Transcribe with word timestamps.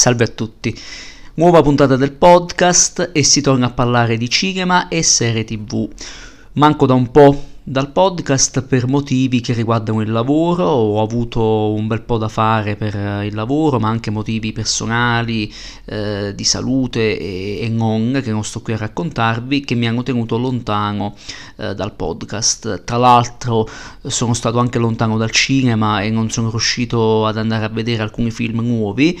Salve 0.00 0.24
a 0.24 0.28
tutti. 0.28 0.74
Nuova 1.34 1.60
puntata 1.60 1.94
del 1.94 2.12
podcast 2.12 3.10
e 3.12 3.22
si 3.22 3.42
torna 3.42 3.66
a 3.66 3.70
parlare 3.70 4.16
di 4.16 4.30
cinema 4.30 4.88
e 4.88 5.02
serie 5.02 5.44
tv. 5.44 5.90
Manco 6.54 6.86
da 6.86 6.94
un 6.94 7.10
po' 7.10 7.44
dal 7.62 7.92
podcast 7.92 8.62
per 8.62 8.86
motivi 8.86 9.42
che 9.42 9.52
riguardano 9.52 10.00
il 10.00 10.10
lavoro, 10.10 10.64
ho 10.64 11.02
avuto 11.02 11.74
un 11.74 11.86
bel 11.86 12.00
po' 12.00 12.16
da 12.16 12.28
fare 12.28 12.76
per 12.76 13.24
il 13.26 13.34
lavoro, 13.34 13.78
ma 13.78 13.90
anche 13.90 14.10
motivi 14.10 14.52
personali, 14.52 15.52
eh, 15.84 16.32
di 16.34 16.44
salute 16.44 17.18
e, 17.18 17.58
e, 17.60 17.68
non, 17.68 18.20
che 18.24 18.30
non 18.30 18.42
sto 18.42 18.62
qui 18.62 18.72
a 18.72 18.78
raccontarvi, 18.78 19.60
che 19.60 19.74
mi 19.74 19.86
hanno 19.86 20.02
tenuto 20.02 20.38
lontano 20.38 21.14
eh, 21.56 21.74
dal 21.74 21.92
podcast. 21.92 22.84
Tra 22.84 22.96
l'altro 22.96 23.68
sono 24.06 24.32
stato 24.32 24.58
anche 24.60 24.78
lontano 24.78 25.18
dal 25.18 25.30
cinema 25.30 26.00
e 26.00 26.08
non 26.08 26.30
sono 26.30 26.48
riuscito 26.48 27.26
ad 27.26 27.36
andare 27.36 27.66
a 27.66 27.68
vedere 27.68 28.02
alcuni 28.02 28.30
film 28.30 28.60
nuovi 28.60 29.20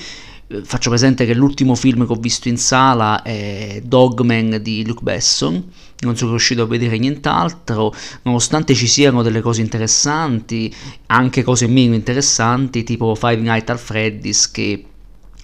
faccio 0.62 0.90
presente 0.90 1.26
che 1.26 1.34
l'ultimo 1.34 1.74
film 1.74 2.06
che 2.06 2.12
ho 2.12 2.16
visto 2.16 2.48
in 2.48 2.56
sala 2.56 3.22
è 3.22 3.80
Dogman 3.84 4.58
di 4.60 4.84
Luke 4.84 5.02
Besson 5.02 5.64
non 6.00 6.16
sono 6.16 6.30
riuscito 6.30 6.62
a 6.62 6.66
vedere 6.66 6.98
nient'altro, 6.98 7.94
nonostante 8.22 8.74
ci 8.74 8.86
siano 8.86 9.22
delle 9.22 9.40
cose 9.42 9.60
interessanti, 9.60 10.74
anche 11.06 11.42
cose 11.42 11.66
meno 11.66 11.94
interessanti, 11.94 12.84
tipo 12.84 13.14
Five 13.14 13.36
Nights 13.36 13.70
at 13.70 13.78
Freddy's 13.78 14.50
che 14.50 14.84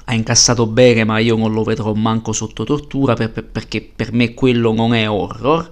ha 0.05 0.15
incassato 0.15 0.67
bene, 0.67 1.05
ma 1.05 1.19
io 1.19 1.37
non 1.37 1.53
lo 1.53 1.63
vedrò 1.63 1.93
manco 1.93 2.33
sotto 2.33 2.65
tortura 2.65 3.15
per, 3.15 3.33
per, 3.33 3.45
perché 3.45 3.83
per 3.95 4.13
me 4.13 4.35
quello 4.35 4.73
non 4.73 4.95
è 4.95 5.09
horror. 5.09 5.69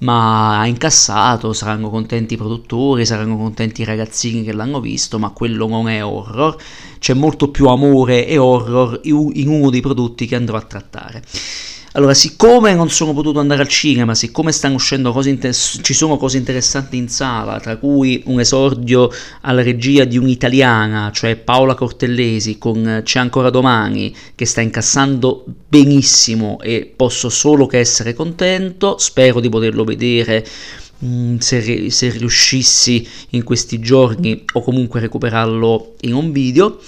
Ma 0.00 0.60
ha 0.60 0.66
incassato, 0.66 1.52
saranno 1.52 1.90
contenti 1.90 2.34
i 2.34 2.36
produttori, 2.38 3.04
saranno 3.04 3.36
contenti 3.36 3.82
i 3.82 3.84
ragazzini 3.84 4.42
che 4.42 4.52
l'hanno 4.52 4.80
visto, 4.80 5.18
ma 5.18 5.30
quello 5.30 5.66
non 5.66 5.88
è 5.88 6.02
horror. 6.02 6.56
C'è 6.98 7.12
molto 7.12 7.50
più 7.50 7.66
amore 7.68 8.26
e 8.26 8.38
horror 8.38 9.00
in 9.04 9.48
uno 9.48 9.68
dei 9.68 9.82
prodotti 9.82 10.26
che 10.26 10.36
andrò 10.36 10.56
a 10.56 10.62
trattare. 10.62 11.22
Allora, 11.94 12.14
siccome 12.14 12.72
non 12.72 12.88
sono 12.88 13.12
potuto 13.12 13.40
andare 13.40 13.62
al 13.62 13.68
cinema, 13.68 14.14
siccome 14.14 14.52
stanno 14.52 14.76
uscendo 14.76 15.10
cose 15.10 15.28
inter- 15.30 15.52
ci 15.52 15.92
sono 15.92 16.18
cose 16.18 16.36
interessanti 16.36 16.96
in 16.96 17.08
sala, 17.08 17.58
tra 17.58 17.78
cui 17.78 18.22
un 18.26 18.38
esordio 18.38 19.10
alla 19.40 19.60
regia 19.62 20.04
di 20.04 20.16
un'italiana, 20.16 21.10
cioè 21.12 21.34
Paola 21.34 21.74
Cortellesi 21.74 22.58
con 22.58 23.00
C'è 23.02 23.18
ancora 23.18 23.50
domani, 23.50 24.14
che 24.36 24.46
sta 24.46 24.60
incassando 24.60 25.44
benissimo 25.68 26.60
e 26.60 26.92
posso 26.94 27.28
solo 27.28 27.66
che 27.66 27.78
essere 27.78 28.14
contento, 28.14 28.96
spero 28.98 29.40
di 29.40 29.48
poterlo 29.48 29.82
vedere 29.82 30.46
mm, 31.04 31.38
se, 31.38 31.90
se 31.90 32.10
riuscissi 32.10 33.04
in 33.30 33.42
questi 33.42 33.80
giorni 33.80 34.44
o 34.52 34.62
comunque 34.62 35.00
recuperarlo 35.00 35.94
in 36.02 36.14
un 36.14 36.30
video. 36.30 36.78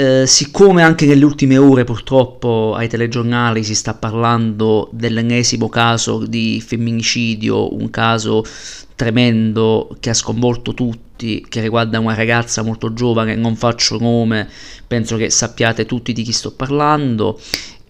Eh, 0.00 0.26
siccome 0.26 0.82
anche 0.82 1.04
nelle 1.04 1.26
ultime 1.26 1.58
ore 1.58 1.84
purtroppo 1.84 2.72
ai 2.74 2.88
telegiornali 2.88 3.62
si 3.62 3.74
sta 3.74 3.92
parlando 3.92 4.88
dell'ennesimo 4.92 5.68
caso 5.68 6.24
di 6.24 6.58
femminicidio, 6.66 7.74
un 7.74 7.90
caso 7.90 8.42
tremendo 8.94 9.94
che 10.00 10.08
ha 10.08 10.14
sconvolto 10.14 10.72
tutti, 10.72 11.44
che 11.46 11.60
riguarda 11.60 11.98
una 11.98 12.14
ragazza 12.14 12.62
molto 12.62 12.94
giovane, 12.94 13.34
non 13.34 13.56
faccio 13.56 13.98
nome, 13.98 14.48
penso 14.86 15.18
che 15.18 15.28
sappiate 15.28 15.84
tutti 15.84 16.14
di 16.14 16.22
chi 16.22 16.32
sto 16.32 16.52
parlando, 16.52 17.38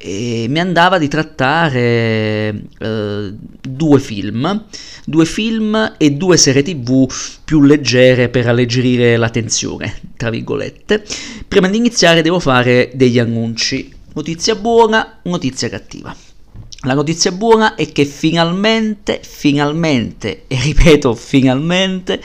e 0.02 0.46
mi 0.48 0.58
andava 0.58 0.96
di 0.96 1.08
trattare 1.08 2.62
eh, 2.78 3.34
due 3.60 4.00
film, 4.00 4.64
due 5.04 5.26
film 5.26 5.94
e 5.98 6.12
due 6.12 6.38
serie 6.38 6.62
tv 6.62 7.06
più 7.44 7.60
leggere 7.60 8.30
per 8.30 8.48
alleggerire 8.48 9.18
la 9.18 9.28
tensione, 9.28 10.00
tra 10.16 10.30
virgolette. 10.30 11.04
Prima 11.46 11.68
di 11.68 11.76
iniziare 11.76 12.22
devo 12.22 12.40
fare 12.40 12.90
degli 12.94 13.18
annunci. 13.18 13.92
Notizia 14.14 14.54
buona, 14.54 15.18
notizia 15.24 15.68
cattiva. 15.68 16.16
La 16.84 16.94
notizia 16.94 17.30
buona 17.30 17.74
è 17.74 17.92
che 17.92 18.06
finalmente, 18.06 19.20
finalmente, 19.22 20.44
e 20.46 20.58
ripeto 20.62 21.14
finalmente, 21.14 22.22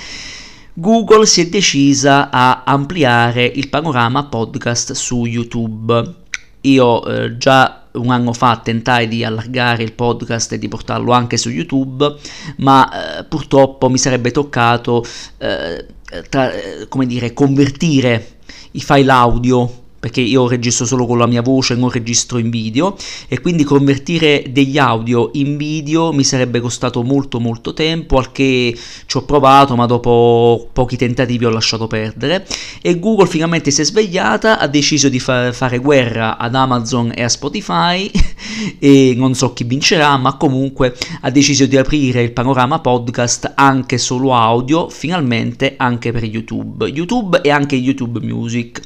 Google 0.73 1.25
si 1.25 1.41
è 1.41 1.47
decisa 1.47 2.29
a 2.29 2.63
ampliare 2.65 3.45
il 3.45 3.67
panorama 3.67 4.25
podcast 4.25 4.93
su 4.93 5.25
YouTube 5.25 6.23
io 6.69 7.05
eh, 7.05 7.37
già 7.37 7.83
un 7.93 8.09
anno 8.11 8.33
fa 8.33 8.57
tentai 8.57 9.07
di 9.07 9.23
allargare 9.23 9.83
il 9.83 9.93
podcast 9.93 10.53
e 10.53 10.57
di 10.57 10.67
portarlo 10.67 11.11
anche 11.11 11.37
su 11.37 11.49
YouTube, 11.49 12.15
ma 12.57 13.19
eh, 13.19 13.23
purtroppo 13.23 13.89
mi 13.89 13.97
sarebbe 13.97 14.31
toccato, 14.31 15.05
eh, 15.37 15.85
tra, 16.29 16.51
eh, 16.51 16.87
come 16.87 17.05
dire, 17.05 17.33
convertire 17.33 18.37
i 18.71 18.81
file 18.81 19.11
audio 19.11 19.83
perché 20.05 20.21
io 20.21 20.47
registro 20.47 20.85
solo 20.85 21.07
con 21.07 21.17
la 21.17 21.25
mia 21.25 21.41
voce, 21.41 21.73
non 21.73 21.89
registro 21.89 22.37
in 22.37 22.51
video 22.51 22.95
e 23.27 23.41
quindi 23.41 23.63
convertire 23.63 24.43
degli 24.51 24.77
audio 24.77 25.31
in 25.33 25.57
video 25.57 26.13
mi 26.13 26.23
sarebbe 26.23 26.59
costato 26.59 27.01
molto 27.01 27.39
molto 27.39 27.73
tempo, 27.73 28.19
al 28.19 28.31
che 28.31 28.77
ci 29.07 29.17
ho 29.17 29.23
provato 29.23 29.75
ma 29.75 29.87
dopo 29.87 30.69
pochi 30.71 30.95
tentativi 30.95 31.45
ho 31.45 31.49
lasciato 31.49 31.87
perdere 31.87 32.45
e 32.83 32.99
Google 32.99 33.25
finalmente 33.25 33.71
si 33.71 33.81
è 33.81 33.83
svegliata, 33.83 34.59
ha 34.59 34.67
deciso 34.67 35.09
di 35.09 35.19
fa- 35.19 35.51
fare 35.51 35.79
guerra 35.79 36.37
ad 36.37 36.53
Amazon 36.53 37.11
e 37.15 37.23
a 37.23 37.27
Spotify 37.27 38.07
e 38.77 39.15
non 39.17 39.33
so 39.33 39.53
chi 39.53 39.63
vincerà, 39.63 40.17
ma 40.17 40.37
comunque 40.37 40.95
ha 41.21 41.31
deciso 41.31 41.65
di 41.65 41.77
aprire 41.77 42.21
il 42.21 42.31
panorama 42.31 42.77
podcast 42.77 43.53
anche 43.55 43.97
solo 43.97 44.35
audio, 44.35 44.87
finalmente 44.87 45.73
anche 45.77 46.11
per 46.11 46.25
YouTube, 46.25 46.85
YouTube 46.85 47.41
e 47.41 47.49
anche 47.49 47.73
YouTube 47.73 48.19
Music. 48.19 48.83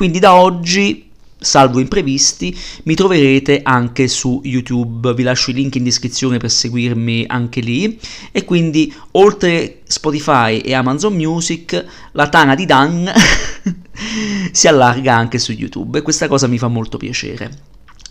Quindi 0.00 0.18
da 0.18 0.34
oggi 0.34 1.10
salvo 1.38 1.78
imprevisti, 1.78 2.58
mi 2.84 2.94
troverete 2.94 3.60
anche 3.62 4.08
su 4.08 4.40
YouTube. 4.44 5.12
Vi 5.12 5.22
lascio 5.22 5.50
i 5.50 5.52
link 5.52 5.74
in 5.74 5.84
descrizione 5.84 6.38
per 6.38 6.50
seguirmi 6.50 7.26
anche 7.28 7.60
lì. 7.60 8.00
E 8.32 8.46
quindi, 8.46 8.90
oltre 9.10 9.80
Spotify 9.84 10.56
e 10.60 10.72
Amazon 10.72 11.12
Music, 11.12 11.84
la 12.12 12.30
tana 12.30 12.54
di 12.54 12.64
Dan 12.64 13.12
si 14.52 14.66
allarga 14.66 15.14
anche 15.14 15.38
su 15.38 15.52
YouTube 15.52 15.98
e 15.98 16.02
questa 16.02 16.28
cosa 16.28 16.46
mi 16.46 16.56
fa 16.56 16.68
molto 16.68 16.96
piacere. 16.96 17.50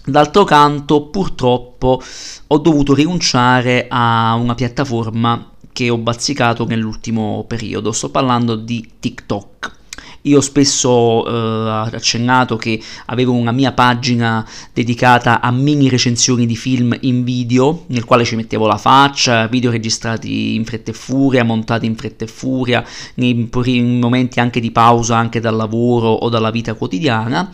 D'altro 0.06 0.44
canto, 0.44 1.08
purtroppo, 1.08 2.04
ho 2.46 2.58
dovuto 2.60 2.94
rinunciare 2.94 3.88
a 3.90 4.36
una 4.36 4.54
piattaforma 4.54 5.54
che 5.74 5.90
ho 5.90 5.98
bazzicato 5.98 6.68
nell'ultimo 6.68 7.46
periodo. 7.48 7.92
Sto 7.92 8.12
parlando 8.12 8.56
di 8.56 8.88
TikTok. 9.00 9.78
Io 10.24 10.42
spesso 10.42 11.26
eh, 11.26 11.96
accennato 11.96 12.58
che 12.58 12.82
avevo 13.06 13.32
una 13.32 13.54
mia 13.54 13.72
pagina 13.72 14.46
dedicata 14.74 15.40
a 15.40 15.50
mini 15.52 15.88
recensioni 15.88 16.46
di 16.46 16.58
film 16.58 16.98
in 17.02 17.24
video, 17.24 17.86
nel 17.88 18.04
quale 18.04 18.26
ci 18.26 18.36
mettevo 18.36 18.68
la 18.68 18.78
faccia, 18.78 19.48
video 19.48 19.72
registrati 19.72 20.56
in 20.56 20.66
fretta 20.66 20.92
e 20.92 20.94
furia, 20.94 21.46
montati 21.46 21.86
in 21.86 21.96
fretta 21.96 22.26
e 22.26 22.28
furia, 22.28 22.84
nei, 23.16 23.50
in 23.66 24.00
momenti 24.00 24.42
anche 24.42 24.60
di 24.60 24.72
pausa, 24.72 25.16
anche 25.16 25.40
dal 25.40 25.56
lavoro 25.56 26.10
o 26.10 26.28
dalla 26.28 26.52
vita 26.52 26.74
quotidiana. 26.74 27.50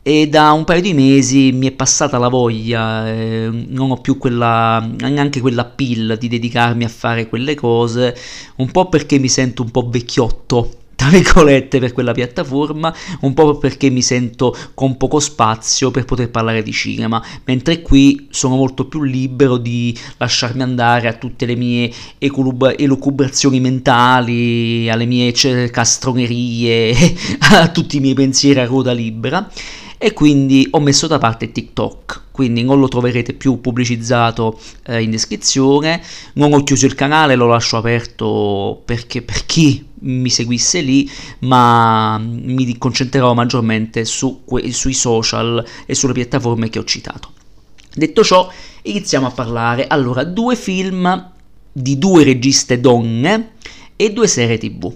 E 0.00 0.26
da 0.28 0.52
un 0.52 0.64
paio 0.64 0.80
di 0.80 0.94
mesi 0.94 1.52
mi 1.52 1.66
è 1.66 1.72
passata 1.72 2.16
la 2.16 2.28
voglia, 2.28 3.06
eh, 3.06 3.50
non 3.68 3.90
ho 3.90 3.98
più 3.98 4.16
quella, 4.16 4.78
neanche 4.80 5.40
quella 5.40 5.66
pill 5.66 6.16
di 6.16 6.28
dedicarmi 6.28 6.84
a 6.84 6.88
fare 6.88 7.28
quelle 7.28 7.54
cose, 7.54 8.16
un 8.56 8.70
po' 8.70 8.88
perché 8.88 9.18
mi 9.18 9.28
sento 9.28 9.62
un 9.62 9.70
po' 9.70 9.86
vecchiotto 9.90 10.70
tra 10.98 11.10
virgolette 11.10 11.78
per 11.78 11.92
quella 11.92 12.10
piattaforma, 12.10 12.92
un 13.20 13.32
po' 13.32 13.56
perché 13.56 13.88
mi 13.88 14.02
sento 14.02 14.52
con 14.74 14.96
poco 14.96 15.20
spazio 15.20 15.92
per 15.92 16.04
poter 16.04 16.28
parlare 16.28 16.64
di 16.64 16.72
cinema, 16.72 17.24
mentre 17.44 17.82
qui 17.82 18.26
sono 18.30 18.56
molto 18.56 18.86
più 18.86 19.04
libero 19.04 19.58
di 19.58 19.96
lasciarmi 20.16 20.60
andare 20.60 21.06
a 21.06 21.12
tutte 21.12 21.46
le 21.46 21.54
mie 21.54 21.92
elucubrazioni 22.18 23.60
mentali, 23.60 24.90
alle 24.90 25.04
mie 25.04 25.30
castronerie, 25.70 26.92
a 27.52 27.68
tutti 27.68 27.98
i 27.98 28.00
miei 28.00 28.14
pensieri 28.14 28.58
a 28.58 28.66
ruota 28.66 28.90
libera 28.90 29.48
e 29.96 30.12
quindi 30.12 30.66
ho 30.72 30.80
messo 30.80 31.06
da 31.06 31.18
parte 31.18 31.52
TikTok 31.52 32.22
quindi 32.38 32.62
non 32.62 32.78
lo 32.78 32.86
troverete 32.86 33.32
più 33.32 33.60
pubblicizzato 33.60 34.60
eh, 34.86 35.02
in 35.02 35.10
descrizione. 35.10 36.00
Non 36.34 36.52
ho 36.52 36.62
chiuso 36.62 36.86
il 36.86 36.94
canale, 36.94 37.34
lo 37.34 37.48
lascio 37.48 37.76
aperto 37.76 38.80
perché 38.84 39.22
per 39.22 39.44
chi 39.44 39.87
mi 40.00 40.30
seguisse 40.30 40.80
lì, 40.80 41.10
ma 41.40 42.18
mi 42.18 42.76
concentrerò 42.78 43.34
maggiormente 43.34 44.04
su 44.04 44.42
que- 44.44 44.72
sui 44.72 44.94
social 44.94 45.64
e 45.86 45.94
sulle 45.94 46.12
piattaforme 46.12 46.68
che 46.68 46.78
ho 46.78 46.84
citato. 46.84 47.32
Detto 47.94 48.22
ciò, 48.22 48.50
iniziamo 48.82 49.26
a 49.26 49.30
parlare. 49.30 49.86
Allora, 49.86 50.24
due 50.24 50.56
film 50.56 51.32
di 51.72 51.98
due 51.98 52.24
registe 52.24 52.80
donne 52.80 53.52
e 53.96 54.12
due 54.12 54.26
serie 54.26 54.58
tv. 54.58 54.94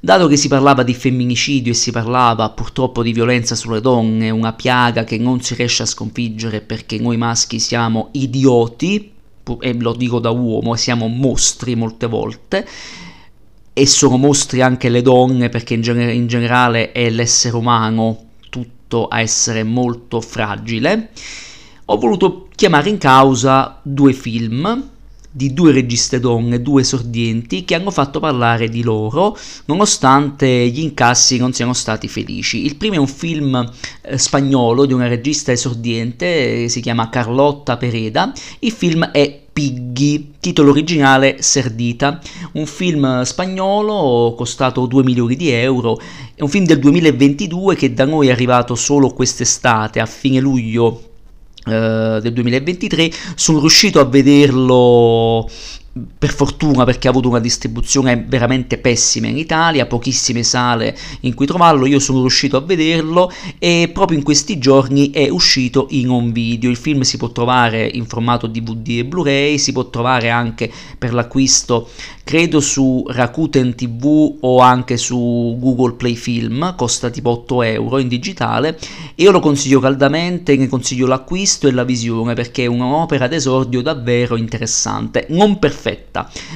Dato 0.00 0.28
che 0.28 0.36
si 0.36 0.46
parlava 0.46 0.84
di 0.84 0.94
femminicidio 0.94 1.72
e 1.72 1.74
si 1.74 1.90
parlava 1.90 2.50
purtroppo 2.50 3.02
di 3.02 3.12
violenza 3.12 3.56
sulle 3.56 3.80
donne, 3.80 4.30
una 4.30 4.52
piaga 4.52 5.02
che 5.02 5.18
non 5.18 5.40
si 5.42 5.54
riesce 5.54 5.82
a 5.82 5.86
sconfiggere 5.86 6.60
perché 6.60 6.98
noi 6.98 7.16
maschi 7.16 7.58
siamo 7.58 8.10
idioti, 8.12 9.12
e 9.60 9.72
lo 9.74 9.94
dico 9.94 10.20
da 10.20 10.30
uomo, 10.30 10.76
siamo 10.76 11.08
mostri 11.08 11.74
molte 11.74 12.06
volte, 12.06 12.66
e 13.78 13.86
sono 13.86 14.16
mostri 14.16 14.60
anche 14.60 14.88
le 14.88 15.02
donne 15.02 15.48
perché 15.48 15.74
in, 15.74 15.82
gener- 15.82 16.14
in 16.14 16.26
generale 16.26 16.92
è 16.92 17.08
l'essere 17.10 17.56
umano 17.56 18.26
tanto 18.88 19.06
a 19.06 19.20
essere 19.20 19.62
molto 19.62 20.20
fragile, 20.20 21.10
ho 21.84 21.98
voluto 21.98 22.48
chiamare 22.54 22.88
in 22.88 22.98
causa 22.98 23.78
due 23.82 24.14
film 24.14 24.90
di 25.38 25.54
due 25.54 25.70
registe 25.70 26.18
donne, 26.18 26.60
due 26.60 26.80
esordienti, 26.80 27.64
che 27.64 27.76
hanno 27.76 27.92
fatto 27.92 28.18
parlare 28.18 28.68
di 28.68 28.82
loro, 28.82 29.38
nonostante 29.66 30.48
gli 30.66 30.80
incassi 30.80 31.36
non 31.36 31.52
siano 31.52 31.74
stati 31.74 32.08
felici. 32.08 32.64
Il 32.64 32.74
primo 32.74 32.96
è 32.96 32.98
un 32.98 33.06
film 33.06 33.70
eh, 34.02 34.18
spagnolo 34.18 34.84
di 34.84 34.92
una 34.92 35.06
regista 35.06 35.52
esordiente, 35.52 36.64
eh, 36.64 36.68
si 36.68 36.80
chiama 36.80 37.08
Carlotta 37.08 37.76
Pereda, 37.76 38.32
il 38.58 38.72
film 38.72 39.04
è 39.12 39.42
Piggy, 39.52 40.32
titolo 40.40 40.70
originale 40.70 41.36
Serdita, 41.40 42.20
un 42.54 42.66
film 42.66 43.22
spagnolo 43.22 44.34
costato 44.36 44.86
2 44.86 45.04
milioni 45.04 45.36
di 45.36 45.50
euro, 45.50 46.00
è 46.34 46.42
un 46.42 46.48
film 46.48 46.64
del 46.64 46.80
2022 46.80 47.76
che 47.76 47.94
da 47.94 48.04
noi 48.04 48.26
è 48.26 48.32
arrivato 48.32 48.74
solo 48.74 49.12
quest'estate, 49.12 50.00
a 50.00 50.06
fine 50.06 50.40
luglio 50.40 51.07
del 51.68 52.32
2023 52.32 53.10
sono 53.34 53.60
riuscito 53.60 54.00
a 54.00 54.04
vederlo 54.04 55.48
per 56.18 56.32
fortuna 56.32 56.84
perché 56.84 57.08
ha 57.08 57.10
avuto 57.10 57.28
una 57.28 57.40
distribuzione 57.40 58.24
veramente 58.26 58.78
pessima 58.78 59.26
in 59.26 59.36
Italia, 59.36 59.86
pochissime 59.86 60.42
sale 60.42 60.96
in 61.20 61.34
cui 61.34 61.46
trovarlo, 61.46 61.86
io 61.86 61.98
sono 61.98 62.20
riuscito 62.20 62.56
a 62.56 62.60
vederlo 62.60 63.32
e 63.58 63.90
proprio 63.92 64.18
in 64.18 64.24
questi 64.24 64.58
giorni 64.58 65.10
è 65.10 65.28
uscito 65.28 65.86
in 65.90 66.08
un 66.08 66.30
video, 66.32 66.70
il 66.70 66.76
film 66.76 67.00
si 67.02 67.16
può 67.16 67.30
trovare 67.30 67.84
in 67.86 68.06
formato 68.06 68.46
DVD 68.46 68.98
e 68.98 69.04
Blu-ray, 69.04 69.58
si 69.58 69.72
può 69.72 69.88
trovare 69.90 70.30
anche 70.30 70.70
per 70.96 71.12
l'acquisto 71.12 71.88
credo 72.28 72.60
su 72.60 73.06
Rakuten 73.08 73.74
TV 73.74 74.36
o 74.40 74.58
anche 74.58 74.98
su 74.98 75.56
Google 75.58 75.94
Play 75.94 76.14
Film, 76.14 76.74
costa 76.76 77.08
tipo 77.08 77.30
8 77.30 77.62
euro 77.62 77.96
in 77.96 78.06
digitale. 78.06 78.78
Io 79.14 79.30
lo 79.30 79.40
consiglio 79.40 79.80
caldamente, 79.80 80.54
ne 80.54 80.68
consiglio 80.68 81.06
l'acquisto 81.06 81.68
e 81.68 81.72
la 81.72 81.84
visione 81.84 82.34
perché 82.34 82.64
è 82.64 82.66
un'opera 82.66 83.28
d'esordio 83.28 83.80
davvero 83.80 84.36
interessante, 84.36 85.24
non 85.30 85.58
perfetta, 85.58 85.87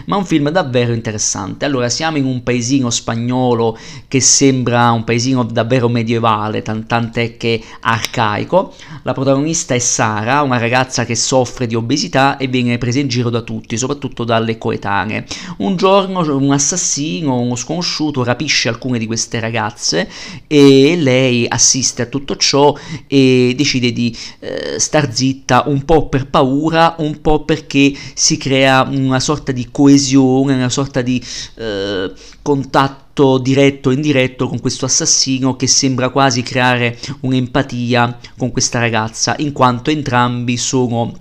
ma 0.06 0.16
un 0.16 0.24
film 0.24 0.50
davvero 0.50 0.92
interessante. 0.92 1.64
Allora, 1.64 1.88
siamo 1.88 2.16
in 2.16 2.24
un 2.24 2.42
paesino 2.42 2.90
spagnolo 2.90 3.78
che 4.08 4.20
sembra 4.20 4.90
un 4.90 5.04
paesino 5.04 5.44
davvero 5.44 5.88
medievale, 5.88 6.62
tant'è 6.62 7.36
che 7.36 7.62
arcaico. 7.80 8.74
La 9.02 9.12
protagonista 9.12 9.74
è 9.74 9.78
Sara, 9.78 10.42
una 10.42 10.58
ragazza 10.58 11.04
che 11.04 11.14
soffre 11.14 11.66
di 11.66 11.74
obesità 11.74 12.36
e 12.36 12.46
viene 12.46 12.78
presa 12.78 13.00
in 13.00 13.08
giro 13.08 13.30
da 13.30 13.42
tutti, 13.42 13.76
soprattutto 13.76 14.24
dalle 14.24 14.58
coetanee 14.58 15.24
un 15.58 15.76
giorno 15.76 16.20
un 16.36 16.52
assassino, 16.52 17.38
uno 17.38 17.56
sconosciuto, 17.56 18.24
rapisce 18.24 18.68
alcune 18.68 18.98
di 18.98 19.06
queste 19.06 19.40
ragazze 19.40 20.08
e 20.46 20.96
lei 20.96 21.46
assiste 21.48 22.02
a 22.02 22.06
tutto 22.06 22.36
ciò 22.36 22.74
e 23.06 23.54
decide 23.56 23.92
di 23.92 24.16
eh, 24.40 24.78
star 24.78 25.12
zitta 25.12 25.64
un 25.66 25.84
po' 25.84 26.08
per 26.08 26.28
paura, 26.28 26.96
un 26.98 27.20
po' 27.20 27.44
perché 27.44 27.92
si 28.14 28.36
crea 28.36 28.84
una 29.12 29.20
sorta 29.20 29.52
di 29.52 29.68
coesione, 29.70 30.54
una 30.54 30.68
sorta 30.68 31.02
di 31.02 31.22
eh, 31.56 32.12
contatto 32.40 33.38
diretto 33.38 33.90
o 33.90 33.92
indiretto 33.92 34.48
con 34.48 34.58
questo 34.60 34.86
assassino 34.86 35.54
che 35.54 35.66
sembra 35.66 36.08
quasi 36.08 36.42
creare 36.42 36.98
un'empatia 37.20 38.18
con 38.36 38.50
questa 38.50 38.78
ragazza, 38.78 39.34
in 39.38 39.52
quanto 39.52 39.90
entrambi 39.90 40.56
sono 40.56 41.12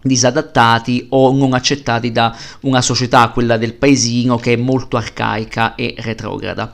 disadattati 0.00 1.06
o 1.10 1.32
non 1.32 1.54
accettati 1.54 2.12
da 2.12 2.36
una 2.60 2.82
società, 2.82 3.28
quella 3.30 3.56
del 3.56 3.74
paesino, 3.74 4.36
che 4.36 4.52
è 4.52 4.56
molto 4.56 4.96
arcaica 4.96 5.74
e 5.74 5.94
retrograda. 5.98 6.72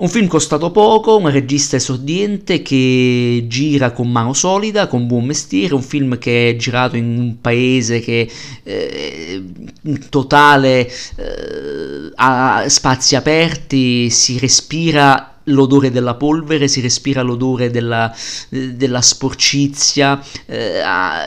Un 0.00 0.08
film 0.08 0.28
costato 0.28 0.70
poco, 0.70 1.16
un 1.16 1.28
regista 1.28 1.74
esordiente 1.74 2.62
che 2.62 3.46
gira 3.48 3.90
con 3.90 4.08
mano 4.08 4.32
solida, 4.32 4.86
con 4.86 5.08
buon 5.08 5.24
mestiere, 5.24 5.74
un 5.74 5.82
film 5.82 6.18
che 6.18 6.50
è 6.50 6.56
girato 6.56 6.94
in 6.94 7.18
un 7.18 7.40
paese 7.40 7.98
che 7.98 8.30
eh, 8.62 9.42
in 9.82 10.08
totale 10.08 10.86
eh, 10.86 12.12
ha 12.14 12.64
spazi 12.68 13.16
aperti, 13.16 14.08
si 14.10 14.38
respira 14.38 15.37
l'odore 15.48 15.90
della 15.90 16.14
polvere, 16.14 16.68
si 16.68 16.80
respira 16.80 17.22
l'odore 17.22 17.70
della, 17.70 18.14
della 18.48 19.00
sporcizia, 19.00 20.22
eh, 20.46 20.82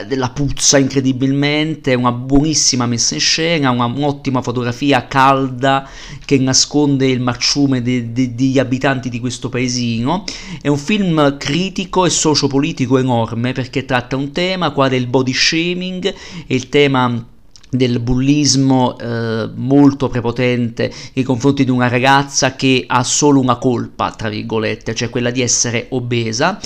della 0.07 0.29
puzza 0.29 0.77
incredibilmente, 0.77 1.93
una 1.93 2.11
buonissima 2.11 2.85
messa 2.85 3.13
in 3.13 3.19
scena, 3.19 3.69
una, 3.69 3.85
un'ottima 3.85 4.41
fotografia 4.41 5.07
calda 5.07 5.87
che 6.25 6.37
nasconde 6.37 7.07
il 7.07 7.19
marciume 7.19 7.81
de, 7.81 8.11
de, 8.11 8.33
degli 8.35 8.59
abitanti 8.59 9.09
di 9.09 9.19
questo 9.19 9.49
paesino. 9.49 10.23
È 10.61 10.67
un 10.67 10.77
film 10.77 11.37
critico 11.37 12.05
e 12.05 12.09
sociopolitico 12.09 12.97
enorme 12.97 13.51
perché 13.51 13.85
tratta 13.85 14.15
un 14.15 14.31
tema 14.31 14.71
quale 14.71 14.95
il 14.95 15.07
body 15.07 15.33
shaming 15.33 16.05
e 16.47 16.55
il 16.55 16.69
tema 16.69 17.25
del 17.73 18.01
bullismo 18.01 18.99
eh, 18.99 19.49
molto 19.55 20.09
prepotente 20.09 20.91
nei 21.13 21.23
confronti 21.23 21.63
di 21.63 21.71
una 21.71 21.87
ragazza 21.87 22.53
che 22.57 22.83
ha 22.85 23.01
solo 23.01 23.39
una 23.39 23.55
colpa, 23.55 24.11
tra 24.11 24.27
virgolette, 24.27 24.93
cioè 24.93 25.09
quella 25.09 25.31
di 25.31 25.41
essere 25.41 25.85
obesa. 25.91 26.59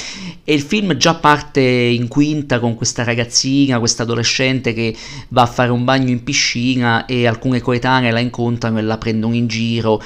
E 0.44 0.54
il 0.54 0.62
film 0.62 0.96
già 0.98 1.14
parte 1.14 1.62
in 1.62 2.08
quinta 2.08 2.60
con 2.60 2.76
questa 2.76 3.04
ragazzina, 3.04 3.78
questa 3.78 4.02
adolescente 4.02 4.74
che 4.74 4.96
va 5.30 5.44
a 5.44 5.48
fare 5.48 5.72
un 5.72 5.84
bagno 5.84 6.10
in 6.10 6.24
piscina 6.24 7.06
e 7.06 7.28
alcune 7.28 7.62
coetanee 7.62 8.10
la 8.12 8.20
incontrano 8.20 8.80
e 8.80 8.82
la 8.82 8.98
prendono 8.98 9.36
in 9.36 9.46
giro 9.48 10.02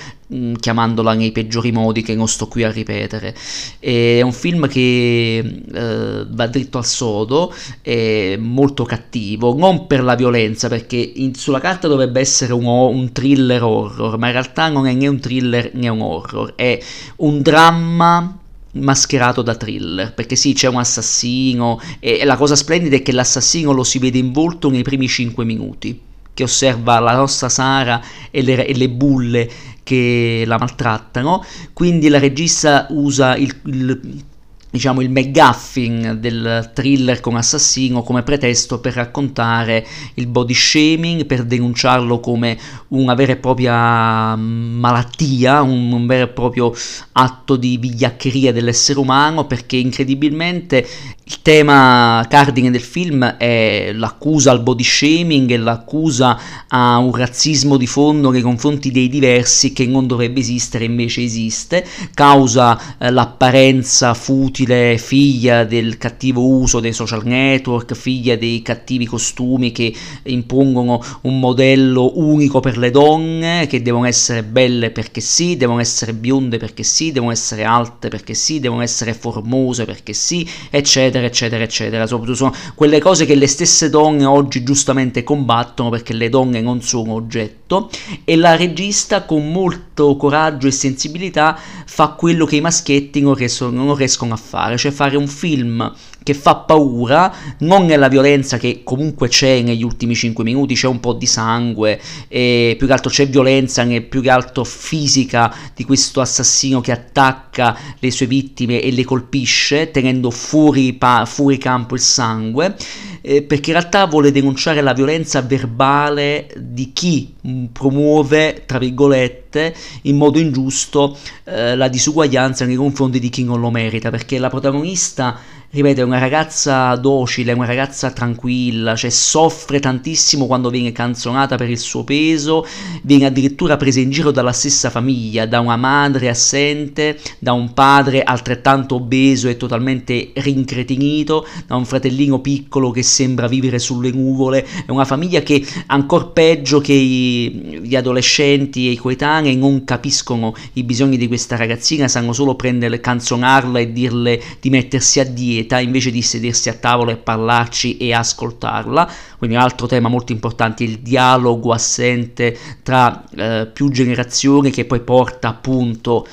chiamandola 0.60 1.14
nei 1.14 1.32
peggiori 1.32 1.72
modi 1.72 2.04
che 2.04 2.14
non 2.14 2.28
sto 2.28 2.48
qui 2.48 2.64
a 2.64 2.72
ripetere. 2.72 3.36
È 3.80 4.22
un 4.22 4.32
film 4.32 4.68
che 4.68 5.38
eh, 5.38 6.26
va 6.30 6.48
dritto 6.48 6.78
al 6.78 6.86
sodo, 6.86 7.54
è 7.82 8.38
molto 8.38 8.84
cattivo, 8.84 9.56
non 9.56 9.88
per 9.88 10.04
la 10.04 10.16
violenza, 10.16 10.68
perché 10.68 10.98
in, 10.98 11.34
sulla 11.34 11.60
carta 11.60 11.88
dovrebbe 11.88 12.20
essere 12.20 12.54
un, 12.54 12.66
un, 12.66 13.12
thriller 13.12 13.64
horror, 13.64 14.18
ma 14.18 14.28
in 14.28 14.34
realtà 14.34 14.70
non 14.70 14.86
è 14.86 14.94
né 14.94 15.08
un 15.08 15.20
thriller 15.20 15.72
né 15.74 15.88
un 15.90 16.02
horror, 16.02 16.54
è 16.56 16.80
un 17.18 17.42
dramma 17.42 18.38
mascherato 18.74 19.42
da 19.42 19.56
thriller, 19.56 20.14
perché 20.14 20.36
sì, 20.36 20.54
c'è 20.54 20.68
un 20.68 20.78
assassino 20.78 21.82
e 22.00 22.24
la 22.24 22.38
cosa 22.38 22.56
splendida 22.56 22.98
è 22.98 23.02
che 23.02 23.12
l'assassino 23.12 23.72
lo 23.72 23.84
si 23.84 23.98
vede 23.98 24.20
in 24.20 24.32
volto 24.32 24.70
nei 24.70 24.84
primi 24.84 25.08
5 25.08 25.44
minuti 25.44 26.08
che 26.40 26.44
osserva 26.44 27.00
la 27.00 27.16
nostra 27.16 27.50
Sara 27.50 28.02
e 28.32 28.42
le, 28.42 28.66
e 28.66 28.74
le 28.78 28.90
bulle 28.90 29.50
che 29.84 30.44
la 30.46 30.58
maltrattano, 30.58 31.44
quindi 31.74 32.08
la 32.08 32.20
regista 32.20 32.88
usa 32.92 33.36
il, 33.36 33.54
il 33.66 34.24
diciamo 34.72 35.02
il 35.02 35.10
McGuffin 35.10 36.20
del 36.22 36.70
thriller 36.74 37.20
con 37.22 37.36
assassino 37.36 38.04
come 38.04 38.22
pretesto 38.22 38.80
per 38.80 38.94
raccontare 38.94 39.86
il 40.14 40.28
body 40.28 40.54
shaming, 40.54 41.26
per 41.26 41.44
denunciarlo 41.44 42.20
come 42.20 42.58
una 42.90 43.16
vera 43.16 43.32
e 43.32 43.38
propria 43.38 44.36
malattia, 44.36 45.62
un, 45.62 45.92
un 45.92 46.06
vero 46.06 46.26
e 46.26 46.30
proprio 46.30 46.72
atto 47.14 47.56
di 47.56 47.78
vigliaccheria 47.78 48.54
dell'essere 48.54 49.00
umano, 49.00 49.46
perché 49.46 49.76
incredibilmente 49.76 50.88
il 51.30 51.44
tema 51.44 52.26
cardine 52.28 52.72
del 52.72 52.82
film 52.82 53.24
è 53.24 53.92
l'accusa 53.94 54.50
al 54.50 54.64
body 54.64 54.84
shaming 54.84 55.52
e 55.52 55.58
l'accusa 55.58 56.40
a 56.68 56.98
un 56.98 57.14
razzismo 57.14 57.78
di 57.78 57.86
fondo 57.86 58.32
nei 58.32 58.42
confronti 58.42 58.90
dei 58.90 59.08
diversi 59.10 59.72
che 59.72 59.86
non 59.86 60.08
dovrebbe 60.08 60.40
esistere 60.40 60.86
invece 60.86 61.22
esiste, 61.22 61.86
causa 62.16 62.98
eh, 62.98 63.12
l'apparenza 63.12 64.16
futile 64.16 64.98
figlia 64.98 65.66
del 65.66 66.00
cattivo 66.00 66.48
uso 66.48 66.80
dei 66.80 66.94
social 66.94 67.24
network, 67.24 67.94
figlia 67.94 68.36
dei 68.36 68.64
cattivi 68.64 69.06
costumi 69.06 69.72
che 69.72 69.94
impongono 70.24 71.00
un 71.22 71.40
modello 71.40 72.12
unico 72.16 72.60
per 72.60 72.76
le 72.80 72.90
donne 72.90 73.68
che 73.68 73.84
devono 73.84 74.06
essere 74.06 74.42
belle 74.42 74.90
perché 74.90 75.22
sì, 75.22 75.58
devono 75.58 75.80
essere 75.80 76.14
bionde 76.14 76.58
perché 76.58 76.82
sì, 76.82 77.12
devono 77.12 77.32
essere 77.32 77.66
alte 77.66 78.08
perché 78.08 78.34
sì, 78.34 78.60
devono 78.60 78.82
essere 78.82 79.14
formose 79.14 79.86
perché 79.86 80.14
sì, 80.14 80.48
eccetera 80.72 81.19
eccetera, 81.28 81.64
eccetera, 81.64 81.64
eccetera. 81.64 82.08
Soprattutto 82.08 82.36
sono 82.36 82.54
quelle 82.76 83.00
cose 83.00 83.26
che 83.26 83.36
le 83.36 83.48
stesse 83.48 83.90
donne 83.90 84.26
oggi 84.26 84.64
giustamente 84.64 85.24
combattono 85.24 85.90
perché 85.90 86.14
le 86.14 86.30
donne 86.30 86.62
non 86.62 86.82
sono 86.82 87.14
oggetto 87.14 87.90
e 88.24 88.36
la 88.36 88.56
regista 88.56 89.24
con 89.24 89.52
molto 90.00 90.16
coraggio 90.16 90.68
e 90.68 90.72
sensibilità 90.72 91.58
fa 91.86 92.10
quello 92.10 92.46
che 92.46 92.56
i 92.56 92.62
maschietti 92.62 93.20
non 93.22 93.34
riescono, 93.34 93.84
non 93.84 93.96
riescono 93.96 94.34
a 94.34 94.38
fare, 94.38 94.78
cioè 94.78 94.92
fare 94.92 95.18
un 95.18 95.28
film 95.28 95.94
che 96.22 96.34
fa 96.34 96.56
paura, 96.56 97.34
non 97.60 97.86
nella 97.86 98.08
violenza 98.08 98.58
che 98.58 98.82
comunque 98.84 99.30
c'è 99.30 99.62
negli 99.62 99.84
ultimi 99.84 100.16
5 100.16 100.44
minuti, 100.44 100.76
c'è 100.76 100.88
un 100.88 101.00
po' 101.00 101.14
di 101.14 101.26
sangue, 101.26 102.00
e 102.28 102.76
più 102.78 102.88
che 102.88 102.94
altro 102.94 103.10
c'è 103.10 103.28
violenza, 103.28 103.86
più 103.86 104.22
che 104.22 104.30
altro 104.30 104.64
fisica 104.64 105.54
di 105.74 105.84
questo 105.86 106.22
assassino 106.22 106.82
che 106.82 106.92
attacca 106.92 107.76
le 108.00 108.12
sue 108.12 108.28
vittime 108.28 108.82
e 108.82 108.92
le 108.92 109.04
colpisce, 109.06 109.92
tenendo 109.92 110.30
fuori, 110.30 110.94
pa- 110.94 111.26
fuori 111.26 111.58
campo 111.58 111.96
il 111.96 112.02
sangue 112.02 112.76
eh, 113.22 113.42
perché 113.44 113.72
in 113.72 113.78
realtà 113.78 114.06
vuole 114.06 114.32
denunciare 114.32 114.82
la 114.82 114.94
violenza 114.94 115.42
verbale 115.42 116.48
di 116.58 116.92
chi 116.94 117.34
mm, 117.48 117.66
promuove, 117.66 118.64
tra 118.66 118.78
virgolette, 118.78 119.74
in 120.04 120.18
modo 120.18 120.40
ingiusto 120.40 121.18
eh, 121.46 121.76
la 121.76 121.88
disuguaglianza 121.88 122.66
nei 122.66 122.76
confronti 122.76 123.20
di 123.20 123.30
chi 123.30 123.44
non 123.44 123.60
lo 123.60 123.72
merita, 123.72 124.10
perché 124.10 124.38
la 124.40 124.50
protagonista 124.50 125.38
ripeto, 125.72 126.02
è 126.02 126.04
una 126.04 126.18
ragazza 126.18 126.96
docile, 126.96 127.54
una 127.54 127.68
ragazza 127.68 128.10
tranquilla, 128.10 128.96
cioè 128.96 129.12
soffre 129.12 129.80
tantissimo 129.80 130.48
quando 130.48 130.72
viene 130.72 130.92
canzonata 130.92 131.58
per 131.58 131.70
il 131.70 131.78
suo 131.78 132.04
peso, 132.04 132.66
viene 133.04 133.26
addirittura 133.26 133.78
presa 133.78 134.00
in 134.00 134.10
giro 134.10 134.32
dalla 134.32 134.52
stessa 134.52 134.90
famiglia, 134.90 135.46
da 135.46 135.60
una 135.60 135.76
madre 135.76 136.30
assente, 136.30 137.20
da 137.38 137.54
un 137.54 137.74
padre 137.74 138.24
altrettanto 138.24 138.96
obeso 138.96 139.48
e 139.48 139.58
totalmente 139.58 140.32
rincretinito, 140.34 141.46
da 141.68 141.76
un 141.76 141.86
fratellino 141.86 142.40
piccolo 142.40 142.90
che 142.90 143.04
sembra 143.04 143.48
vivere 143.48 143.78
sulle 143.78 144.10
nuvole, 144.10 144.66
è 144.86 144.90
una 144.90 145.06
famiglia 145.06 145.42
che 145.42 145.64
ancora 145.88 146.26
peggio 146.26 146.80
che 146.80 146.94
i, 146.94 147.80
gli 147.84 147.96
adolescenti 147.96 148.88
e 148.88 148.92
i 148.92 148.98
coetanei 148.98 149.56
non 149.56 149.84
capiscono 149.84 150.56
i 150.74 150.84
bisogni 150.84 151.18
di 151.18 151.28
questa 151.28 151.56
ragazzina, 151.56 152.08
sanno 152.08 152.34
solo 152.34 152.56
prendere, 152.56 153.00
canzonarla 153.00 153.78
e 153.78 153.92
dirle 153.94 154.42
di 154.60 154.72
mettersi 154.72 155.20
a 155.20 155.26
dieta 155.26 155.58
dieta 155.60 155.80
invece 155.80 156.12
di 156.12 156.22
sedersi 156.22 156.70
a 156.70 156.74
tavola 156.74 157.12
e 157.12 157.18
parlarci 157.18 157.98
e 157.98 158.14
ascoltarla. 158.14 159.12
Quindi 159.38 159.56
un 159.56 159.62
altro 159.62 159.88
tema 159.88 160.10
molto 160.10 160.32
importante, 160.32 160.84
il 160.84 161.00
dialogo 161.00 161.74
assente 161.74 162.58
tra 162.84 163.24
eh, 163.36 163.70
più 163.72 163.90
generazioni 163.92 164.72
che 164.72 164.86
poi 164.86 165.02
porta 165.02 165.50
appunto 165.50 166.26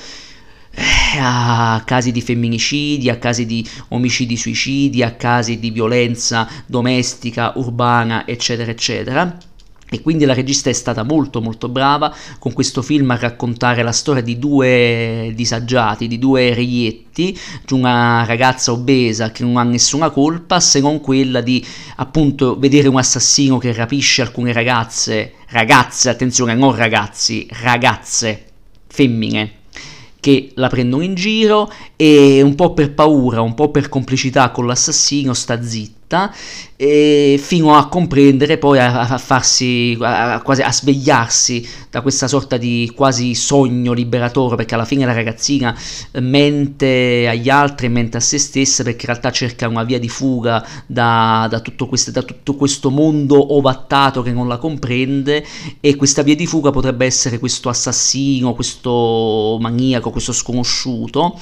eh, 0.71 1.17
a 1.19 1.81
casi 1.85 2.11
di 2.11 2.21
femminicidi, 2.21 3.09
a 3.09 3.17
casi 3.17 3.45
di 3.45 3.67
omicidi 3.89 4.37
suicidi, 4.37 5.03
a 5.03 5.11
casi 5.13 5.59
di 5.59 5.71
violenza 5.71 6.47
domestica, 6.65 7.53
urbana, 7.55 8.25
eccetera, 8.27 8.71
eccetera. 8.71 9.37
E 9.89 10.01
quindi 10.01 10.25
la 10.25 10.33
regista 10.33 10.69
è 10.69 10.73
stata 10.73 11.03
molto 11.03 11.41
molto 11.41 11.69
brava 11.69 12.13
con 12.39 12.51
questo 12.51 12.81
film 12.81 13.09
a 13.11 13.15
raccontare 13.15 13.83
la 13.83 13.93
storia 13.93 14.21
di 14.21 14.37
due 14.37 15.31
disagiati, 15.33 16.07
di 16.07 16.19
due 16.19 16.53
reietti, 16.53 17.37
di 17.65 17.73
una 17.73 18.25
ragazza 18.25 18.73
obesa 18.73 19.31
che 19.31 19.43
non 19.43 19.55
ha 19.55 19.63
nessuna 19.63 20.09
colpa 20.09 20.59
se 20.59 20.81
non 20.81 20.99
quella 20.99 21.39
di 21.39 21.65
appunto 21.97 22.59
vedere 22.59 22.89
un 22.89 22.97
assassino 22.97 23.59
che 23.59 23.71
rapisce 23.71 24.21
alcune 24.21 24.51
ragazze, 24.51 25.35
ragazze, 25.51 26.09
attenzione, 26.09 26.53
non 26.53 26.75
ragazzi, 26.75 27.47
ragazze, 27.61 28.43
femmine, 28.87 29.51
che 30.19 30.51
la 30.55 30.67
prendono 30.67 31.01
in 31.01 31.15
giro 31.15 31.71
e 31.95 32.41
un 32.41 32.55
po' 32.55 32.73
per 32.73 32.93
paura, 32.93 33.39
un 33.39 33.53
po' 33.53 33.71
per 33.71 33.87
complicità 33.87 34.51
con 34.51 34.67
l'assassino 34.67 35.33
sta 35.33 35.63
zitta 35.63 35.96
e 36.79 37.39
fino 37.41 37.75
a 37.75 37.87
comprendere 37.87 38.57
poi 38.57 38.79
a, 38.79 39.07
a 39.09 39.17
farsi 39.17 39.97
a, 39.99 40.41
quasi 40.41 40.61
a 40.61 40.71
svegliarsi 40.71 41.67
da 41.89 42.01
questa 42.01 42.27
sorta 42.27 42.55
di 42.57 42.91
quasi 42.95 43.33
sogno 43.33 43.91
liberatore 43.93 44.55
perché 44.55 44.75
alla 44.75 44.85
fine 44.85 45.05
la 45.05 45.13
ragazzina 45.13 45.75
mente 46.21 47.27
agli 47.27 47.49
altri 47.49 47.87
e 47.87 47.89
mente 47.89 48.17
a 48.17 48.19
se 48.19 48.37
stessa 48.37 48.83
perché 48.83 49.01
in 49.01 49.07
realtà 49.07 49.31
cerca 49.31 49.67
una 49.67 49.83
via 49.83 49.99
di 49.99 50.07
fuga 50.07 50.65
da, 50.85 51.47
da, 51.49 51.59
tutto, 51.59 51.87
questo, 51.87 52.11
da 52.11 52.21
tutto 52.21 52.55
questo 52.55 52.89
mondo 52.89 53.55
ovattato 53.55 54.21
che 54.21 54.31
non 54.31 54.47
la 54.47 54.57
comprende 54.57 55.43
e 55.81 55.95
questa 55.95 56.21
via 56.21 56.35
di 56.35 56.45
fuga 56.45 56.69
potrebbe 56.69 57.05
essere 57.05 57.39
questo 57.39 57.69
assassino 57.69 58.53
questo 58.53 59.57
maniaco 59.59 60.11
questo 60.11 60.31
sconosciuto 60.31 61.37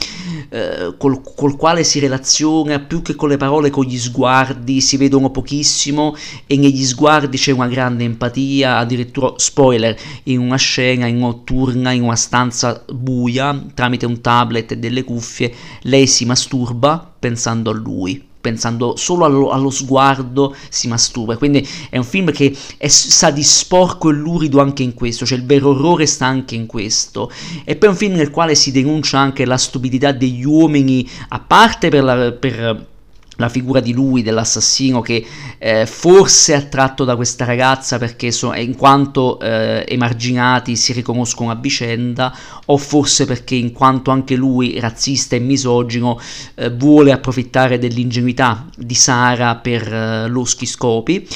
eh, 0.49 0.95
col, 0.97 1.21
col 1.35 1.55
quale 1.55 1.83
si 1.83 1.99
relaziona 1.99 2.79
più 2.79 3.01
che 3.01 3.15
con 3.15 3.29
le 3.29 3.37
parole 3.37 3.69
con 3.69 3.83
gli 3.83 3.97
sguardi 3.97 4.54
sguardi 4.55 4.81
si 4.81 4.97
vedono 4.97 5.29
pochissimo 5.29 6.15
e 6.47 6.57
negli 6.57 6.83
sguardi 6.85 7.37
c'è 7.37 7.51
una 7.51 7.67
grande 7.67 8.03
empatia, 8.05 8.77
addirittura 8.77 9.33
spoiler, 9.35 9.95
in 10.23 10.39
una 10.39 10.55
scena 10.55 11.07
in 11.07 11.17
notturna, 11.17 11.91
in 11.91 12.03
una 12.03 12.15
stanza 12.15 12.83
buia, 12.91 13.65
tramite 13.73 14.05
un 14.05 14.21
tablet 14.21 14.71
e 14.71 14.77
delle 14.77 15.03
cuffie, 15.03 15.53
lei 15.81 16.07
si 16.07 16.25
masturba 16.25 17.13
pensando 17.19 17.69
a 17.69 17.73
lui 17.73 18.33
pensando 18.45 18.95
solo 18.95 19.25
allo, 19.25 19.49
allo, 19.49 19.71
sguardo 19.71 20.55
si 20.69 20.87
masturba. 20.87 21.35
Quindi 21.35 21.67
è 21.89 21.97
un 21.97 22.03
film 22.03 22.31
che 22.31 22.55
è, 22.77 22.87
sa 22.87 23.31
di 23.31 23.41
sporco 23.41 24.11
e 24.11 24.13
lurido 24.13 24.61
anche 24.61 24.83
in 24.83 24.93
questo, 24.93 25.25
cioè 25.25 25.39
il 25.39 25.45
vero 25.47 25.69
orrore 25.69 26.05
sta 26.05 26.27
anche 26.27 26.53
in 26.53 26.67
questo. 26.67 27.31
E 27.63 27.75
poi 27.75 27.89
è 27.89 27.91
un 27.91 27.97
film 27.97 28.13
nel 28.13 28.29
quale 28.29 28.53
si 28.53 28.71
denuncia 28.71 29.17
anche 29.17 29.45
la 29.45 29.57
stupidità 29.57 30.11
degli 30.11 30.45
uomini, 30.45 31.09
a 31.29 31.39
parte 31.39 31.89
per, 31.89 32.03
la, 32.03 32.31
per 32.33 32.93
la 33.37 33.49
figura 33.49 33.79
di 33.79 33.93
lui, 33.93 34.23
dell'assassino, 34.23 35.01
che 35.01 35.25
eh, 35.57 35.85
forse 35.85 36.53
è 36.53 36.57
attratto 36.57 37.03
da 37.03 37.15
questa 37.15 37.45
ragazza 37.45 37.97
perché 37.97 38.31
so, 38.31 38.53
in 38.53 38.75
quanto 38.75 39.39
eh, 39.39 39.85
emarginati 39.87 40.75
si 40.75 40.93
riconoscono 40.93 41.51
a 41.51 41.55
vicenda, 41.55 42.35
o 42.65 42.77
forse 42.77 43.25
perché 43.25 43.55
in 43.55 43.71
quanto 43.71 44.11
anche 44.11 44.35
lui, 44.35 44.79
razzista 44.79 45.35
e 45.35 45.39
misogino, 45.39 46.19
eh, 46.55 46.69
vuole 46.69 47.11
approfittare 47.11 47.77
dell'ingenuità 47.77 48.65
di 48.75 48.95
Sara 48.95 49.55
per 49.55 49.93
eh, 49.93 50.27
loschi 50.27 50.65
scopi. 50.65 51.27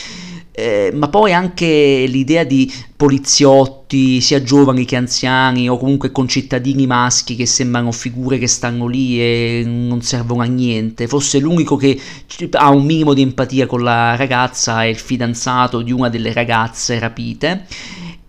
Eh, 0.51 0.91
ma 0.93 1.07
poi 1.07 1.31
anche 1.31 2.05
l'idea 2.07 2.43
di 2.43 2.71
poliziotti, 2.95 4.19
sia 4.19 4.43
giovani 4.43 4.83
che 4.83 4.97
anziani, 4.97 5.69
o 5.69 5.77
comunque 5.77 6.11
concittadini 6.11 6.85
maschi 6.85 7.35
che 7.35 7.45
sembrano 7.45 7.91
figure 7.91 8.37
che 8.37 8.47
stanno 8.47 8.87
lì 8.87 9.21
e 9.21 9.63
non 9.65 10.01
servono 10.01 10.41
a 10.41 10.45
niente. 10.45 11.07
Forse 11.07 11.39
l'unico 11.39 11.75
che 11.75 11.99
ha 12.51 12.69
un 12.69 12.83
minimo 12.83 13.13
di 13.13 13.21
empatia 13.21 13.67
con 13.67 13.83
la 13.83 14.15
ragazza 14.15 14.83
è 14.83 14.87
il 14.87 14.97
fidanzato 14.97 15.81
di 15.81 15.91
una 15.91 16.09
delle 16.09 16.33
ragazze 16.33 16.99
rapite 16.99 17.65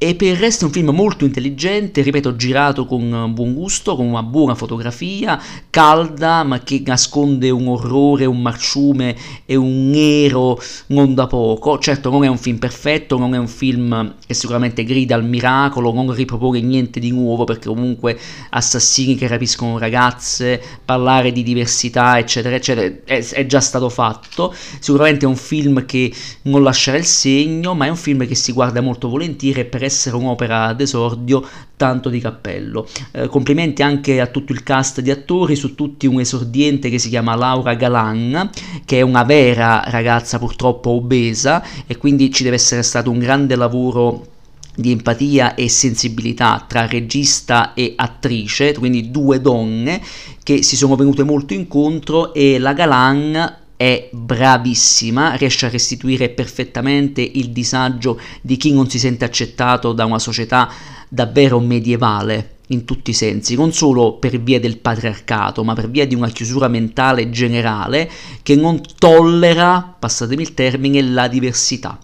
e 0.03 0.15
per 0.15 0.29
il 0.29 0.37
resto 0.37 0.65
è 0.65 0.67
un 0.69 0.73
film 0.73 0.89
molto 0.93 1.27
intelligente, 1.27 2.01
ripeto, 2.01 2.35
girato 2.35 2.87
con 2.87 3.33
buon 3.35 3.53
gusto, 3.53 3.97
con 3.97 4.07
una 4.07 4.23
buona 4.23 4.55
fotografia, 4.55 5.39
calda, 5.69 6.43
ma 6.43 6.61
che 6.61 6.83
nasconde 6.87 7.51
un 7.51 7.69
orrore, 7.69 8.25
un 8.25 8.41
marciume 8.41 9.15
e 9.45 9.57
un 9.57 9.91
nero 9.91 10.59
non 10.87 11.13
da 11.13 11.27
poco. 11.27 11.79
Certo, 11.79 12.09
non 12.09 12.25
è 12.25 12.29
un 12.29 12.39
film 12.39 12.57
perfetto, 12.57 13.19
non 13.19 13.35
è 13.35 13.37
un 13.37 13.47
film 13.47 14.15
che 14.27 14.33
sicuramente 14.33 14.85
grida 14.85 15.17
al 15.17 15.25
miracolo, 15.27 15.93
non 15.93 16.11
ripropone 16.15 16.63
niente 16.63 16.99
di 16.99 17.11
nuovo, 17.11 17.45
perché 17.45 17.69
comunque 17.69 18.19
assassini 18.49 19.17
che 19.17 19.29
rapiscono 19.29 19.77
ragazze, 19.77 20.63
parlare 20.83 21.31
di 21.31 21.43
diversità, 21.43 22.19
eccetera, 22.19 22.55
eccetera, 22.55 22.91
è, 23.05 23.23
è 23.23 23.45
già 23.45 23.61
stato 23.61 23.91
fatto. 23.91 24.55
Sicuramente 24.79 25.27
è 25.27 25.29
un 25.29 25.37
film 25.37 25.85
che 25.85 26.11
non 26.45 26.63
lascerà 26.63 26.97
il 26.97 27.05
segno, 27.05 27.75
ma 27.75 27.85
è 27.85 27.91
un 27.91 27.97
film 27.97 28.27
che 28.27 28.35
si 28.35 28.53
guarda 28.53 28.81
molto 28.81 29.07
volentieri 29.07 29.67
per 29.67 29.89
essere 29.91 30.17
un'opera 30.17 30.73
d'esordio 30.73 31.45
tanto 31.77 32.09
di 32.09 32.21
cappello. 32.21 32.87
Eh, 33.11 33.27
complimenti 33.27 33.83
anche 33.83 34.21
a 34.21 34.27
tutto 34.27 34.53
il 34.53 34.63
cast 34.63 35.01
di 35.01 35.11
attori, 35.11 35.57
su 35.57 35.75
tutti 35.75 36.07
un 36.07 36.21
esordiente 36.21 36.89
che 36.89 36.99
si 36.99 37.09
chiama 37.09 37.35
Laura 37.35 37.75
Galan, 37.75 38.51
che 38.85 38.99
è 38.99 39.03
una 39.03 39.25
vera 39.25 39.83
ragazza 39.87 40.39
purtroppo 40.39 40.91
obesa 40.91 41.63
e 41.87 41.97
quindi 41.97 42.33
ci 42.33 42.45
deve 42.45 42.57
essere 42.57 42.83
stato 42.83 43.11
un 43.11 43.19
grande 43.19 43.57
lavoro 43.57 44.27
di 44.75 44.93
empatia 44.93 45.55
e 45.55 45.69
sensibilità 45.69 46.65
tra 46.67 46.87
regista 46.87 47.75
e 47.75 47.95
attrice, 47.97 48.73
quindi 48.79 49.11
due 49.11 49.41
donne 49.41 50.01
che 50.43 50.63
si 50.63 50.77
sono 50.77 50.97
venute 50.97 51.23
molto 51.23 51.55
incontro 51.55 52.33
e 52.33 52.59
la 52.59 52.73
Galan 52.73 53.59
è 53.81 54.11
bravissima, 54.13 55.37
riesce 55.37 55.65
a 55.65 55.71
restituire 55.71 56.29
perfettamente 56.29 57.23
il 57.23 57.49
disagio 57.49 58.21
di 58.43 58.59
chi 58.59 58.75
non 58.75 58.91
si 58.91 58.99
sente 58.99 59.25
accettato 59.25 59.95
da 59.95 60.05
una 60.05 60.19
società 60.19 60.71
davvero 61.09 61.59
medievale 61.61 62.57
in 62.67 62.85
tutti 62.85 63.09
i 63.09 63.15
sensi, 63.15 63.55
non 63.55 63.73
solo 63.73 64.19
per 64.19 64.39
via 64.39 64.61
del 64.61 64.77
patriarcato, 64.77 65.65
ma 65.65 65.73
per 65.73 65.89
via 65.89 66.07
di 66.07 66.15
una 66.15 66.29
chiusura 66.29 66.69
mentale 66.69 67.31
generale 67.31 68.11
che 68.43 68.55
non 68.55 68.83
tollera, 68.99 69.97
passatemi 69.99 70.43
il 70.43 70.53
termine, 70.53 71.01
la 71.01 71.27
diversità 71.27 71.99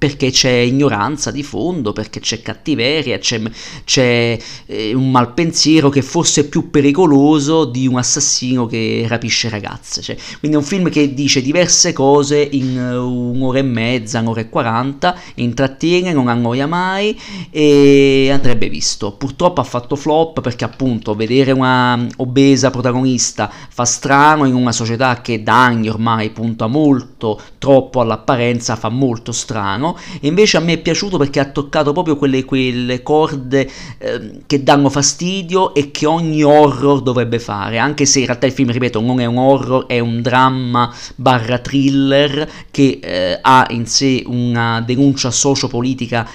perché 0.00 0.30
c'è 0.30 0.50
ignoranza 0.50 1.30
di 1.30 1.42
fondo, 1.42 1.92
perché 1.92 2.20
c'è 2.20 2.40
cattiveria, 2.40 3.18
c'è, 3.18 3.38
c'è 3.84 4.38
eh, 4.64 4.94
un 4.94 5.10
malpensiero 5.10 5.90
che 5.90 6.00
forse 6.00 6.40
è 6.40 6.44
più 6.44 6.70
pericoloso 6.70 7.66
di 7.66 7.86
un 7.86 7.98
assassino 7.98 8.64
che 8.64 9.04
rapisce 9.06 9.50
ragazze. 9.50 10.00
Cioè, 10.00 10.16
quindi 10.38 10.56
è 10.56 10.60
un 10.60 10.66
film 10.66 10.88
che 10.88 11.12
dice 11.12 11.42
diverse 11.42 11.92
cose 11.92 12.40
in 12.40 12.78
uh, 12.78 13.34
un'ora 13.34 13.58
e 13.58 13.62
mezza, 13.62 14.20
un'ora 14.20 14.40
e 14.40 14.48
quaranta, 14.48 15.14
intrattiene, 15.34 16.14
non 16.14 16.28
annoia 16.28 16.66
mai 16.66 17.20
e 17.50 18.30
andrebbe 18.32 18.70
visto. 18.70 19.12
Purtroppo 19.12 19.60
ha 19.60 19.64
fatto 19.64 19.96
flop 19.96 20.40
perché 20.40 20.64
appunto 20.64 21.14
vedere 21.14 21.52
una 21.52 22.06
obesa 22.16 22.70
protagonista 22.70 23.52
fa 23.68 23.84
strano 23.84 24.46
in 24.46 24.54
una 24.54 24.72
società 24.72 25.20
che 25.20 25.42
da 25.42 25.62
anni 25.62 25.90
ormai 25.90 26.30
punta 26.30 26.68
molto, 26.68 27.38
troppo 27.58 28.00
all'apparenza, 28.00 28.76
fa 28.76 28.88
molto 28.88 29.32
strano 29.32 29.88
e 30.20 30.26
invece 30.26 30.56
a 30.56 30.60
me 30.60 30.74
è 30.74 30.78
piaciuto 30.78 31.18
perché 31.18 31.40
ha 31.40 31.46
toccato 31.46 31.92
proprio 31.92 32.16
quelle, 32.16 32.44
quelle 32.44 33.02
corde 33.02 33.70
eh, 33.98 34.40
che 34.46 34.62
danno 34.62 34.90
fastidio 34.90 35.74
e 35.74 35.90
che 35.90 36.06
ogni 36.06 36.42
horror 36.42 37.02
dovrebbe 37.02 37.38
fare, 37.38 37.78
anche 37.78 38.06
se 38.06 38.20
in 38.20 38.26
realtà 38.26 38.46
il 38.46 38.52
film, 38.52 38.70
ripeto, 38.70 39.00
non 39.00 39.20
è 39.20 39.24
un 39.26 39.38
horror, 39.38 39.86
è 39.86 39.98
un 39.98 40.20
dramma 40.22 40.94
barra 41.16 41.58
thriller 41.58 42.48
che 42.70 42.98
eh, 43.02 43.38
ha 43.40 43.66
in 43.70 43.86
sé 43.86 44.22
una 44.26 44.80
denuncia 44.80 45.30
sociopolitica 45.30 46.28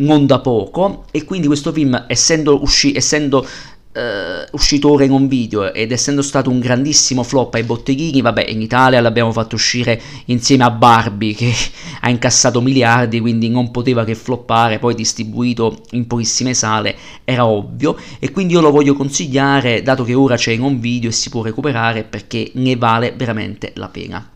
non 0.00 0.26
da 0.26 0.40
poco. 0.40 1.04
E 1.10 1.24
quindi 1.24 1.46
questo 1.46 1.72
film 1.72 2.04
essendo, 2.08 2.62
usci- 2.62 2.94
essendo 2.94 3.46
Uh, 3.92 4.46
uscito 4.52 4.88
ora 4.88 5.02
in 5.02 5.10
un 5.10 5.26
video 5.26 5.72
ed 5.72 5.90
essendo 5.90 6.22
stato 6.22 6.48
un 6.48 6.60
grandissimo 6.60 7.24
flop 7.24 7.54
ai 7.54 7.64
botteghini, 7.64 8.20
vabbè, 8.20 8.46
in 8.48 8.62
Italia 8.62 9.00
l'abbiamo 9.00 9.32
fatto 9.32 9.56
uscire 9.56 10.00
insieme 10.26 10.62
a 10.62 10.70
Barbie 10.70 11.34
che 11.34 11.52
ha 12.00 12.08
incassato 12.08 12.60
miliardi, 12.60 13.18
quindi 13.18 13.48
non 13.48 13.72
poteva 13.72 14.04
che 14.04 14.14
floppare, 14.14 14.78
poi 14.78 14.94
distribuito 14.94 15.82
in 15.90 16.06
pochissime 16.06 16.54
sale, 16.54 16.96
era 17.24 17.46
ovvio, 17.46 17.96
e 18.20 18.30
quindi 18.30 18.52
io 18.52 18.60
lo 18.60 18.70
voglio 18.70 18.94
consigliare, 18.94 19.82
dato 19.82 20.04
che 20.04 20.14
ora 20.14 20.36
c'è 20.36 20.52
in 20.52 20.62
un 20.62 20.78
video 20.78 21.10
e 21.10 21.12
si 21.12 21.28
può 21.28 21.42
recuperare, 21.42 22.04
perché 22.04 22.52
ne 22.54 22.76
vale 22.76 23.12
veramente 23.16 23.72
la 23.74 23.88
pena. 23.88 24.30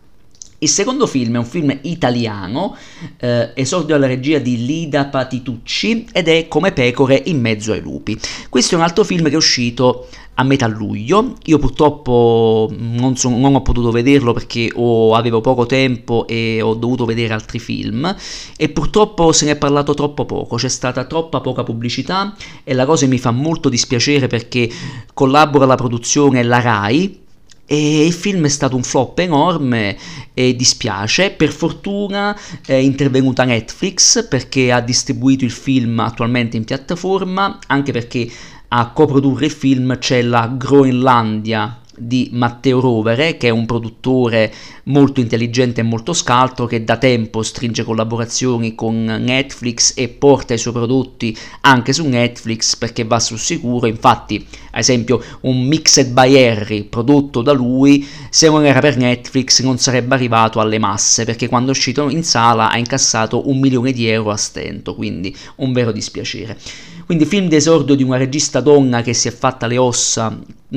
Il 0.65 0.71
secondo 0.71 1.05
film 1.05 1.35
è 1.35 1.37
un 1.37 1.45
film 1.45 1.77
italiano, 1.83 2.75
eh, 3.19 3.51
esordio 3.53 3.93
alla 3.93 4.07
regia 4.07 4.39
di 4.39 4.65
Lida 4.65 5.05
Patitucci 5.05 6.07
ed 6.11 6.27
è 6.27 6.47
Come 6.47 6.71
pecore 6.71 7.21
in 7.27 7.39
mezzo 7.39 7.71
ai 7.71 7.81
lupi. 7.81 8.19
Questo 8.49 8.73
è 8.73 8.77
un 8.79 8.83
altro 8.83 9.03
film 9.03 9.25
che 9.25 9.33
è 9.33 9.35
uscito 9.35 10.07
a 10.33 10.43
metà 10.43 10.65
luglio. 10.65 11.35
Io 11.43 11.59
purtroppo 11.59 12.73
non, 12.75 13.15
so, 13.15 13.29
non 13.29 13.53
ho 13.53 13.61
potuto 13.61 13.91
vederlo 13.91 14.33
perché 14.33 14.71
ho, 14.73 15.13
avevo 15.13 15.39
poco 15.39 15.67
tempo 15.67 16.25
e 16.25 16.63
ho 16.63 16.73
dovuto 16.73 17.05
vedere 17.05 17.35
altri 17.35 17.59
film 17.59 18.15
e 18.57 18.69
purtroppo 18.69 19.31
se 19.33 19.45
ne 19.45 19.51
è 19.51 19.57
parlato 19.57 19.93
troppo 19.93 20.25
poco, 20.25 20.55
c'è 20.55 20.67
stata 20.67 21.05
troppa 21.05 21.41
poca 21.41 21.61
pubblicità 21.61 22.33
e 22.63 22.73
la 22.73 22.87
cosa 22.87 23.05
mi 23.05 23.19
fa 23.19 23.29
molto 23.29 23.69
dispiacere 23.69 24.25
perché 24.25 24.67
collabora 25.13 25.65
alla 25.65 25.75
produzione 25.75 26.41
la 26.41 26.59
RAI 26.59 27.23
e 27.65 28.05
il 28.05 28.13
film 28.13 28.45
è 28.45 28.49
stato 28.49 28.75
un 28.75 28.83
flop 28.83 29.19
enorme 29.19 29.97
e 30.33 30.55
dispiace. 30.55 31.31
Per 31.31 31.51
fortuna 31.51 32.37
è 32.65 32.73
intervenuta 32.73 33.43
Netflix 33.43 34.27
perché 34.27 34.71
ha 34.71 34.81
distribuito 34.81 35.45
il 35.45 35.51
film 35.51 35.99
attualmente 35.99 36.57
in 36.57 36.63
piattaforma, 36.63 37.59
anche 37.67 37.91
perché 37.91 38.29
a 38.67 38.91
coprodurre 38.91 39.45
il 39.45 39.51
film 39.51 39.97
c'è 39.97 40.21
la 40.21 40.47
Groenlandia 40.47 41.79
di 41.97 42.29
Matteo 42.31 42.79
Rovere, 42.79 43.37
che 43.37 43.47
è 43.47 43.51
un 43.51 43.65
produttore 43.65 44.53
molto 44.85 45.19
intelligente 45.19 45.81
e 45.81 45.83
molto 45.83 46.13
scaltro, 46.13 46.65
che 46.65 46.83
da 46.83 46.97
tempo 46.97 47.41
stringe 47.43 47.83
collaborazioni 47.83 48.75
con 48.75 49.03
Netflix 49.03 49.93
e 49.95 50.09
porta 50.09 50.53
i 50.53 50.57
suoi 50.57 50.73
prodotti 50.73 51.37
anche 51.61 51.93
su 51.93 52.07
Netflix 52.07 52.75
perché 52.75 53.03
va 53.03 53.19
sul 53.19 53.39
sicuro. 53.39 53.87
Infatti, 53.87 54.45
ad 54.71 54.79
esempio, 54.79 55.23
un 55.41 55.65
Mixed 55.65 56.11
by 56.11 56.37
Harry 56.37 56.83
prodotto 56.83 57.41
da 57.41 57.51
lui, 57.51 58.07
se 58.29 58.47
non 58.47 58.65
era 58.65 58.79
per 58.79 58.97
Netflix, 58.97 59.61
non 59.61 59.77
sarebbe 59.77 60.15
arrivato 60.15 60.59
alle 60.59 60.79
masse 60.79 61.25
perché 61.25 61.47
quando 61.47 61.69
è 61.69 61.71
uscito 61.71 62.09
in 62.09 62.23
sala 62.23 62.69
ha 62.69 62.77
incassato 62.77 63.49
un 63.49 63.59
milione 63.59 63.91
di 63.91 64.07
euro 64.07 64.31
a 64.31 64.37
stento, 64.37 64.95
quindi 64.95 65.35
un 65.57 65.73
vero 65.73 65.91
dispiacere. 65.91 66.57
Quindi 67.05 67.25
film 67.25 67.47
d'esordio 67.47 67.93
di 67.93 68.01
una 68.01 68.17
regista 68.17 68.61
donna 68.61 69.03
che 69.03 69.13
si 69.13 69.27
è 69.27 69.31
fatta 69.31 69.67
le 69.67 69.77
ossa 69.77 70.35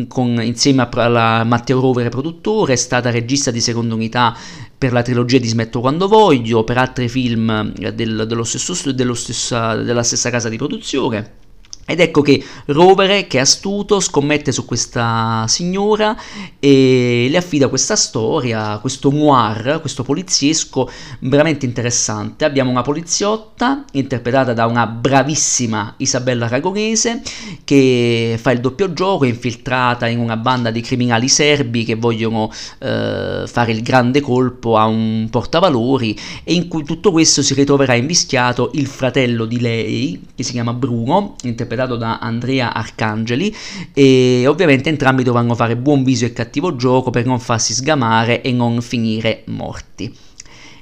con, 0.08 0.42
insieme 0.42 0.86
a 0.90 1.44
Matteo 1.44 1.80
Rovere 1.80 2.10
produttore, 2.10 2.74
è 2.74 2.76
stata 2.76 3.10
regista 3.10 3.50
di 3.50 3.62
seconda 3.62 3.94
unità 3.94 4.36
per 4.76 4.92
la 4.92 5.00
trilogia 5.00 5.38
di 5.38 5.48
Smetto 5.48 5.80
quando 5.80 6.06
voglio, 6.06 6.64
per 6.64 6.76
altri 6.76 7.08
film 7.08 7.72
del, 7.72 8.26
dello 8.28 8.44
stesso, 8.44 8.92
dello 8.92 9.14
stessa, 9.14 9.74
della 9.76 10.02
stessa 10.02 10.28
casa 10.28 10.50
di 10.50 10.58
produzione. 10.58 11.47
Ed 11.90 12.00
ecco 12.00 12.20
che 12.20 12.44
Rovere, 12.66 13.26
che 13.26 13.38
è 13.38 13.40
astuto, 13.40 13.98
scommette 13.98 14.52
su 14.52 14.66
questa 14.66 15.46
signora 15.48 16.14
e 16.58 17.28
le 17.30 17.36
affida 17.38 17.68
questa 17.68 17.96
storia, 17.96 18.76
questo 18.76 19.10
noir, 19.10 19.78
questo 19.80 20.02
poliziesco 20.02 20.90
veramente 21.20 21.64
interessante. 21.64 22.44
Abbiamo 22.44 22.70
una 22.70 22.82
poliziotta 22.82 23.86
interpretata 23.92 24.52
da 24.52 24.66
una 24.66 24.86
bravissima 24.86 25.94
Isabella 25.96 26.44
Aragonese 26.44 27.22
che 27.64 28.38
fa 28.38 28.50
il 28.50 28.60
doppio 28.60 28.92
gioco, 28.92 29.24
è 29.24 29.28
infiltrata 29.28 30.08
in 30.08 30.18
una 30.18 30.36
banda 30.36 30.70
di 30.70 30.82
criminali 30.82 31.28
serbi 31.28 31.84
che 31.84 31.94
vogliono 31.94 32.52
eh, 32.80 33.44
fare 33.46 33.72
il 33.72 33.82
grande 33.82 34.20
colpo 34.20 34.76
a 34.76 34.84
un 34.84 35.28
portavalori 35.30 36.14
e 36.44 36.52
in 36.52 36.68
cui 36.68 36.84
tutto 36.84 37.12
questo 37.12 37.40
si 37.40 37.54
ritroverà 37.54 37.94
invischiato 37.94 38.72
il 38.74 38.86
fratello 38.86 39.46
di 39.46 39.58
lei, 39.58 40.22
che 40.34 40.42
si 40.42 40.52
chiama 40.52 40.74
Bruno, 40.74 41.34
interpretato 41.44 41.76
interpretato 41.78 41.96
da 41.96 42.18
Andrea 42.18 42.74
Arcangeli 42.74 43.54
e 43.94 44.44
ovviamente 44.48 44.88
entrambi 44.88 45.22
dovranno 45.22 45.54
fare 45.54 45.76
buon 45.76 46.02
viso 46.02 46.24
e 46.24 46.32
cattivo 46.32 46.74
gioco 46.74 47.10
per 47.10 47.24
non 47.24 47.38
farsi 47.38 47.72
sgamare 47.72 48.42
e 48.42 48.50
non 48.52 48.82
finire 48.82 49.42
morti. 49.46 50.12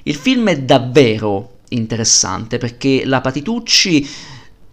Il 0.03 0.15
film 0.15 0.49
è 0.49 0.59
davvero 0.59 1.59
interessante 1.69 2.57
perché 2.57 3.03
la 3.05 3.21
Patitucci 3.21 4.07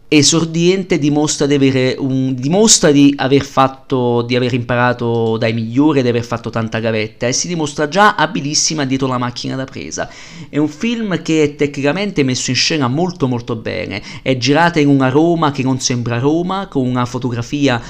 esordiente 0.09 0.99
dimostra 0.99 1.47
di, 1.47 1.97
un, 1.99 2.35
dimostra 2.35 2.91
di 2.91 3.13
aver 3.17 3.45
fatto 3.45 4.23
di 4.23 4.37
aver 4.37 4.53
imparato 4.53 5.37
dai 5.39 5.53
migliori 5.53 6.03
di 6.03 6.09
aver 6.09 6.25
fatto 6.25 6.51
tanta 6.51 6.79
gavetta 6.79 7.27
e 7.27 7.33
si 7.33 7.49
dimostra 7.49 7.89
già 7.89 8.15
abilissima 8.15 8.85
dietro 8.85 9.07
la 9.07 9.19
macchina 9.19 9.57
da 9.57 9.65
presa. 9.65 10.09
È 10.49 10.59
un 10.59 10.69
film 10.69 11.23
che 11.23 11.43
è 11.43 11.55
tecnicamente 11.57 12.23
messo 12.23 12.51
in 12.51 12.57
scena 12.57 12.87
molto 12.89 13.27
molto 13.27 13.57
bene. 13.57 14.03
È 14.23 14.37
girata 14.37 14.79
in 14.79 14.89
una 14.89 15.09
Roma 15.09 15.51
che 15.51 15.63
non 15.63 15.81
sembra 15.81 16.19
Roma 16.19 16.69
con 16.69 16.87
una 16.87 17.07
fotografia 17.07 17.81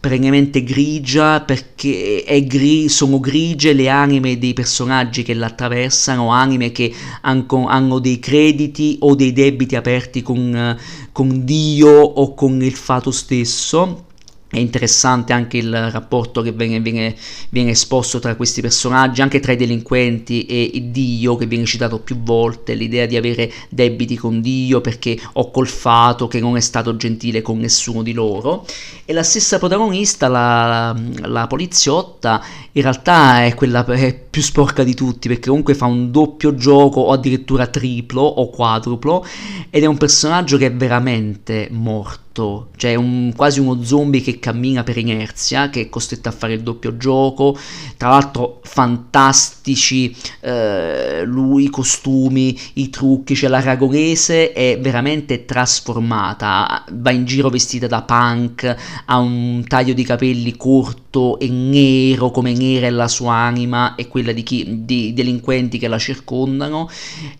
perennemente 0.00 0.62
grigia 0.62 1.40
perché 1.40 2.24
gri- 2.46 2.88
sono 2.88 3.20
grigie 3.20 3.72
le 3.72 3.88
anime 3.88 4.38
dei 4.38 4.52
personaggi 4.52 5.22
che 5.22 5.32
l'attraversano, 5.32 6.28
anime 6.30 6.72
che 6.72 6.92
hanno, 7.22 7.98
dei 7.98 8.18
crediti 8.18 8.98
o 9.00 9.14
dei 9.14 9.32
debiti 9.32 9.76
aperti 9.76 10.20
con, 10.20 10.76
con 11.14 11.44
Dio 11.44 11.92
o 11.92 12.34
con 12.34 12.60
il 12.60 12.74
fato 12.74 13.12
stesso 13.12 14.06
è 14.54 14.58
interessante 14.60 15.32
anche 15.32 15.56
il 15.56 15.90
rapporto 15.90 16.40
che 16.40 16.52
viene, 16.52 16.78
viene, 16.78 17.14
viene, 17.48 17.70
esposto 17.70 18.20
tra 18.20 18.36
questi 18.36 18.60
personaggi, 18.60 19.20
anche 19.20 19.40
tra 19.40 19.50
i 19.50 19.56
delinquenti 19.56 20.46
e 20.46 20.90
Dio, 20.92 21.34
che 21.36 21.46
viene 21.46 21.64
citato 21.64 21.98
più 21.98 22.22
volte, 22.22 22.74
l'idea 22.74 23.06
di 23.06 23.16
avere 23.16 23.52
debiti 23.68 24.16
con 24.16 24.40
Dio 24.40 24.80
perché 24.80 25.18
ho 25.32 25.50
colfato 25.50 26.28
che 26.28 26.38
non 26.38 26.56
è 26.56 26.60
stato 26.60 26.94
gentile 26.96 27.42
con 27.42 27.58
nessuno 27.58 28.02
di 28.02 28.12
loro. 28.12 28.64
E 29.04 29.12
la 29.12 29.24
stessa 29.24 29.58
protagonista, 29.58 30.28
la, 30.28 30.96
la 31.22 31.46
poliziotta, 31.48 32.40
in 32.72 32.82
realtà 32.82 33.44
è 33.44 33.54
quella 33.54 33.84
è 33.84 34.14
più 34.14 34.40
sporca 34.40 34.84
di 34.84 34.94
tutti 34.94 35.26
perché 35.26 35.48
comunque 35.48 35.74
fa 35.74 35.86
un 35.86 36.12
doppio 36.12 36.54
gioco 36.54 37.00
o 37.00 37.12
addirittura 37.12 37.66
triplo 37.66 38.22
o 38.22 38.48
quadruplo 38.50 39.24
ed 39.70 39.82
è 39.82 39.86
un 39.86 39.96
personaggio 39.96 40.56
che 40.56 40.66
è 40.66 40.72
veramente 40.72 41.68
morto 41.70 42.23
morto, 42.34 42.70
cioè 42.76 42.96
un, 42.96 43.32
quasi 43.34 43.60
uno 43.60 43.82
zombie 43.82 44.20
che 44.20 44.40
cammina 44.40 44.82
per 44.82 44.98
inerzia, 44.98 45.70
che 45.70 45.82
è 45.82 45.88
costretto 45.88 46.28
a 46.28 46.32
fare 46.32 46.54
il 46.54 46.62
doppio 46.62 46.96
gioco, 46.96 47.56
tra 47.96 48.08
l'altro 48.08 48.60
fantastici 48.64 50.14
eh, 50.40 51.22
lui, 51.24 51.64
i 51.64 51.70
costumi, 51.70 52.58
i 52.74 52.90
trucchi, 52.90 53.36
cioè 53.36 53.48
la 53.48 53.60
ragonese 53.60 54.52
è 54.52 54.78
veramente 54.80 55.44
trasformata, 55.44 56.84
va 56.90 57.10
in 57.12 57.24
giro 57.24 57.48
vestita 57.48 57.86
da 57.86 58.02
punk, 58.02 58.74
ha 59.06 59.18
un 59.18 59.64
taglio 59.66 59.94
di 59.94 60.02
capelli 60.02 60.56
corto 60.56 61.38
e 61.38 61.48
nero, 61.48 62.30
come 62.32 62.52
nera 62.52 62.86
è 62.86 62.90
la 62.90 63.06
sua 63.06 63.34
anima 63.34 63.94
e 63.94 64.08
quella 64.08 64.32
di, 64.32 64.42
chi, 64.42 64.84
di 64.84 65.12
delinquenti 65.14 65.78
che 65.78 65.86
la 65.86 65.98
circondano, 65.98 66.90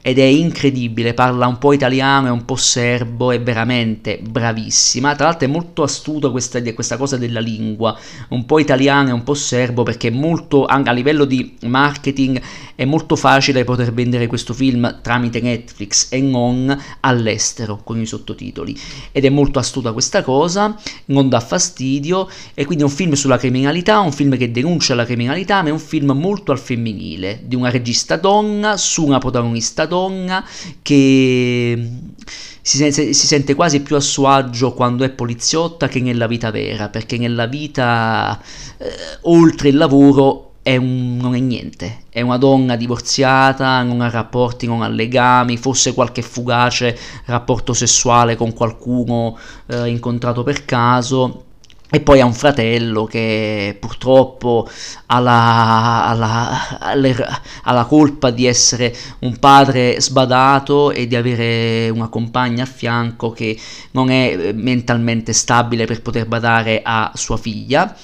ed 0.01 0.19
è 0.19 0.25
incredibile, 0.25 1.15
parla 1.15 1.49
un 1.49 1.59
po' 1.59 1.73
italiano 1.73 2.29
e 2.29 2.31
un 2.31 2.45
po' 2.45 2.57
serbo, 2.57 3.33
è 3.33 3.41
veramente 3.41 4.21
bravissimo 4.23 4.84
bravissima, 4.85 5.15
tra 5.15 5.27
l'altro 5.27 5.49
è 5.49 5.51
molto 5.51 5.83
astuta 5.83 6.31
questa, 6.31 6.63
questa 6.75 6.97
cosa 6.97 7.17
della 7.17 7.41
lingua, 7.41 7.99
un 8.29 8.45
po' 8.45 8.59
italiana 8.59 9.11
e 9.11 9.13
un 9.13 9.23
po' 9.23 9.35
serbo, 9.35 9.83
perché 9.83 10.11
molto, 10.11 10.67
a 10.67 10.93
livello 10.93 11.25
di 11.25 11.57
marketing, 11.63 12.41
è 12.75 12.85
molto 12.85 13.17
facile 13.17 13.65
poter 13.65 13.93
vendere 13.93 14.27
questo 14.27 14.53
film 14.53 15.01
tramite 15.01 15.41
Netflix 15.41 16.09
e 16.11 16.21
non 16.21 16.77
all'estero 17.01 17.81
con 17.83 18.01
i 18.01 18.07
sottotitoli. 18.07 18.77
Ed 19.13 19.25
è 19.25 19.31
molto 19.31 19.59
astuta 19.59 19.93
questa 19.93 20.23
cosa, 20.23 20.77
non 21.07 21.29
dà 21.29 21.41
fastidio, 21.41 22.29
e 22.53 22.65
quindi 22.67 22.85
è 22.85 22.87
un 22.87 22.93
film 22.93 23.13
sulla 23.15 23.39
criminalità, 23.39 24.01
un 24.01 24.13
film 24.13 24.37
che 24.37 24.51
denuncia 24.51 24.95
la 24.95 25.05
criminalità, 25.05 25.63
ma 25.63 25.69
è 25.69 25.73
un 25.73 25.79
film 25.79 26.13
molto 26.13 26.53
al 26.53 26.59
femminile, 26.59 27.41
di 27.45 27.57
una 27.57 27.71
regista 27.71 28.17
donna 28.17 28.77
su 28.77 29.05
una 29.05 29.19
protagonista 29.19 29.87
donna 29.87 30.45
che 30.83 31.91
si, 32.67 32.79
sente, 32.79 33.13
si 33.13 33.27
sente 33.27 33.55
quasi 33.55 33.83
più 33.83 33.95
a 33.95 34.01
suo 34.01 34.27
agio 34.29 34.73
quando 34.73 35.05
è 35.05 35.11
poliziotta 35.11 35.87
che 35.87 36.01
nella 36.01 36.27
vita 36.27 36.51
vera, 36.51 36.89
perché 36.89 37.19
nella 37.19 37.45
vita, 37.45 38.41
eh, 38.79 38.87
oltre 39.23 39.69
il 39.69 39.77
lavoro, 39.77 40.53
è 40.63 40.77
un, 40.77 41.19
non 41.19 41.35
è 41.35 41.41
niente, 41.41 42.05
è 42.09 42.23
una 42.23 42.39
donna 42.39 42.75
divorziata, 42.77 43.83
non 43.83 44.01
ha 44.01 44.09
rapporti, 44.09 44.67
non 44.67 44.81
ha 44.81 44.89
legami, 44.89 45.59
forse 45.59 45.93
qualche 45.93 46.23
fugace 46.23 46.99
rapporto 47.27 47.75
sessuale 47.75 48.35
con 48.35 48.55
qualcuno 48.55 49.37
eh, 49.67 49.87
incontrato 49.89 50.43
per 50.43 50.65
caso. 50.65 51.45
E 51.95 52.01
poi 52.01 52.21
ha 52.21 52.25
un 52.25 52.35
fratello 52.35 53.05
che 53.05 53.77
purtroppo 53.79 54.69
ha 55.07 55.21
la, 55.21 56.09
ha, 56.09 56.15
la, 56.15 57.41
ha 57.63 57.73
la, 57.73 57.85
colpa 57.85 58.31
di 58.31 58.47
essere 58.47 58.93
un 59.21 59.39
padre 59.39 60.01
sbadato 60.01 60.91
e 60.91 61.07
di 61.07 61.15
avere 61.15 61.89
una 61.91 62.09
compagna 62.09 62.65
a 62.65 62.67
fianco 62.67 63.31
che 63.31 63.57
non 63.93 64.11
è 64.11 64.51
mentalmente 64.55 65.33
stabile 65.33 65.87
per 65.87 66.03
poter 66.03 66.27
badare 66.27 66.81
a 66.83 67.13
sua 67.15 67.37
figlia 67.37 67.97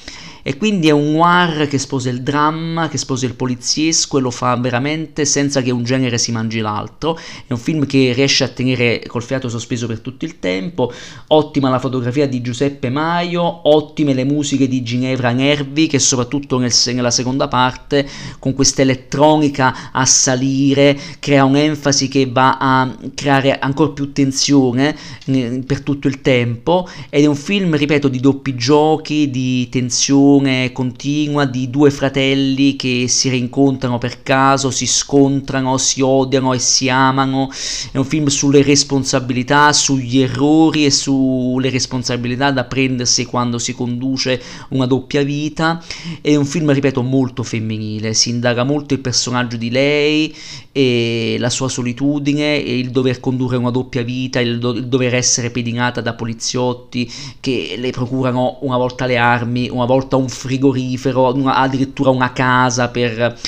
e 0.43 0.57
quindi 0.57 0.89
è 0.89 0.93
un 0.93 1.13
noir 1.13 1.69
che 1.69 1.79
sposa 1.79 2.09
il 2.09 2.23
dramma, 2.23 2.89
che 2.89 2.99
sposa 2.99 3.27
il 3.27 3.35
poliziesco 3.35 4.19
e 4.19 4.21
lo 4.21 4.31
fa 4.31 4.57
veramente 4.57 5.25
senza 5.25 5.61
che 5.63 5.71
un 5.71 5.83
genere 5.83 6.19
si 6.19 6.33
mangi 6.33 6.61
l'altro. 6.61 7.19
È 7.47 7.53
un 7.53 7.59
film 7.59 7.87
che 7.87 8.13
riesce 8.15 8.45
a 8.45 8.49
tenere 8.49 9.03
col 9.07 9.23
fiato 9.23 9.49
sospeso 9.49 9.87
per 9.87 10.01
tutto 10.01 10.25
il 10.25 10.39
tempo. 10.39 10.93
Ottima 11.29 11.69
la 11.69 11.79
fotografia 11.79 12.27
di 12.27 12.41
Giuseppe 12.41 12.91
Maio, 12.91 13.69
ottime 13.69 14.15
le 14.15 14.25
musiche 14.25 14.69
di 14.69 14.83
Ginevra 14.83 15.33
Nervi, 15.33 15.87
che 15.87 15.99
soprattutto 15.99 16.59
nel, 16.59 16.73
nella 16.93 17.11
seconda 17.11 17.49
parte, 17.49 18.09
con 18.39 18.55
questa 18.55 18.83
elettronica 18.83 19.91
a 19.93 20.07
salire, 20.07 20.99
crea 21.19 21.45
un'enfasi 21.45 22.09
che 22.09 22.27
va 22.31 22.57
a 22.59 22.97
creare 23.15 23.59
ancora 23.59 23.91
più 23.91 24.13
tensione 24.13 24.97
eh, 25.27 25.63
per 25.67 25.83
tutto 25.83 26.09
il 26.09 26.21
tempo. 26.21 26.89
Ed 27.11 27.25
è 27.25 27.27
un 27.27 27.37
film, 27.37 27.77
ripeto, 27.77 28.09
di 28.09 28.21
doppi 28.21 28.55
giochi, 28.55 29.31
di 29.31 29.69
tensione 29.69 30.29
relazione 30.39 30.73
continua 30.73 31.45
di 31.45 31.69
due 31.71 31.91
fratelli 31.91 32.77
che 32.77 33.07
si 33.09 33.29
rincontrano 33.29 33.99
per 33.99 34.23
caso, 34.23 34.71
si 34.71 34.87
scontrano, 34.87 35.77
si 35.79 36.01
odiano 36.01 36.53
e 36.53 36.59
si 36.59 36.89
amano. 36.89 37.51
È 37.91 37.97
un 37.97 38.05
film 38.05 38.27
sulle 38.27 38.63
responsabilità, 38.63 39.73
sugli 39.73 40.21
errori 40.21 40.85
e 40.85 40.91
sulle 40.91 41.71
responsabilità 41.71 42.51
da 42.53 42.65
prendersi 42.65 43.25
quando 43.25 43.59
si 43.59 43.75
conduce 43.75 44.41
una 44.71 44.87
doppia 44.87 45.23
vita. 45.23 45.83
È 46.21 46.37
un 46.37 46.47
film, 46.47 46.73
ripeto, 46.73 47.03
molto 47.03 47.43
femminile, 47.43 48.15
si 48.15 48.31
indaga 48.31 48.65
molto 48.65 48.95
il 48.95 49.01
personaggio 49.01 49.57
di 49.57 49.71
lei 49.71 50.35
e 50.73 51.37
la 51.39 51.51
sua 51.51 51.69
solitudine 51.69 52.63
e 52.63 52.79
il 52.79 52.91
dover 52.91 53.19
condurre 53.19 53.57
una 53.57 53.71
doppia 53.71 54.03
vita, 54.03 54.39
il, 54.39 54.59
do- 54.61 54.73
il 54.73 54.87
dover 54.87 55.15
essere 55.15 55.51
pedinata 55.51 56.01
da 56.01 56.15
poliziotti 56.15 57.11
che 57.41 57.75
le 57.77 57.91
procurano 57.91 58.59
una 58.61 58.77
volta 58.77 59.07
le 59.07 59.17
armi, 59.17 59.69
una 59.69 59.85
volta 59.85 60.17
un 60.21 60.29
frigorifero, 60.29 61.35
una, 61.35 61.57
addirittura 61.57 62.11
una 62.11 62.33
casa 62.33 62.89
per 62.89 63.39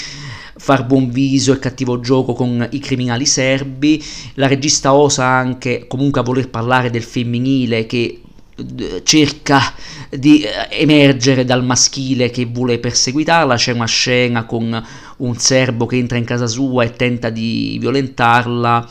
far 0.62 0.86
buon 0.86 1.10
viso 1.10 1.52
e 1.52 1.58
cattivo 1.58 2.00
gioco 2.00 2.32
con 2.34 2.66
i 2.70 2.78
criminali 2.78 3.26
serbi. 3.26 4.02
La 4.34 4.46
regista 4.46 4.94
osa 4.94 5.24
anche 5.26 5.86
comunque 5.88 6.20
a 6.20 6.24
voler 6.24 6.48
parlare 6.50 6.90
del 6.90 7.02
femminile 7.02 7.86
che 7.86 8.20
eh, 8.54 9.02
cerca 9.02 9.60
di 10.10 10.42
eh, 10.42 10.68
emergere 10.70 11.44
dal 11.44 11.64
maschile 11.64 12.30
che 12.30 12.44
vuole 12.44 12.78
perseguitarla. 12.78 13.56
C'è 13.56 13.72
una 13.72 13.86
scena 13.86 14.44
con 14.44 14.84
un 15.18 15.36
serbo 15.36 15.86
che 15.86 15.96
entra 15.96 16.18
in 16.18 16.24
casa 16.24 16.46
sua 16.46 16.84
e 16.84 16.92
tenta 16.92 17.30
di 17.30 17.76
violentarla 17.80 18.88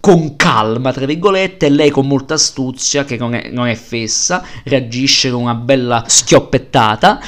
con 0.00 0.34
calma, 0.36 0.92
tra 0.92 1.04
virgolette, 1.04 1.66
e 1.66 1.70
lei 1.70 1.90
con 1.90 2.06
molta 2.06 2.34
astuzia, 2.34 3.04
che 3.04 3.16
non 3.16 3.34
è, 3.34 3.50
non 3.50 3.66
è 3.66 3.74
fessa, 3.74 4.42
reagisce 4.64 5.30
con 5.30 5.42
una 5.42 5.54
bella 5.54 6.04
schioppettata. 6.06 7.20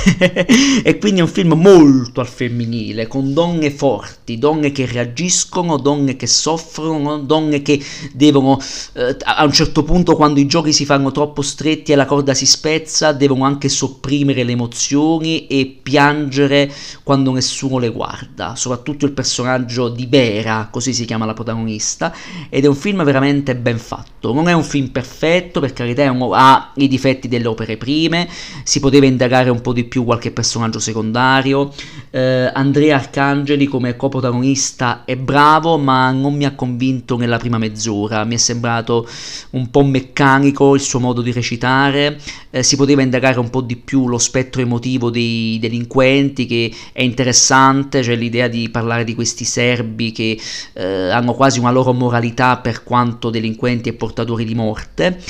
e 0.82 0.98
quindi 0.98 1.20
è 1.20 1.22
un 1.22 1.28
film 1.28 1.52
molto 1.54 2.20
al 2.20 2.28
femminile, 2.28 3.06
con 3.06 3.32
donne 3.32 3.70
forti, 3.70 4.38
donne 4.38 4.72
che 4.72 4.86
reagiscono, 4.86 5.76
donne 5.76 6.16
che 6.16 6.26
soffrono, 6.26 7.18
donne 7.18 7.62
che 7.62 7.82
devono, 8.12 8.58
eh, 8.94 9.16
a 9.24 9.44
un 9.44 9.52
certo 9.52 9.82
punto 9.82 10.16
quando 10.16 10.40
i 10.40 10.46
giochi 10.46 10.72
si 10.72 10.84
fanno 10.84 11.10
troppo 11.12 11.42
stretti 11.42 11.92
e 11.92 11.96
la 11.96 12.06
corda 12.06 12.34
si 12.34 12.46
spezza, 12.46 13.12
devono 13.12 13.44
anche 13.44 13.68
sopprimere 13.68 14.42
le 14.42 14.52
emozioni 14.52 15.46
e 15.46 15.78
piangere 15.82 16.72
quando 17.02 17.32
nessuno 17.32 17.78
le 17.78 17.90
guarda, 17.90 18.54
soprattutto 18.56 19.04
il 19.04 19.12
personaggio 19.12 19.88
di 19.88 20.06
Bera, 20.06 20.68
così 20.70 20.94
si 20.94 21.04
chiama 21.04 21.26
la 21.26 21.34
protagonista 21.34 22.14
ed 22.48 22.64
è 22.64 22.68
un 22.68 22.74
film 22.74 23.04
veramente 23.04 23.54
ben 23.56 23.78
fatto. 23.78 24.32
Non 24.32 24.48
è 24.48 24.52
un 24.52 24.64
film 24.64 24.88
perfetto, 24.88 25.60
per 25.60 25.72
carità, 25.72 26.08
ha 26.32 26.72
i 26.76 26.88
difetti 26.88 27.28
delle 27.28 27.46
opere 27.46 27.76
prime, 27.76 28.28
si 28.64 28.80
poteva 28.80 29.06
indagare 29.06 29.50
un 29.50 29.60
po' 29.60 29.72
di 29.72 29.84
più 29.84 29.89
qualche 29.98 30.30
personaggio 30.30 30.78
secondario. 30.78 31.72
Eh, 32.10 32.50
Andrea 32.54 32.96
Arcangeli 32.96 33.66
come 33.66 33.96
coprotagonista 33.96 35.04
è 35.04 35.16
bravo, 35.16 35.76
ma 35.78 36.10
non 36.12 36.34
mi 36.34 36.44
ha 36.44 36.54
convinto 36.54 37.16
nella 37.16 37.38
prima 37.38 37.58
mezz'ora. 37.58 38.24
Mi 38.24 38.34
è 38.34 38.38
sembrato 38.38 39.08
un 39.50 39.70
po' 39.70 39.82
meccanico 39.82 40.74
il 40.74 40.80
suo 40.80 41.00
modo 41.00 41.20
di 41.20 41.32
recitare. 41.32 42.18
Eh, 42.50 42.62
si 42.62 42.76
poteva 42.76 43.02
indagare 43.02 43.38
un 43.38 43.50
po' 43.50 43.60
di 43.60 43.76
più 43.76 44.08
lo 44.08 44.18
spettro 44.18 44.60
emotivo 44.60 45.10
dei 45.10 45.58
delinquenti, 45.60 46.46
che 46.46 46.72
è 46.92 47.02
interessante, 47.02 48.02
cioè 48.02 48.16
l'idea 48.16 48.48
di 48.48 48.68
parlare 48.70 49.04
di 49.04 49.14
questi 49.14 49.44
serbi 49.44 50.12
che 50.12 50.38
eh, 50.72 51.10
hanno 51.10 51.34
quasi 51.34 51.58
una 51.58 51.70
loro 51.70 51.92
moralità 51.92 52.58
per 52.58 52.82
quanto 52.82 53.30
delinquenti 53.30 53.88
e 53.88 53.92
portatori 53.92 54.44
di 54.44 54.54
morte, 54.54 55.20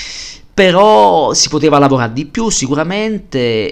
però 0.52 1.32
si 1.32 1.48
poteva 1.48 1.78
lavorare 1.78 2.12
di 2.12 2.26
più 2.26 2.50
sicuramente 2.50 3.70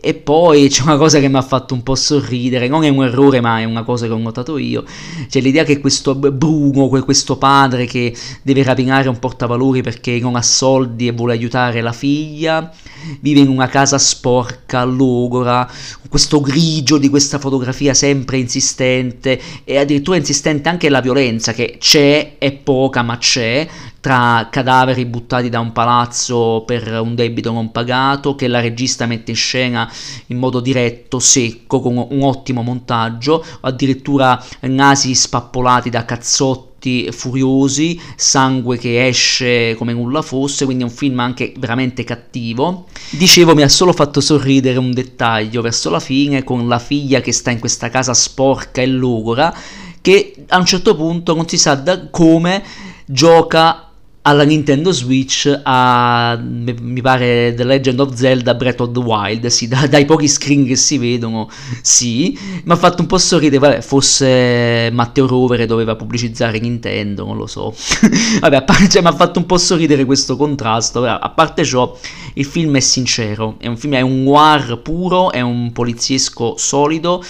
e 0.00 0.14
poi 0.14 0.68
c'è 0.68 0.82
una 0.82 0.96
cosa 0.96 1.20
che 1.20 1.28
mi 1.28 1.36
ha 1.36 1.42
fatto 1.42 1.74
un 1.74 1.82
po' 1.82 1.94
sorridere, 1.94 2.68
non 2.68 2.84
è 2.84 2.88
un 2.88 3.04
errore 3.04 3.40
ma 3.40 3.60
è 3.60 3.64
una 3.64 3.84
cosa 3.84 4.06
che 4.06 4.12
ho 4.12 4.18
notato 4.18 4.56
io, 4.56 4.82
c'è 5.28 5.40
l'idea 5.40 5.62
che 5.62 5.78
questo 5.78 6.14
Bruno, 6.14 6.88
questo 6.88 7.36
padre 7.36 7.84
che 7.84 8.14
deve 8.42 8.62
rapinare 8.62 9.08
un 9.08 9.18
portavalori 9.18 9.82
perché 9.82 10.18
non 10.18 10.36
ha 10.36 10.42
soldi 10.42 11.06
e 11.06 11.12
vuole 11.12 11.34
aiutare 11.34 11.80
la 11.82 11.92
figlia, 11.92 12.72
vive 13.20 13.40
in 13.40 13.48
una 13.48 13.68
casa 13.68 13.98
sporca, 13.98 14.84
logora, 14.84 15.70
questo 16.10 16.40
grigio 16.40 16.98
di 16.98 17.08
questa 17.08 17.38
fotografia 17.38 17.94
sempre 17.94 18.36
insistente 18.36 19.40
e 19.62 19.78
addirittura 19.78 20.16
insistente 20.16 20.68
anche 20.68 20.88
la 20.88 21.00
violenza 21.00 21.52
che 21.52 21.76
c'è, 21.78 22.36
è 22.36 22.50
poca 22.50 23.02
ma 23.02 23.16
c'è, 23.16 23.68
tra 24.00 24.48
cadaveri 24.50 25.04
buttati 25.04 25.48
da 25.48 25.60
un 25.60 25.70
palazzo 25.70 26.64
per 26.66 27.00
un 27.00 27.14
debito 27.14 27.52
non 27.52 27.70
pagato 27.70 28.34
che 28.34 28.48
la 28.48 28.60
regista 28.60 29.06
mette 29.06 29.30
in 29.30 29.36
scena 29.36 29.90
in 30.26 30.38
modo 30.38 30.58
diretto, 30.58 31.20
secco, 31.20 31.80
con 31.80 31.96
un 31.96 32.22
ottimo 32.22 32.62
montaggio, 32.62 33.44
addirittura 33.60 34.42
nasi 34.62 35.14
spappolati 35.14 35.90
da 35.90 36.04
cazzotti 36.04 36.69
furiosi, 37.10 38.00
sangue 38.16 38.78
che 38.78 39.06
esce 39.06 39.74
come 39.76 39.92
nulla 39.92 40.22
fosse, 40.22 40.64
quindi 40.64 40.82
è 40.82 40.86
un 40.86 40.92
film 40.92 41.20
anche 41.20 41.52
veramente 41.58 42.04
cattivo. 42.04 42.86
Dicevo, 43.10 43.54
mi 43.54 43.62
ha 43.62 43.68
solo 43.68 43.92
fatto 43.92 44.20
sorridere 44.20 44.78
un 44.78 44.92
dettaglio 44.92 45.62
verso 45.62 45.90
la 45.90 46.00
fine 46.00 46.44
con 46.44 46.66
la 46.68 46.78
figlia 46.78 47.20
che 47.20 47.32
sta 47.32 47.50
in 47.50 47.58
questa 47.58 47.88
casa 47.90 48.14
sporca 48.14 48.80
e 48.80 48.86
logora, 48.86 49.54
che 50.00 50.44
a 50.48 50.58
un 50.58 50.64
certo 50.64 50.96
punto 50.96 51.34
non 51.34 51.48
si 51.48 51.58
sa 51.58 51.74
da 51.74 52.08
come 52.08 52.62
gioca 53.04 53.89
alla 54.22 54.42
Nintendo 54.42 54.92
Switch 54.92 55.60
a 55.62 56.38
mi 56.42 57.00
pare 57.00 57.54
The 57.56 57.64
Legend 57.64 58.00
of 58.00 58.14
Zelda 58.14 58.54
Breath 58.54 58.80
of 58.80 58.92
the 58.92 58.98
Wild. 58.98 59.46
Sì, 59.46 59.66
da, 59.66 59.86
dai 59.86 60.04
pochi 60.04 60.28
screen 60.28 60.66
che 60.66 60.76
si 60.76 60.98
vedono 60.98 61.48
sì. 61.80 62.38
Mi 62.64 62.72
ha 62.72 62.76
fatto 62.76 63.00
un 63.00 63.08
po' 63.08 63.16
sorridere 63.16 63.58
vabbè 63.58 63.80
fosse 63.80 64.90
Matteo 64.92 65.26
Rovere 65.26 65.64
doveva 65.64 65.96
pubblicizzare 65.96 66.58
Nintendo 66.58 67.24
non 67.24 67.36
lo 67.36 67.46
so. 67.46 67.74
Vabbè 68.40 68.64
cioè, 68.88 69.02
mi 69.02 69.08
ha 69.08 69.12
fatto 69.12 69.38
un 69.38 69.46
po' 69.46 69.58
sorridere 69.58 70.04
questo 70.04 70.36
contrasto. 70.36 71.00
Vabbè, 71.00 71.18
a 71.22 71.30
parte 71.30 71.64
ciò 71.64 71.96
il 72.34 72.44
film 72.44 72.76
è 72.76 72.80
sincero. 72.80 73.56
È 73.58 73.66
un 73.66 73.76
film 73.76 73.94
è 73.94 74.00
un 74.00 74.22
noir 74.22 74.80
puro 74.82 75.30
è 75.32 75.40
un 75.40 75.72
poliziesco 75.72 76.54
solido 76.56 77.22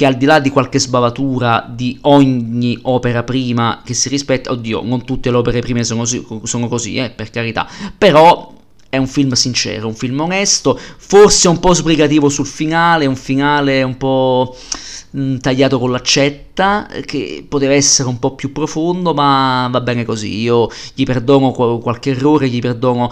che 0.00 0.06
al 0.06 0.16
di 0.16 0.24
là 0.24 0.40
di 0.40 0.48
qualche 0.48 0.78
sbavatura 0.78 1.70
di 1.70 1.98
ogni 2.02 2.78
opera 2.84 3.22
prima 3.22 3.82
che 3.84 3.92
si 3.92 4.08
rispetta, 4.08 4.50
oddio, 4.50 4.80
non 4.82 5.04
tutte 5.04 5.30
le 5.30 5.36
opere 5.36 5.60
prime 5.60 5.84
sono 5.84 6.06
sono 6.44 6.68
così 6.68 6.96
eh, 6.96 7.10
per 7.10 7.30
carità, 7.30 7.68
però 7.96 8.54
è 8.88 8.96
un 8.96 9.06
film 9.06 9.32
sincero, 9.32 9.86
un 9.86 9.94
film 9.94 10.20
onesto, 10.20 10.78
forse 10.96 11.48
un 11.48 11.60
po' 11.60 11.72
sbrigativo 11.74 12.28
sul 12.28 12.46
finale, 12.46 13.06
un 13.06 13.16
finale 13.16 13.82
un 13.82 13.96
po' 13.96 14.56
mh, 15.10 15.36
tagliato 15.38 15.78
con 15.78 15.90
l'accetta, 15.90 16.86
che 17.04 17.44
poteva 17.48 17.74
essere 17.74 18.08
un 18.08 18.18
po' 18.18 18.34
più 18.34 18.52
profondo, 18.52 19.14
ma 19.14 19.68
va 19.70 19.80
bene 19.80 20.04
così. 20.04 20.40
Io 20.40 20.68
gli 20.94 21.04
perdono 21.04 21.52
qualche 21.52 22.10
errore, 22.10 22.48
gli 22.48 22.60
perdono 22.60 23.10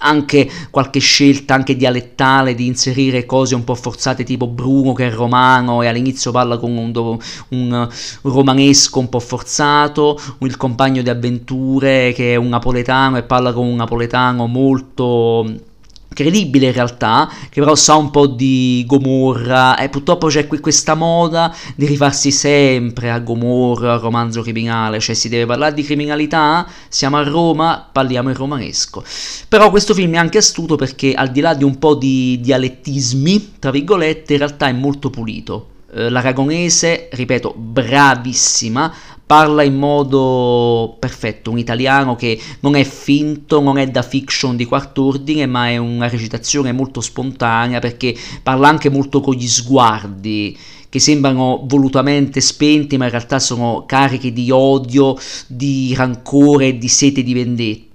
anche 0.00 0.50
qualche 0.70 0.98
scelta 1.00 1.54
anche 1.54 1.76
dialettale 1.76 2.54
di 2.54 2.66
inserire 2.66 3.26
cose 3.26 3.54
un 3.54 3.64
po' 3.64 3.74
forzate 3.74 4.24
tipo 4.24 4.46
Bruno 4.46 4.92
che 4.92 5.08
è 5.08 5.10
romano 5.10 5.82
e 5.82 5.88
all'inizio 5.88 6.30
parla 6.30 6.58
con 6.58 6.76
un, 6.76 7.18
un 7.48 7.88
romanesco 8.22 8.98
un 8.98 9.08
po' 9.08 9.20
forzato, 9.20 10.18
il 10.40 10.56
compagno 10.56 11.02
di 11.02 11.10
avventure 11.10 12.12
che 12.14 12.32
è 12.32 12.36
un 12.36 12.48
napoletano 12.48 13.18
e 13.18 13.22
parla 13.22 13.52
con 13.52 13.66
un 13.66 13.76
napoletano 13.76 14.46
molto 14.46 15.68
credibile 16.12 16.66
in 16.66 16.72
realtà, 16.72 17.30
che 17.48 17.60
però 17.60 17.74
sa 17.74 17.96
un 17.96 18.10
po' 18.10 18.26
di 18.26 18.84
Gomorra 18.86 19.76
e 19.76 19.88
purtroppo 19.88 20.26
c'è 20.26 20.46
qui 20.46 20.58
questa 20.58 20.94
moda 20.94 21.54
di 21.76 21.86
rifarsi 21.86 22.30
sempre 22.30 23.10
a 23.10 23.20
Gomorra, 23.20 23.96
romanzo 23.96 24.42
criminale, 24.42 25.00
cioè 25.00 25.14
si 25.14 25.28
deve 25.28 25.46
parlare 25.46 25.74
di 25.74 25.82
criminalità, 25.82 26.66
siamo 26.88 27.16
a 27.16 27.22
Roma, 27.22 27.88
parliamo 27.90 28.28
in 28.28 28.36
romanesco. 28.36 29.04
Però 29.48 29.70
questo 29.70 29.94
film 29.94 30.14
è 30.14 30.18
anche 30.18 30.38
astuto 30.38 30.76
perché 30.76 31.14
al 31.14 31.30
di 31.30 31.40
là 31.40 31.54
di 31.54 31.64
un 31.64 31.78
po' 31.78 31.94
di 31.94 32.38
dialettismi, 32.40 33.54
tra 33.58 33.70
virgolette, 33.70 34.32
in 34.32 34.38
realtà 34.38 34.68
è 34.68 34.72
molto 34.72 35.10
pulito. 35.10 35.68
Eh, 35.92 36.08
l'aragonese, 36.08 37.08
ripeto, 37.10 37.54
bravissima, 37.56 38.92
parla 39.30 39.62
in 39.62 39.76
modo 39.76 40.96
perfetto, 40.98 41.52
un 41.52 41.58
italiano 41.58 42.16
che 42.16 42.36
non 42.62 42.74
è 42.74 42.82
finto, 42.82 43.60
non 43.60 43.78
è 43.78 43.86
da 43.86 44.02
fiction 44.02 44.56
di 44.56 44.64
quart'ordine, 44.64 45.46
ma 45.46 45.68
è 45.68 45.76
una 45.76 46.08
recitazione 46.08 46.72
molto 46.72 47.00
spontanea 47.00 47.78
perché 47.78 48.12
parla 48.42 48.66
anche 48.66 48.90
molto 48.90 49.20
con 49.20 49.34
gli 49.34 49.46
sguardi 49.46 50.58
che 50.88 50.98
sembrano 50.98 51.62
volutamente 51.64 52.40
spenti, 52.40 52.96
ma 52.96 53.04
in 53.04 53.12
realtà 53.12 53.38
sono 53.38 53.84
carichi 53.86 54.32
di 54.32 54.50
odio, 54.50 55.16
di 55.46 55.94
rancore, 55.94 56.76
di 56.76 56.88
sete 56.88 57.22
di 57.22 57.32
vendetta 57.32 57.89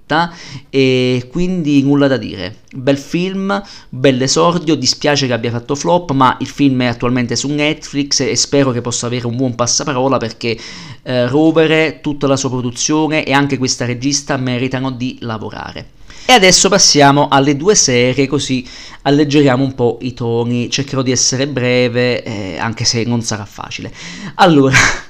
e 0.70 1.28
quindi 1.30 1.82
nulla 1.82 2.06
da 2.06 2.16
dire. 2.16 2.58
Bel 2.72 2.98
film, 2.98 3.60
bell'esordio, 3.88 4.74
dispiace 4.74 5.26
che 5.26 5.32
abbia 5.32 5.50
fatto 5.50 5.74
flop, 5.74 6.12
ma 6.12 6.36
il 6.40 6.46
film 6.46 6.82
è 6.82 6.86
attualmente 6.86 7.36
su 7.36 7.48
Netflix 7.48 8.20
e 8.20 8.36
spero 8.36 8.70
che 8.70 8.80
possa 8.80 9.06
avere 9.06 9.26
un 9.26 9.36
buon 9.36 9.54
passaparola 9.54 10.18
perché 10.18 10.56
eh, 11.02 11.26
Rovere, 11.26 12.00
tutta 12.00 12.26
la 12.26 12.36
sua 12.36 12.50
produzione 12.50 13.24
e 13.24 13.32
anche 13.32 13.58
questa 13.58 13.84
regista 13.84 14.36
meritano 14.36 14.90
di 14.90 15.18
lavorare. 15.20 15.94
E 16.28 16.32
adesso 16.32 16.68
passiamo 16.68 17.28
alle 17.28 17.56
due 17.56 17.76
serie 17.76 18.26
così 18.26 18.66
alleggeriamo 19.02 19.62
un 19.62 19.74
po' 19.74 19.98
i 20.00 20.12
toni, 20.12 20.68
cercherò 20.68 21.02
di 21.02 21.12
essere 21.12 21.46
breve 21.46 22.24
eh, 22.24 22.58
anche 22.58 22.84
se 22.84 23.04
non 23.04 23.22
sarà 23.22 23.44
facile. 23.44 23.92
Allora, 24.34 24.76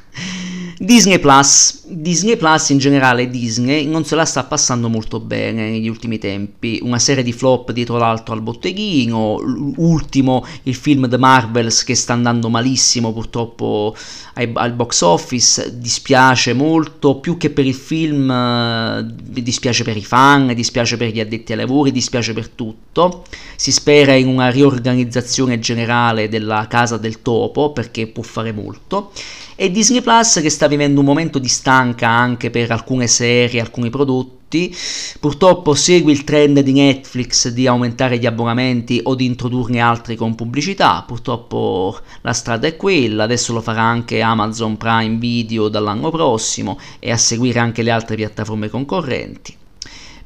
Disney 0.78 1.18
Plus. 1.18 1.84
Disney 1.88 2.36
Plus 2.36 2.68
in 2.68 2.78
generale 2.78 3.30
Disney 3.30 3.86
non 3.86 4.04
se 4.04 4.14
la 4.14 4.26
sta 4.26 4.44
passando 4.44 4.88
molto 4.88 5.20
bene 5.20 5.70
negli 5.70 5.88
ultimi 5.88 6.18
tempi, 6.18 6.80
una 6.82 6.98
serie 6.98 7.22
di 7.22 7.32
flop 7.32 7.72
dietro 7.72 7.96
l'altro 7.96 8.34
al 8.34 8.42
botteghino, 8.42 9.38
ultimo 9.76 10.44
il 10.64 10.74
film 10.74 11.08
The 11.08 11.16
Marvels 11.16 11.82
che 11.82 11.94
sta 11.94 12.12
andando 12.12 12.50
malissimo 12.50 13.12
purtroppo 13.12 13.96
ai, 14.34 14.50
al 14.52 14.72
box 14.72 15.00
office, 15.00 15.78
dispiace 15.78 16.52
molto, 16.52 17.16
più 17.20 17.38
che 17.38 17.50
per 17.50 17.64
il 17.64 17.74
film 17.74 18.30
eh, 18.30 19.06
dispiace 19.40 19.82
per 19.82 19.96
i 19.96 20.04
fan, 20.04 20.52
dispiace 20.54 20.98
per 20.98 21.08
gli 21.08 21.20
addetti 21.20 21.52
ai 21.52 21.58
lavori, 21.58 21.90
dispiace 21.90 22.34
per 22.34 22.48
tutto, 22.48 23.24
si 23.54 23.72
spera 23.72 24.12
in 24.12 24.26
una 24.26 24.50
riorganizzazione 24.50 25.58
generale 25.58 26.28
della 26.28 26.66
casa 26.68 26.98
del 26.98 27.22
topo 27.22 27.72
perché 27.72 28.08
può 28.08 28.22
fare 28.22 28.52
molto 28.52 29.12
e 29.58 29.70
Disney 29.70 30.02
Plus 30.02 30.40
che 30.42 30.50
sta 30.50 30.68
vivendo 30.68 31.00
un 31.00 31.06
momento 31.06 31.38
di 31.38 31.48
stanca 31.48 32.08
anche 32.08 32.50
per 32.50 32.70
alcune 32.70 33.06
serie, 33.06 33.60
alcuni 33.60 33.88
prodotti. 33.88 34.74
Purtroppo 35.18 35.74
segue 35.74 36.12
il 36.12 36.24
trend 36.24 36.60
di 36.60 36.72
Netflix 36.72 37.48
di 37.48 37.66
aumentare 37.66 38.18
gli 38.18 38.26
abbonamenti 38.26 39.00
o 39.02 39.14
di 39.14 39.24
introdurne 39.24 39.80
altri 39.80 40.14
con 40.14 40.34
pubblicità. 40.34 41.02
Purtroppo 41.06 41.98
la 42.20 42.34
strada 42.34 42.66
è 42.66 42.76
quella, 42.76 43.24
adesso 43.24 43.54
lo 43.54 43.62
farà 43.62 43.82
anche 43.82 44.20
Amazon 44.20 44.76
Prime 44.76 45.16
Video 45.16 45.68
dall'anno 45.68 46.10
prossimo 46.10 46.78
e 46.98 47.10
a 47.10 47.16
seguire 47.16 47.58
anche 47.58 47.82
le 47.82 47.90
altre 47.90 48.14
piattaforme 48.14 48.68
concorrenti. 48.68 49.56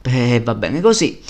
Beh, 0.02 0.40
va 0.40 0.54
bene 0.56 0.80
così. 0.80 1.20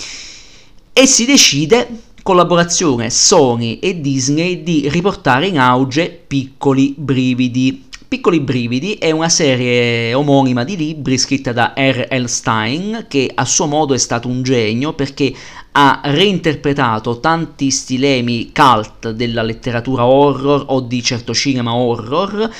E 0.91 1.05
si 1.05 1.25
decide 1.25 1.87
collaborazione 2.23 3.09
Sony 3.09 3.79
e 3.79 4.01
Disney 4.01 4.63
di 4.63 4.89
riportare 4.89 5.47
in 5.47 5.59
auge 5.59 6.09
piccoli 6.27 6.93
brividi. 6.97 7.89
Piccoli 8.11 8.41
brividi 8.41 8.95
è 8.95 9.09
una 9.11 9.29
serie 9.29 10.13
omonima 10.13 10.65
di 10.65 10.75
libri 10.75 11.17
scritta 11.17 11.53
da 11.53 11.73
R.L. 11.77 12.25
Stein 12.25 13.05
che 13.07 13.31
a 13.33 13.45
suo 13.45 13.67
modo 13.67 13.93
è 13.93 13.97
stato 13.97 14.27
un 14.27 14.43
genio 14.43 14.91
perché 14.91 15.33
ha 15.71 16.01
reinterpretato 16.03 17.21
tanti 17.21 17.71
stilemi 17.71 18.51
cult 18.51 19.11
della 19.11 19.43
letteratura 19.43 20.05
horror 20.05 20.65
o 20.67 20.81
di 20.81 21.01
certo 21.01 21.33
cinema 21.33 21.73
horror 21.73 22.51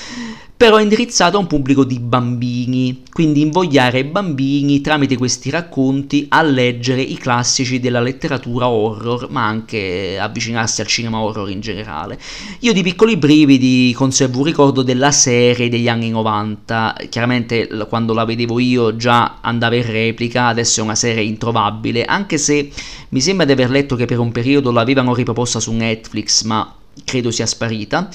però 0.61 0.79
indirizzato 0.79 1.37
a 1.37 1.39
un 1.39 1.47
pubblico 1.47 1.83
di 1.83 1.97
bambini, 1.97 3.01
quindi 3.11 3.41
invogliare 3.41 3.97
i 3.97 4.03
bambini 4.03 4.79
tramite 4.79 5.17
questi 5.17 5.49
racconti 5.49 6.27
a 6.29 6.43
leggere 6.43 7.01
i 7.01 7.17
classici 7.17 7.79
della 7.79 7.99
letteratura 7.99 8.67
horror, 8.67 9.27
ma 9.31 9.43
anche 9.43 10.19
avvicinarsi 10.19 10.81
al 10.81 10.85
cinema 10.85 11.19
horror 11.19 11.49
in 11.49 11.61
generale. 11.61 12.19
Io 12.59 12.73
di 12.73 12.83
piccoli 12.83 13.17
brividi 13.17 13.91
conservo 13.95 14.37
un 14.37 14.43
ricordo 14.43 14.83
della 14.83 15.09
serie 15.09 15.67
degli 15.67 15.87
anni 15.87 16.11
90, 16.11 16.95
chiaramente 17.09 17.67
quando 17.89 18.13
la 18.13 18.25
vedevo 18.25 18.59
io 18.59 18.95
già 18.95 19.39
andava 19.41 19.75
in 19.75 19.91
replica, 19.91 20.45
adesso 20.45 20.81
è 20.81 20.83
una 20.83 20.93
serie 20.93 21.23
introvabile, 21.23 22.05
anche 22.05 22.37
se 22.37 22.69
mi 23.09 23.19
sembra 23.19 23.47
di 23.47 23.51
aver 23.53 23.71
letto 23.71 23.95
che 23.95 24.05
per 24.05 24.19
un 24.19 24.31
periodo 24.31 24.69
l'avevano 24.69 25.15
riproposta 25.15 25.59
su 25.59 25.71
Netflix, 25.71 26.43
ma 26.43 26.71
credo 27.03 27.31
sia 27.31 27.47
sparita 27.47 28.09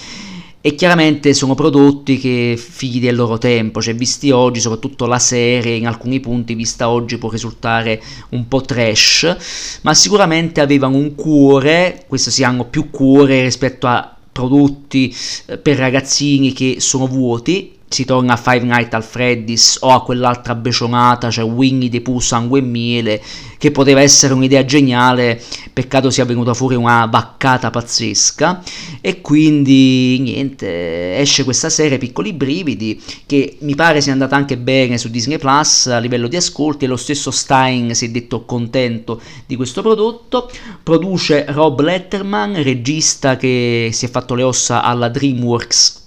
e 0.66 0.74
chiaramente 0.74 1.32
sono 1.32 1.54
prodotti 1.54 2.18
che 2.18 2.58
figli 2.58 2.98
del 2.98 3.14
loro 3.14 3.38
tempo, 3.38 3.80
cioè 3.80 3.94
visti 3.94 4.32
oggi, 4.32 4.58
soprattutto 4.58 5.06
la 5.06 5.20
serie 5.20 5.76
in 5.76 5.86
alcuni 5.86 6.18
punti 6.18 6.54
vista 6.54 6.88
oggi 6.88 7.18
può 7.18 7.30
risultare 7.30 8.02
un 8.30 8.48
po' 8.48 8.62
trash, 8.62 9.36
ma 9.82 9.94
sicuramente 9.94 10.60
avevano 10.60 10.96
un 10.96 11.14
cuore, 11.14 12.04
questo 12.08 12.32
si 12.32 12.42
hanno 12.42 12.64
più 12.64 12.90
cuore 12.90 13.42
rispetto 13.42 13.86
a 13.86 14.12
prodotti 14.32 15.14
eh, 15.46 15.56
per 15.56 15.76
ragazzini 15.76 16.52
che 16.52 16.78
sono 16.80 17.06
vuoti 17.06 17.75
si 17.88 18.04
torna 18.04 18.34
a 18.34 18.36
Five 18.36 18.64
Nights 18.64 18.94
al 18.94 19.04
Freddy's 19.04 19.78
o 19.80 19.90
a 19.90 20.02
quell'altra 20.02 20.54
becionata, 20.54 21.30
cioè 21.30 21.44
Winnie 21.44 21.88
the 21.88 22.00
Pooh 22.00 22.20
Sangue 22.20 22.58
e 22.58 22.62
Miele, 22.62 23.22
che 23.58 23.70
poteva 23.70 24.00
essere 24.00 24.34
un'idea 24.34 24.64
geniale, 24.64 25.40
peccato 25.72 26.10
sia 26.10 26.24
venuta 26.24 26.52
fuori 26.52 26.74
una 26.74 27.06
vaccata 27.06 27.70
pazzesca, 27.70 28.62
e 29.00 29.20
quindi 29.20 30.18
niente, 30.18 31.16
esce 31.18 31.44
questa 31.44 31.70
serie 31.70 31.98
Piccoli 31.98 32.32
Brividi, 32.32 33.00
che 33.24 33.56
mi 33.60 33.74
pare 33.74 34.00
sia 34.00 34.12
andata 34.12 34.36
anche 34.36 34.58
bene 34.58 34.98
su 34.98 35.08
Disney 35.08 35.38
Plus 35.38 35.86
a 35.86 35.98
livello 35.98 36.28
di 36.28 36.36
ascolti, 36.36 36.84
e 36.84 36.88
lo 36.88 36.96
stesso 36.96 37.30
Stein 37.30 37.94
si 37.94 38.06
è 38.06 38.08
detto 38.10 38.44
contento 38.44 39.20
di 39.46 39.56
questo 39.56 39.80
prodotto, 39.80 40.50
produce 40.82 41.46
Rob 41.48 41.80
Letterman, 41.80 42.62
regista 42.62 43.36
che 43.36 43.90
si 43.92 44.04
è 44.04 44.10
fatto 44.10 44.34
le 44.34 44.42
ossa 44.42 44.82
alla 44.82 45.08
DreamWorks 45.08 46.04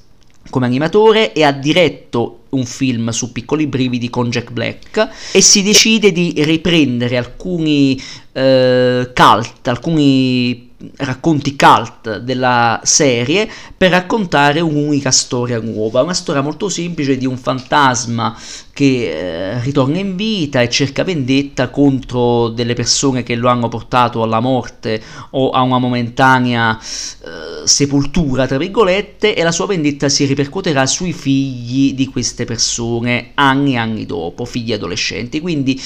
come 0.49 0.65
animatore 0.65 1.34
e 1.34 1.43
ha 1.43 1.52
diretto 1.52 2.39
un 2.49 2.65
film 2.65 3.10
su 3.10 3.32
piccoli 3.32 3.67
brividi 3.67 4.10
con 4.10 4.30
Jack 4.30 4.52
Black 4.52 5.10
e 5.32 5.41
si 5.41 5.62
decide 5.62 6.12
di 6.12 6.34
riprendere 6.38 7.17
alcuni 7.17 8.02
eh, 8.32 9.12
cult, 9.13 9.67
alcuni 9.67 10.68
racconti 10.98 11.56
cult 11.56 12.20
della 12.20 12.80
serie 12.84 13.50
per 13.76 13.92
raccontare 13.92 14.62
un'unica 14.62 15.12
storia 15.12 15.60
nuova, 15.60 16.02
una 16.02 16.13
storia 16.13 16.42
molto 16.42 16.70
semplice 16.70 17.18
di 17.18 17.26
un 17.26 17.38
fantasma 17.38 18.38
che 18.72 19.10
eh, 19.10 19.62
ritorna 19.62 19.98
in 19.98 20.15
vita 20.15 20.62
e 20.62 20.70
cerca 20.70 21.04
vendetta 21.04 21.70
contro 21.70 22.48
delle 22.48 22.76
persone 22.76 23.24
che 23.24 23.36
lo 23.36 23.50
hanno 23.50 23.68
portato 23.68 24.24
alla 24.24 24.39
morte 24.39 25.02
o 25.32 25.50
a 25.50 25.62
una 25.62 25.80
momentanea 25.80 26.80
eh, 26.80 27.68
sepoltura, 27.68 28.48
tra 28.48 28.58
virgolette, 28.58 29.36
e 29.36 29.44
la 29.44 29.52
sua 29.52 29.65
vendetta 29.65 30.08
si 30.08 30.24
ripercuoterà 30.24 30.86
sui 30.86 31.12
figli 31.12 31.94
di 31.94 32.08
queste 32.08 32.46
persone 32.46 33.32
anni 33.34 33.74
e 33.74 33.78
anni 33.78 34.06
dopo, 34.06 34.46
figli 34.46 34.72
adolescenti. 34.72 35.42
Quindi 35.42 35.78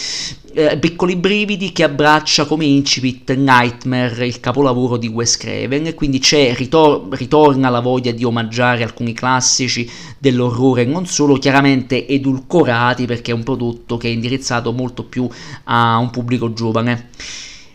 eh, 0.53 0.77
piccoli 0.77 1.15
brividi 1.15 1.71
che 1.71 1.83
abbraccia 1.83 2.45
come 2.45 2.65
incipit 2.65 3.33
Nightmare, 3.33 4.25
il 4.25 4.39
capolavoro 4.39 4.97
di 4.97 5.07
Wes 5.07 5.37
Craven, 5.37 5.87
e 5.87 5.93
quindi 5.93 6.21
ritor- 6.55 7.13
ritorna 7.15 7.69
la 7.69 7.79
voglia 7.79 8.11
di 8.11 8.23
omaggiare 8.23 8.83
alcuni 8.83 9.13
classici 9.13 9.89
dell'orrore, 10.17 10.85
non 10.85 11.05
solo 11.05 11.35
chiaramente 11.35 12.07
edulcorati 12.07 13.05
perché 13.05 13.31
è 13.31 13.33
un 13.33 13.43
prodotto 13.43 13.97
che 13.97 14.07
è 14.07 14.11
indirizzato 14.11 14.71
molto 14.71 15.03
più 15.03 15.27
a 15.65 15.97
un 15.97 16.09
pubblico 16.09 16.53
giovane. 16.53 17.09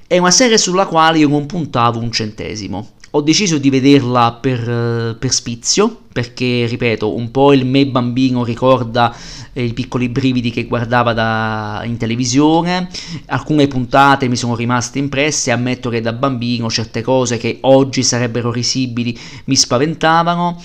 È 0.06 0.16
una 0.16 0.30
serie 0.30 0.56
sulla 0.56 0.86
quale 0.86 1.18
io 1.18 1.28
non 1.28 1.46
puntavo 1.46 1.98
un 1.98 2.10
centesimo 2.10 2.92
ho 3.10 3.22
deciso 3.22 3.58
di 3.58 3.70
vederla 3.70 4.32
per, 4.32 5.16
per, 5.18 5.32
spizio, 5.32 6.02
perché, 6.12 6.66
ripeto, 6.66 7.14
un 7.14 7.30
po' 7.30 7.54
il 7.54 7.64
me 7.64 7.86
bambino 7.86 8.44
ricorda 8.44 9.14
eh, 9.52 9.64
i 9.64 9.72
piccoli 9.72 10.10
brividi 10.10 10.50
che 10.50 10.66
guardava 10.66 11.14
da, 11.14 11.82
in 11.84 11.96
televisione, 11.96 12.88
alcune 13.26 13.66
puntate 13.66 14.28
mi 14.28 14.36
sono 14.36 14.54
rimaste 14.54 14.98
impresse, 14.98 15.50
ammetto 15.50 15.88
che 15.88 16.02
da 16.02 16.12
bambino 16.12 16.68
certe 16.68 17.00
cose 17.00 17.38
che 17.38 17.58
oggi 17.62 18.02
sarebbero 18.02 18.52
risibili 18.52 19.18
mi 19.44 19.56
spaventavano, 19.56 20.60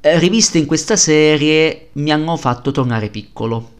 eh, 0.00 0.18
riviste 0.18 0.58
in 0.58 0.66
questa 0.66 0.96
serie 0.96 1.90
mi 1.92 2.10
hanno 2.10 2.36
fatto 2.36 2.72
tornare 2.72 3.10
piccolo. 3.10 3.74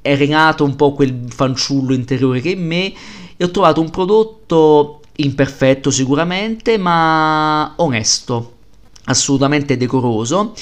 È 0.00 0.16
rinato 0.16 0.64
un 0.64 0.76
po' 0.76 0.94
quel 0.94 1.26
fanciullo 1.28 1.92
interiore 1.92 2.40
che 2.40 2.50
in 2.50 2.66
me 2.66 2.92
e 3.36 3.44
ho 3.44 3.50
trovato 3.50 3.82
un 3.82 3.90
prodotto 3.90 4.99
imperfetto 5.24 5.90
sicuramente, 5.90 6.78
ma 6.78 7.74
onesto, 7.76 8.56
assolutamente 9.04 9.76
decoroso 9.76 10.54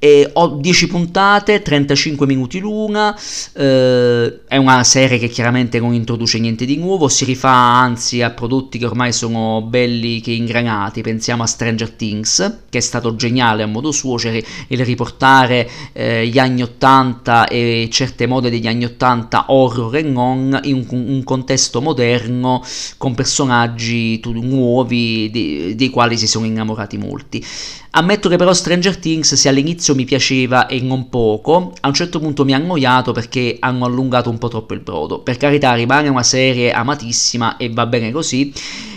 e 0.00 0.30
ho 0.32 0.48
10 0.48 0.86
puntate, 0.86 1.60
35 1.60 2.26
minuti 2.26 2.58
l'una, 2.58 3.14
eh, 3.52 4.40
è 4.48 4.56
una 4.56 4.82
serie 4.82 5.18
che 5.18 5.28
chiaramente 5.28 5.78
non 5.78 5.92
introduce 5.92 6.38
niente 6.38 6.64
di 6.64 6.78
nuovo, 6.78 7.06
si 7.08 7.26
rifà 7.26 7.50
anzi 7.50 8.22
a 8.22 8.30
prodotti 8.30 8.78
che 8.78 8.86
ormai 8.86 9.12
sono 9.12 9.60
belli 9.60 10.22
che 10.22 10.30
ingranati, 10.32 11.02
pensiamo 11.02 11.42
a 11.42 11.46
Stranger 11.46 11.90
Things, 11.90 12.60
che 12.70 12.78
è 12.78 12.80
stato 12.80 13.14
geniale 13.14 13.62
a 13.62 13.66
modo 13.66 13.92
suo, 13.92 14.18
cioè 14.18 14.42
il 14.68 14.84
riportare 14.86 15.68
eh, 15.92 16.26
gli 16.26 16.38
anni 16.38 16.62
80 16.62 17.48
e 17.48 17.88
certe 17.92 18.26
mode 18.26 18.48
degli 18.48 18.66
anni 18.66 18.86
80 18.86 19.44
horror 19.48 19.96
e 19.96 20.02
non 20.02 20.58
in 20.64 20.86
un, 20.88 21.08
un 21.08 21.24
contesto 21.24 21.82
moderno 21.82 22.64
con 22.96 23.14
personaggi 23.14 24.18
nuovi 24.24 25.28
dei, 25.30 25.74
dei 25.74 25.90
quali 25.90 26.16
si 26.16 26.26
sono 26.26 26.46
innamorati 26.46 26.96
molti. 26.96 27.44
Ammetto 27.92 28.28
che 28.28 28.36
però 28.36 28.52
Stranger 28.52 28.96
Things 28.98 29.34
se 29.34 29.48
all'inizio 29.48 29.89
mi 29.94 30.04
piaceva 30.04 30.66
e 30.66 30.80
non 30.80 31.08
poco, 31.08 31.72
a 31.80 31.88
un 31.88 31.94
certo 31.94 32.18
punto 32.18 32.44
mi 32.44 32.52
ha 32.52 32.56
annoiato 32.56 33.12
perché 33.12 33.56
hanno 33.58 33.84
allungato 33.84 34.30
un 34.30 34.38
po' 34.38 34.48
troppo 34.48 34.74
il 34.74 34.80
brodo. 34.80 35.20
Per 35.20 35.36
carità 35.36 35.74
rimane 35.74 36.08
una 36.08 36.22
serie 36.22 36.72
amatissima 36.72 37.56
e 37.56 37.70
va 37.70 37.86
bene 37.86 38.10
così. 38.12 38.52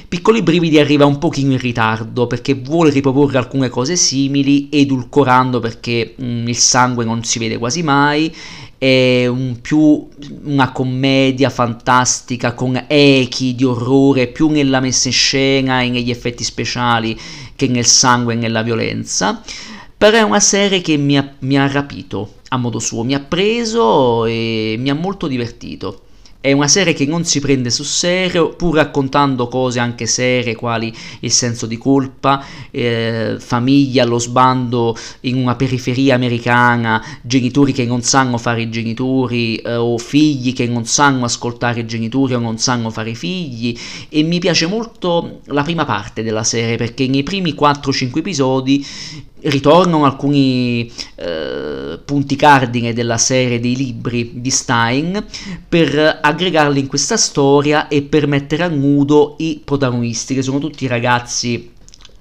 Piccoli 0.08 0.44
brividi 0.44 0.78
arriva 0.78 1.06
un 1.06 1.18
pochino 1.18 1.54
in 1.54 1.58
ritardo 1.58 2.28
perché 2.28 2.54
vuole 2.54 2.92
riproporre 2.92 3.40
alcune 3.40 3.70
cose 3.70 3.96
simili, 3.96 4.70
edulcorando 4.72 5.60
perché 5.60 6.14
mh, 6.16 6.26
mm, 6.26 6.48
il 6.48 6.58
sangue 6.58 7.04
non 7.04 7.24
si 7.24 7.40
vede 7.40 7.58
quasi 7.58 7.82
mai 7.82 8.32
è 8.84 9.28
un 9.28 9.60
più 9.62 10.10
una 10.44 10.74
commedia 10.74 11.50
fantastica 11.50 12.52
con 12.52 12.84
echi 12.86 13.56
di 13.56 13.64
orrore 13.64 14.28
più 14.28 14.50
nella 14.50 14.82
messa 14.82 15.08
in 15.08 15.14
scena 15.14 15.82
e 15.82 15.88
negli 15.88 16.10
effetti 16.10 16.44
speciali 16.44 17.18
che 17.56 17.70
nel 17.70 17.86
sangue 17.86 18.34
e 18.34 18.36
nella 18.36 18.62
violenza, 18.62 19.42
però 19.98 20.18
è 20.18 20.22
una 20.22 20.40
serie 20.40 20.82
che 20.82 20.98
mi 20.98 21.18
ha, 21.18 21.34
mi 21.40 21.58
ha 21.58 21.68
rapito 21.68 22.36
a 22.50 22.58
modo 22.58 22.80
suo, 22.80 23.04
mi 23.04 23.14
ha 23.14 23.20
preso 23.20 24.26
e 24.26 24.76
mi 24.78 24.90
ha 24.90 24.96
molto 24.96 25.28
divertito. 25.28 26.02
È 26.44 26.52
una 26.52 26.68
serie 26.68 26.92
che 26.92 27.06
non 27.06 27.24
si 27.24 27.40
prende 27.40 27.70
sul 27.70 27.86
serio, 27.86 28.50
pur 28.50 28.76
raccontando 28.76 29.48
cose 29.48 29.80
anche 29.80 30.06
serie, 30.06 30.58
quali 30.58 30.94
il 31.22 31.32
senso 31.32 31.66
di 31.66 31.78
colpa, 31.78 32.44
eh, 32.70 33.38
famiglia, 33.40 34.04
lo 34.04 34.20
sbando 34.20 34.94
in 35.22 35.38
una 35.38 35.56
periferia 35.56 36.16
americana, 36.16 37.02
genitori 37.22 37.72
che 37.72 37.86
non 37.86 38.02
sanno 38.02 38.38
fare 38.38 38.64
i 38.64 38.70
genitori, 38.70 39.56
eh, 39.56 39.76
o 39.76 39.98
figli 39.98 40.52
che 40.52 40.68
non 40.68 40.84
sanno 40.84 41.24
ascoltare 41.24 41.80
i 41.80 41.86
genitori 41.86 42.34
o 42.34 42.40
non 42.40 42.58
sanno 42.58 42.90
fare 42.90 43.12
i 43.12 43.16
figli. 43.16 43.74
E 44.10 44.22
mi 44.24 44.40
piace 44.40 44.66
molto 44.68 45.40
la 45.46 45.64
prima 45.64 45.86
parte 45.86 46.24
della 46.24 46.44
serie, 46.44 46.76
perché 46.76 47.08
nei 47.08 47.24
primi 47.24 47.54
4-5 47.54 48.18
episodi 48.18 48.86
ritornano 49.44 50.06
alcuni 50.06 50.92
eh, 51.16 52.00
punti 52.04 52.36
cardine 52.36 52.94
della 52.94 53.18
serie 53.18 53.60
dei 53.60 53.76
libri 53.76 54.32
di 54.36 54.50
Stein 54.50 55.24
per 55.68 56.20
aggregarli 56.22 56.80
in 56.80 56.88
questa 56.88 57.18
storia 57.18 57.88
e 57.88 58.02
per 58.02 58.28
mettere 58.28 58.64
a 58.64 58.68
nudo 58.68 59.36
i 59.40 59.62
protagonisti, 59.64 60.34
che 60.34 60.42
sono 60.42 60.60
tutti 60.60 60.88
ragazzi 60.88 61.72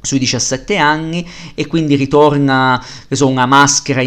sui 0.03 0.19
17 0.19 0.77
anni 0.77 1.27
e 1.55 1.67
quindi 1.69 1.95
ritorna 1.95 2.85
so, 3.09 3.29
una 3.29 3.47
maschera 3.47 4.03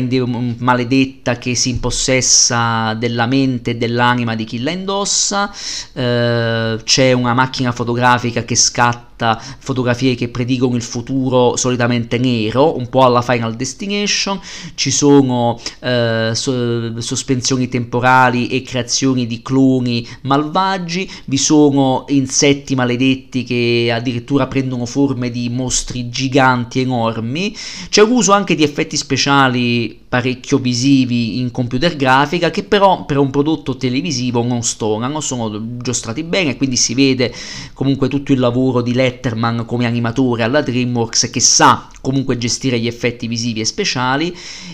maledetta 0.58 1.38
che 1.38 1.56
si 1.56 1.70
impossessa 1.70 2.94
della 2.96 3.26
mente 3.26 3.72
e 3.72 3.76
dell'anima 3.76 4.36
di 4.36 4.44
chi 4.44 4.62
la 4.62 4.72
indossa, 4.72 5.52
eh, 5.94 6.80
c'è 6.84 7.12
una 7.14 7.34
macchina 7.34 7.72
fotografica 7.72 8.44
che 8.44 8.56
scatta 8.56 9.15
fotografie 9.60 10.16
che 10.16 10.30
predicono 10.30 10.76
il 10.76 10.82
futuro 10.82 11.56
solitamente 11.56 12.18
nero, 12.18 12.78
un 12.78 12.90
po' 12.90 13.04
alla 13.04 13.22
Final 13.22 13.56
Destination, 13.56 14.40
ci 14.76 14.92
sono 14.92 15.60
eh, 15.80 16.32
so- 16.34 17.02
sospensioni 17.02 17.68
temporali 17.68 18.48
e 18.48 18.62
creazioni 18.62 19.26
di 19.26 19.42
cloni 19.42 20.08
malvagi, 20.22 21.10
vi 21.26 21.38
sono 21.38 22.06
insetti 22.10 22.76
maledetti 22.76 23.44
che 23.44 23.92
addirittura 23.94 24.48
prendono 24.48 24.86
forme 24.86 25.30
di 25.30 25.50
mostri 25.50 26.10
giganti 26.10 26.82
enormi, 26.82 27.56
c'è 27.90 28.02
uso 28.02 28.32
anche 28.34 28.56
di 28.56 28.64
effetti 28.64 28.98
speciali 28.98 30.04
parecchio 30.16 30.60
visivi 30.60 31.40
in 31.40 31.52
computer 31.52 31.94
grafica 31.98 32.50
che 32.50 32.64
però 32.64 33.04
per 33.04 33.18
un 33.18 33.30
prodotto 33.32 33.76
televisivo 33.76 34.44
non 34.44 34.64
stonano, 34.64 35.20
sono 35.20 35.78
giostrati 35.82 36.24
bene, 36.24 36.56
quindi 36.56 36.78
si 36.78 36.94
vede 36.94 37.34
comunque 37.74 38.08
tutto 38.08 38.32
il 38.32 38.40
lavoro 38.40 38.82
di 38.82 38.94
Letterman 38.94 39.66
come 39.66 39.86
animatore 39.86 40.44
alla 40.44 40.62
DreamWorks 40.62 41.30
che 41.30 41.42
sa 41.42 41.90
comunque 42.00 42.38
gestire 42.38 42.80
gli 42.80 42.88
effetti 42.88 43.28
visivi 43.28 43.60
e 43.60 43.66
speciali 43.66 44.34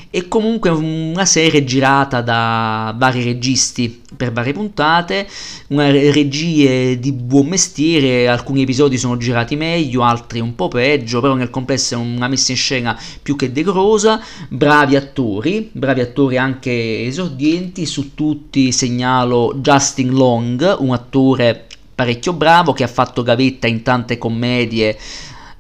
e 0.10 0.28
comunque 0.28 0.70
una 0.70 1.26
serie 1.26 1.64
girata 1.64 2.20
da 2.20 2.94
vari 2.98 3.24
registi 3.24 4.02
per 4.18 4.34
varie 4.34 4.52
puntate, 4.52 5.26
una 5.68 5.90
regie 5.90 7.00
di 7.00 7.14
buon 7.14 7.48
mestiere, 7.48 8.28
alcuni 8.28 8.64
episodi 8.64 8.98
sono 8.98 9.16
girati 9.16 9.56
meglio, 9.56 10.04
altri 10.04 10.42
un 10.42 10.54
po' 10.56 10.68
peggio, 10.68 11.22
però 11.22 11.34
nel 11.36 11.50
complesso 11.50 11.94
è 11.94 11.98
una 11.98 12.28
messa 12.28 12.52
in 12.52 12.58
scena 12.58 13.00
più 13.22 13.38
che 13.38 13.54
decorosa, 13.54 14.22
bravi 14.50 14.98
attori, 14.98 15.31
bravi 15.72 16.02
attori 16.02 16.38
anche 16.38 17.06
esordienti, 17.06 17.86
su 17.86 18.14
tutti 18.14 18.72
segnalo 18.72 19.54
Justin 19.56 20.12
Long, 20.12 20.76
un 20.80 20.92
attore 20.92 21.68
parecchio 21.94 22.34
bravo 22.34 22.74
che 22.74 22.84
ha 22.84 22.88
fatto 22.88 23.22
gavetta 23.22 23.68
in 23.68 23.84
tante 23.84 24.18
commedie 24.18 24.98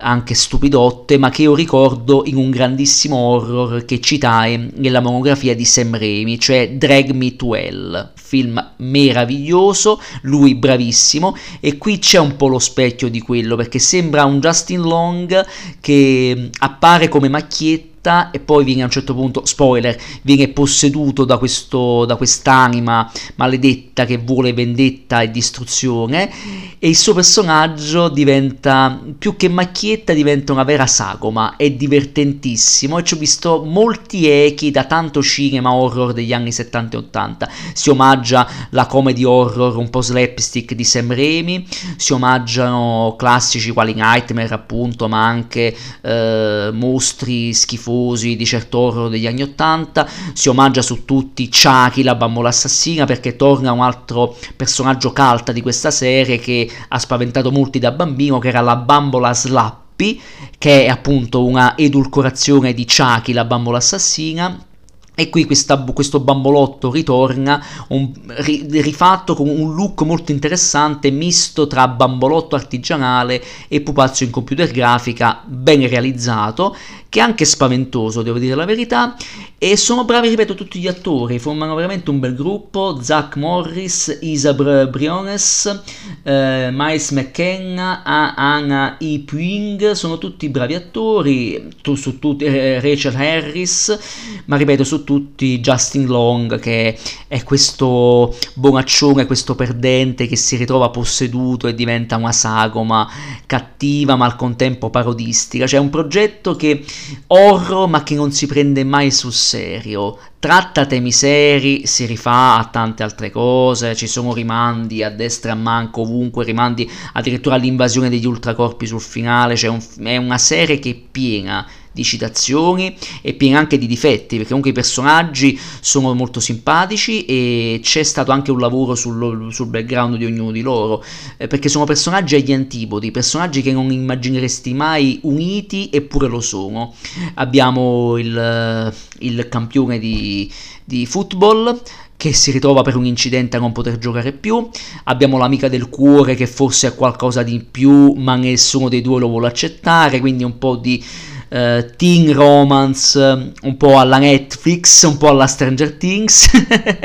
anche 0.03 0.33
stupidotte, 0.33 1.17
ma 1.17 1.29
che 1.29 1.43
io 1.43 1.53
ricordo 1.53 2.23
in 2.25 2.35
un 2.35 2.49
grandissimo 2.49 3.17
horror 3.17 3.85
che 3.85 4.01
citai 4.01 4.71
nella 4.77 4.99
monografia 4.99 5.55
di 5.55 5.65
Sam 5.65 5.97
Raimi, 5.97 6.39
cioè 6.39 6.71
Drag 6.71 7.11
Me 7.11 7.35
to 7.35 7.53
Hell, 7.53 8.11
film 8.15 8.73
meraviglioso, 8.77 10.01
lui 10.23 10.55
bravissimo, 10.55 11.35
e 11.59 11.77
qui 11.77 11.99
c'è 11.99 12.17
un 12.17 12.35
po' 12.35 12.47
lo 12.47 12.59
specchio 12.59 13.09
di 13.09 13.21
quello, 13.21 13.55
perché 13.55 13.77
sembra 13.77 14.25
un 14.25 14.39
Justin 14.39 14.81
Long 14.81 15.45
che 15.79 16.49
appare 16.59 17.07
come 17.07 17.29
macchietta 17.29 17.90
e 18.31 18.39
poi 18.39 18.63
viene 18.63 18.81
a 18.81 18.85
un 18.85 18.89
certo 18.91 19.13
punto, 19.13 19.45
spoiler, 19.45 19.95
viene 20.23 20.47
posseduto 20.47 21.23
da, 21.23 21.37
questo, 21.37 22.03
da 22.05 22.15
quest'anima 22.15 23.09
maledetta 23.35 24.05
che 24.05 24.17
vuole 24.17 24.53
vendetta 24.53 25.21
e 25.21 25.29
distruzione 25.29 26.31
e 26.79 26.89
il 26.89 26.97
suo 26.97 27.13
personaggio 27.13 28.09
diventa, 28.09 28.99
più 29.19 29.35
che 29.35 29.49
macchietta, 29.49 30.13
diventa 30.13 30.51
una 30.51 30.63
vera 30.63 30.87
sagoma, 30.87 31.55
è 31.57 31.69
divertentissimo. 31.69 32.97
E 32.97 33.03
ci 33.03 33.13
ho 33.13 33.17
visto 33.17 33.63
molti 33.63 34.27
echi 34.27 34.71
da 34.71 34.85
tanto 34.85 35.21
cinema 35.21 35.71
horror 35.71 36.11
degli 36.11 36.33
anni 36.33 36.51
70 36.51 36.97
e 36.97 36.99
80, 36.99 37.49
si 37.73 37.91
omaggia 37.91 38.49
la 38.71 38.87
comedy 38.87 39.23
horror 39.23 39.77
un 39.77 39.91
po' 39.91 40.01
slapstick 40.01 40.73
di 40.73 40.83
Sam 40.83 41.13
Raimi, 41.13 41.67
si 41.97 42.13
omaggiano 42.13 43.13
classici 43.15 43.69
quali 43.69 43.93
Nightmare 43.93 44.51
appunto, 44.51 45.07
ma 45.07 45.23
anche 45.23 45.75
eh, 46.01 46.69
mostri 46.73 47.53
schifosi 47.53 47.90
schifosi 47.91 48.35
di 48.35 48.45
certo 48.45 48.77
horror 48.79 49.09
degli 49.09 49.27
anni 49.27 49.41
80, 49.43 50.07
si 50.33 50.49
omaggia 50.49 50.81
su 50.81 51.05
tutti 51.05 51.49
Chucky, 51.49 52.03
la 52.03 52.15
bambola 52.15 52.49
assassina, 52.49 53.05
perché 53.05 53.35
torna 53.35 53.71
un 53.71 53.81
altro 53.81 54.35
personaggio 54.55 55.11
cult 55.11 55.51
di 55.51 55.61
questa 55.61 55.91
serie 55.91 56.39
che 56.39 56.69
ha 56.87 56.99
spaventato 56.99 57.51
molti 57.51 57.79
da 57.79 57.91
bambino, 57.91 58.39
che 58.39 58.47
era 58.47 58.61
la 58.61 58.77
bambola 58.77 59.33
Slappy, 59.33 60.19
che 60.57 60.85
è 60.85 60.87
appunto 60.87 61.45
una 61.45 61.77
edulcorazione 61.77 62.73
di 62.73 62.85
Chucky, 62.85 63.33
la 63.33 63.45
bambola 63.45 63.77
assassina, 63.77 64.65
e 65.13 65.29
qui 65.29 65.45
questa, 65.45 65.77
questo 65.77 66.21
bambolotto 66.21 66.89
ritorna 66.89 67.63
un, 67.89 68.11
ri, 68.27 68.65
rifatto 68.81 69.35
con 69.35 69.49
un 69.49 69.75
look 69.75 70.01
molto 70.03 70.31
interessante, 70.31 71.11
misto 71.11 71.67
tra 71.67 71.87
bambolotto 71.89 72.55
artigianale 72.55 73.43
e 73.67 73.81
pupazzo 73.81 74.23
in 74.23 74.31
computer 74.31 74.71
grafica, 74.71 75.41
ben 75.45 75.87
realizzato, 75.87 76.75
che 77.11 77.19
è 77.19 77.23
anche 77.23 77.43
spaventoso, 77.43 78.21
devo 78.21 78.39
dire 78.39 78.55
la 78.55 78.63
verità, 78.63 79.17
e 79.57 79.75
sono 79.75 80.05
bravi, 80.05 80.29
ripeto, 80.29 80.55
tutti 80.55 80.79
gli 80.79 80.87
attori, 80.87 81.39
formano 81.39 81.75
veramente 81.75 82.09
un 82.09 82.21
bel 82.21 82.33
gruppo, 82.33 82.99
Zach 83.01 83.35
Morris, 83.35 84.19
Isa 84.21 84.53
Briones, 84.53 85.81
eh, 86.23 86.69
Miles 86.71 87.11
McKenna, 87.11 88.01
Anna 88.03 88.97
E. 88.97 89.23
Puing, 89.25 89.91
sono 89.91 90.17
tutti 90.17 90.47
bravi 90.47 90.73
attori, 90.73 91.67
tu, 91.81 91.95
su 91.95 92.17
tutti, 92.17 92.45
eh, 92.45 92.79
Rachel 92.79 93.13
Harris, 93.13 93.99
ma 94.45 94.55
ripeto, 94.55 94.85
su 94.85 95.03
tutti 95.03 95.59
Justin 95.59 96.07
Long, 96.07 96.59
che 96.59 96.97
è 97.27 97.43
questo 97.43 98.33
bonaccione, 98.53 99.25
questo 99.25 99.55
perdente 99.55 100.27
che 100.27 100.37
si 100.37 100.55
ritrova 100.55 100.89
posseduto 100.89 101.67
e 101.67 101.75
diventa 101.75 102.15
una 102.15 102.31
sagoma 102.31 103.05
cattiva 103.45 104.15
ma 104.15 104.23
al 104.23 104.37
contempo 104.37 104.89
parodistica, 104.89 105.67
cioè 105.67 105.81
un 105.81 105.89
progetto 105.89 106.55
che 106.55 106.83
horror 107.27 107.87
ma 107.87 108.03
che 108.03 108.15
non 108.15 108.31
si 108.31 108.47
prende 108.47 108.83
mai 108.83 109.11
sul 109.11 109.33
serio, 109.33 110.17
tratta 110.39 110.85
temi 110.85 111.11
seri, 111.11 111.85
si 111.85 112.05
rifà 112.05 112.57
a 112.57 112.65
tante 112.65 113.03
altre 113.03 113.29
cose, 113.29 113.95
ci 113.95 114.07
sono 114.07 114.33
rimandi 114.33 115.03
a 115.03 115.09
destra 115.09 115.51
e 115.51 115.53
a 115.53 115.57
manco 115.57 116.01
ovunque, 116.01 116.43
rimandi 116.43 116.89
addirittura 117.13 117.55
all'invasione 117.55 118.09
degli 118.09 118.25
ultracorpi 118.25 118.85
sul 118.85 119.01
finale, 119.01 119.55
cioè 119.55 119.69
un, 119.69 119.81
è 120.03 120.17
una 120.17 120.37
serie 120.37 120.79
che 120.79 120.89
è 120.89 120.95
piena 120.95 121.67
di 121.91 122.03
citazioni 122.03 122.95
e 123.21 123.33
piena 123.33 123.59
anche 123.59 123.77
di 123.77 123.87
difetti, 123.87 124.35
perché 124.35 124.47
comunque 124.47 124.71
i 124.71 124.73
personaggi 124.73 125.59
sono 125.81 126.13
molto 126.13 126.39
simpatici 126.39 127.25
e 127.25 127.79
c'è 127.83 128.03
stato 128.03 128.31
anche 128.31 128.51
un 128.51 128.59
lavoro 128.59 128.95
sul, 128.95 129.53
sul 129.53 129.67
background 129.67 130.15
di 130.17 130.25
ognuno 130.25 130.51
di 130.51 130.61
loro, 130.61 131.03
eh, 131.37 131.47
perché 131.47 131.69
sono 131.69 131.85
personaggi 131.85 132.35
agli 132.35 132.53
antipodi, 132.53 133.11
personaggi 133.11 133.61
che 133.61 133.73
non 133.73 133.91
immagineresti 133.91 134.73
mai 134.73 135.19
uniti 135.23 135.89
eppure 135.91 136.27
lo 136.27 136.39
sono. 136.39 136.93
Abbiamo 137.35 138.17
il, 138.17 138.93
il 139.19 139.47
campione 139.49 139.99
di, 139.99 140.51
di 140.83 141.05
football 141.05 141.81
che 142.21 142.33
si 142.33 142.51
ritrova 142.51 142.83
per 142.83 142.95
un 142.95 143.05
incidente 143.07 143.57
a 143.57 143.59
non 143.59 143.71
poter 143.71 143.97
giocare 143.97 144.31
più, 144.31 144.69
abbiamo 145.05 145.39
l'amica 145.39 145.67
del 145.67 145.89
cuore 145.89 146.35
che 146.35 146.45
forse 146.45 146.85
ha 146.85 146.91
qualcosa 146.91 147.41
di 147.41 147.59
più 147.59 148.13
ma 148.13 148.35
nessuno 148.35 148.89
dei 148.89 149.01
due 149.01 149.19
lo 149.19 149.27
vuole 149.27 149.47
accettare, 149.47 150.19
quindi 150.19 150.43
un 150.43 150.59
po' 150.59 150.75
di 150.75 151.03
uh, 151.51 151.85
teen 151.95 152.33
romance 152.33 153.53
un 153.61 153.77
po' 153.77 153.99
alla 153.99 154.17
Netflix, 154.17 155.03
un 155.03 155.17
po' 155.17 155.29
alla 155.29 155.47
Stranger 155.47 155.93
Things. 155.93 156.49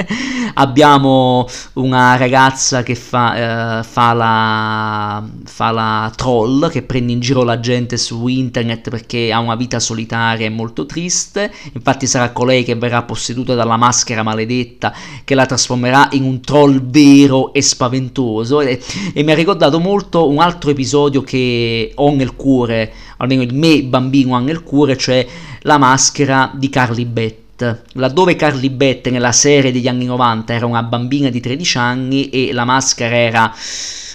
Abbiamo 0.55 1.47
una 1.75 2.17
ragazza 2.17 2.83
che 2.83 2.95
fa, 2.95 3.81
uh, 3.81 3.85
fa, 3.85 4.13
la, 4.13 5.29
fa 5.45 5.71
la 5.71 6.13
troll, 6.15 6.71
che 6.71 6.83
prende 6.83 7.13
in 7.13 7.21
giro 7.21 7.43
la 7.43 7.61
gente 7.61 7.97
su 7.97 8.27
internet 8.29 8.89
perché 8.89 9.33
ha 9.33 9.41
una 9.41 9.57
vita 9.57 9.81
solitaria 9.81 10.47
e 10.47 10.51
molto 10.51 10.87
triste. 10.87 11.53
Infatti 11.73 12.07
sarà 12.07 12.31
colei 12.31 12.65
che 12.65 12.77
verrà 12.77 13.03
posseduta 13.03 13.55
dalla 13.55 13.77
maschera 13.77 14.23
maledetta 14.23 14.95
che 15.25 15.35
la 15.35 15.47
trasformerà 15.47 16.09
in 16.13 16.23
un 16.23 16.41
troll 16.41 16.81
vero 16.83 17.53
e 17.53 17.63
spaventoso. 17.63 18.61
E, 18.61 18.81
e 19.13 19.23
mi 19.23 19.33
ha 19.33 19.35
ricordato 19.35 19.81
molto 19.81 20.29
un 20.29 20.39
altro 20.39 20.71
episodio 20.71 21.23
che 21.23 21.93
ho 21.95 22.15
nel 22.15 22.35
cuore 22.37 22.93
almeno 23.19 23.43
il 23.43 23.55
me 23.55 23.83
bambino 23.83 24.36
ha 24.37 24.41
nel 24.41 24.63
cuore, 24.63 24.97
cioè 24.97 25.27
la 25.63 25.79
maschera 25.79 26.51
di 26.55 26.69
Carly 26.69 27.05
Bett. 27.05 27.85
Laddove 27.93 28.37
Carly 28.37 28.71
Bett 28.71 29.09
nella 29.09 29.33
serie 29.33 29.73
degli 29.73 29.89
anni 29.89 30.05
90 30.05 30.53
era 30.53 30.67
una 30.67 30.83
bambina 30.83 31.31
di 31.31 31.41
13 31.41 31.79
anni 31.79 32.29
e 32.29 32.53
la 32.53 32.65
maschera 32.65 33.17
era 33.17 33.55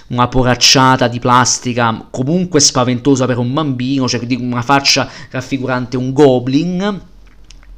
una 0.08 0.28
poracciata 0.28 1.08
di 1.08 1.18
plastica 1.18 2.06
comunque 2.10 2.60
spaventosa 2.60 3.26
per 3.26 3.38
un 3.38 3.52
bambino, 3.52 4.08
cioè 4.08 4.24
una 4.38 4.62
faccia 4.62 5.08
raffigurante 5.30 5.96
un 5.96 6.12
goblin 6.12 7.10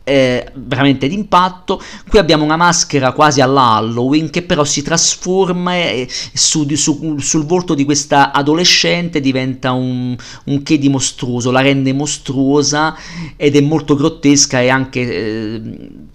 eh, 0.05 0.47
veramente 0.55 1.09
d'impatto. 1.09 1.83
Qui 2.09 2.19
abbiamo 2.19 2.45
una 2.45 2.57
maschera 2.57 3.13
quasi 3.13 3.41
alla 3.41 3.73
Halloween 3.77 4.31
che 4.31 4.43
però 4.43 4.63
si 4.65 4.83
trasforma 4.83 5.75
e 5.75 6.07
su, 6.09 6.69
su, 6.75 7.17
sul 7.19 7.45
volto 7.47 7.75
di 7.75 7.85
questa 7.85 8.31
adolescente 8.33 9.21
diventa 9.21 9.73
un, 9.73 10.15
un 10.45 10.63
che 10.63 10.79
di 10.79 10.89
mostruoso, 10.91 11.51
la 11.51 11.63
rende 11.63 11.93
mostruosa 11.93 12.95
ed 13.37 13.57
è 13.57 13.61
molto 13.61 13.97
grottesca 13.97 14.61
e 14.61 14.69
anche 14.69 15.01
eh, 15.01 15.63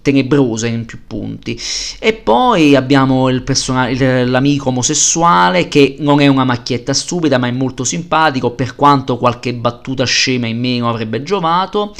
tenebrosa 0.02 0.68
in 0.68 0.86
più 0.86 1.00
punti. 1.06 1.58
E 1.98 2.12
poi 2.14 2.76
abbiamo 2.76 3.28
il 3.28 3.42
person- 3.42 3.92
l'amico 4.30 4.68
omosessuale 4.68 5.68
che 5.68 5.96
non 5.98 6.20
è 6.20 6.28
una 6.28 6.44
macchietta 6.44 6.94
stupida 6.94 7.38
ma 7.38 7.48
è 7.48 7.52
molto 7.52 7.82
simpatico 7.82 8.52
per 8.52 8.76
quanto 8.76 9.18
qualche 9.18 9.52
battuta 9.52 10.04
scema 10.04 10.46
in 10.46 10.60
meno 10.60 10.88
avrebbe 10.88 11.22
giovato. 11.24 11.94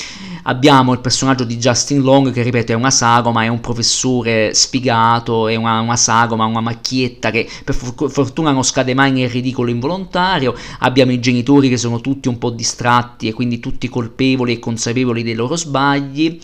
Abbiamo 0.45 0.93
il 0.93 1.01
personaggio 1.01 1.45
di 1.45 1.59
Justin 1.59 1.80
Long 1.91 2.33
che 2.33 2.43
ripeto 2.43 2.73
è 2.73 2.75
una 2.75 2.91
sagoma, 2.91 3.45
è 3.45 3.49
un 3.49 3.61
professore 3.61 4.55
sfigato, 4.55 5.49
è 5.49 5.57
una, 5.57 5.81
una 5.81 5.97
sagoma, 5.97 6.45
una 6.45 6.61
macchietta 6.61 7.31
che 7.31 7.49
per 7.65 7.75
fortuna 7.75 8.53
non 8.53 8.63
scade 8.63 8.95
mai 8.95 9.13
nel 9.13 9.29
ridicolo 9.29 9.71
involontario. 9.71 10.55
Abbiamo 10.81 11.13
i 11.13 11.21
genitori 11.21 11.69
che 11.69 11.77
sono 11.77 12.01
tutti 12.01 12.29
un 12.29 12.39
po' 12.39 12.51
distratti 12.51 13.29
e 13.29 13.33
quindi 13.33 13.61
tutti 13.61 13.89
colpevoli 13.89 14.55
e 14.55 14.59
consapevoli 14.59 15.23
dei 15.23 15.35
loro 15.35 15.57
sbagli. 15.57 16.39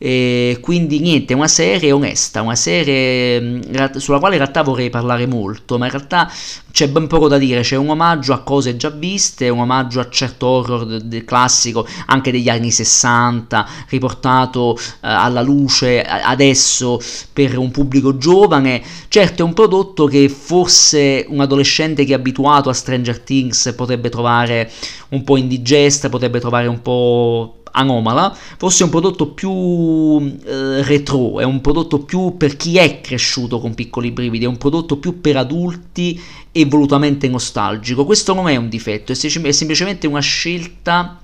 E 0.00 0.58
quindi 0.60 1.00
niente, 1.00 1.34
una 1.34 1.48
serie 1.48 1.90
onesta, 1.90 2.40
una 2.40 2.54
serie 2.54 3.40
mm, 3.40 3.96
sulla 3.96 4.20
quale 4.20 4.36
in 4.36 4.40
realtà 4.40 4.62
vorrei 4.62 4.90
parlare 4.90 5.26
molto, 5.26 5.76
ma 5.76 5.86
in 5.86 5.90
realtà 5.90 6.30
c'è 6.70 6.88
ben 6.88 7.08
poco 7.08 7.26
da 7.26 7.38
dire, 7.38 7.62
c'è 7.62 7.74
un 7.74 7.88
omaggio 7.88 8.32
a 8.32 8.42
cose 8.42 8.76
già 8.76 8.90
viste, 8.90 9.48
un 9.48 9.58
omaggio 9.58 9.98
a 9.98 10.08
certo 10.08 10.46
horror 10.46 11.02
classico 11.24 11.84
anche 12.06 12.30
degli 12.30 12.48
anni 12.48 12.70
60, 12.70 13.68
riportato 13.88 14.74
uh, 14.74 14.78
alla 15.00 15.42
luce 15.42 16.02
adesso 16.04 17.00
per 17.32 17.58
un 17.58 17.72
pubblico 17.72 18.16
giovane. 18.16 18.80
Certo 19.08 19.42
è 19.42 19.44
un 19.44 19.54
prodotto 19.54 20.06
che 20.06 20.28
forse 20.28 21.26
un 21.28 21.40
adolescente 21.40 22.04
che 22.04 22.12
è 22.12 22.16
abituato 22.16 22.68
a 22.68 22.72
Stranger 22.72 23.18
Things 23.18 23.72
potrebbe 23.74 24.08
trovare 24.08 24.70
un 25.08 25.24
po' 25.24 25.36
indigesta, 25.36 26.08
potrebbe 26.08 26.38
trovare 26.38 26.68
un 26.68 26.80
po' 26.80 27.57
anomala 27.72 28.34
fosse 28.56 28.84
un 28.84 28.90
prodotto 28.90 29.28
più 29.28 30.18
eh, 30.44 30.82
retro, 30.82 31.40
è 31.40 31.44
un 31.44 31.60
prodotto 31.60 32.00
più 32.00 32.36
per 32.36 32.56
chi 32.56 32.76
è 32.78 33.00
cresciuto 33.00 33.60
con 33.60 33.74
piccoli 33.74 34.10
brividi, 34.10 34.44
è 34.44 34.48
un 34.48 34.58
prodotto 34.58 34.96
più 34.96 35.20
per 35.20 35.36
adulti 35.36 36.20
e 36.52 36.64
volutamente 36.64 37.28
nostalgico. 37.28 38.04
Questo 38.04 38.34
non 38.34 38.48
è 38.48 38.56
un 38.56 38.68
difetto, 38.68 39.12
è, 39.12 39.14
semplicemente 39.14 40.06
una 40.06 40.20
scelta 40.20 41.20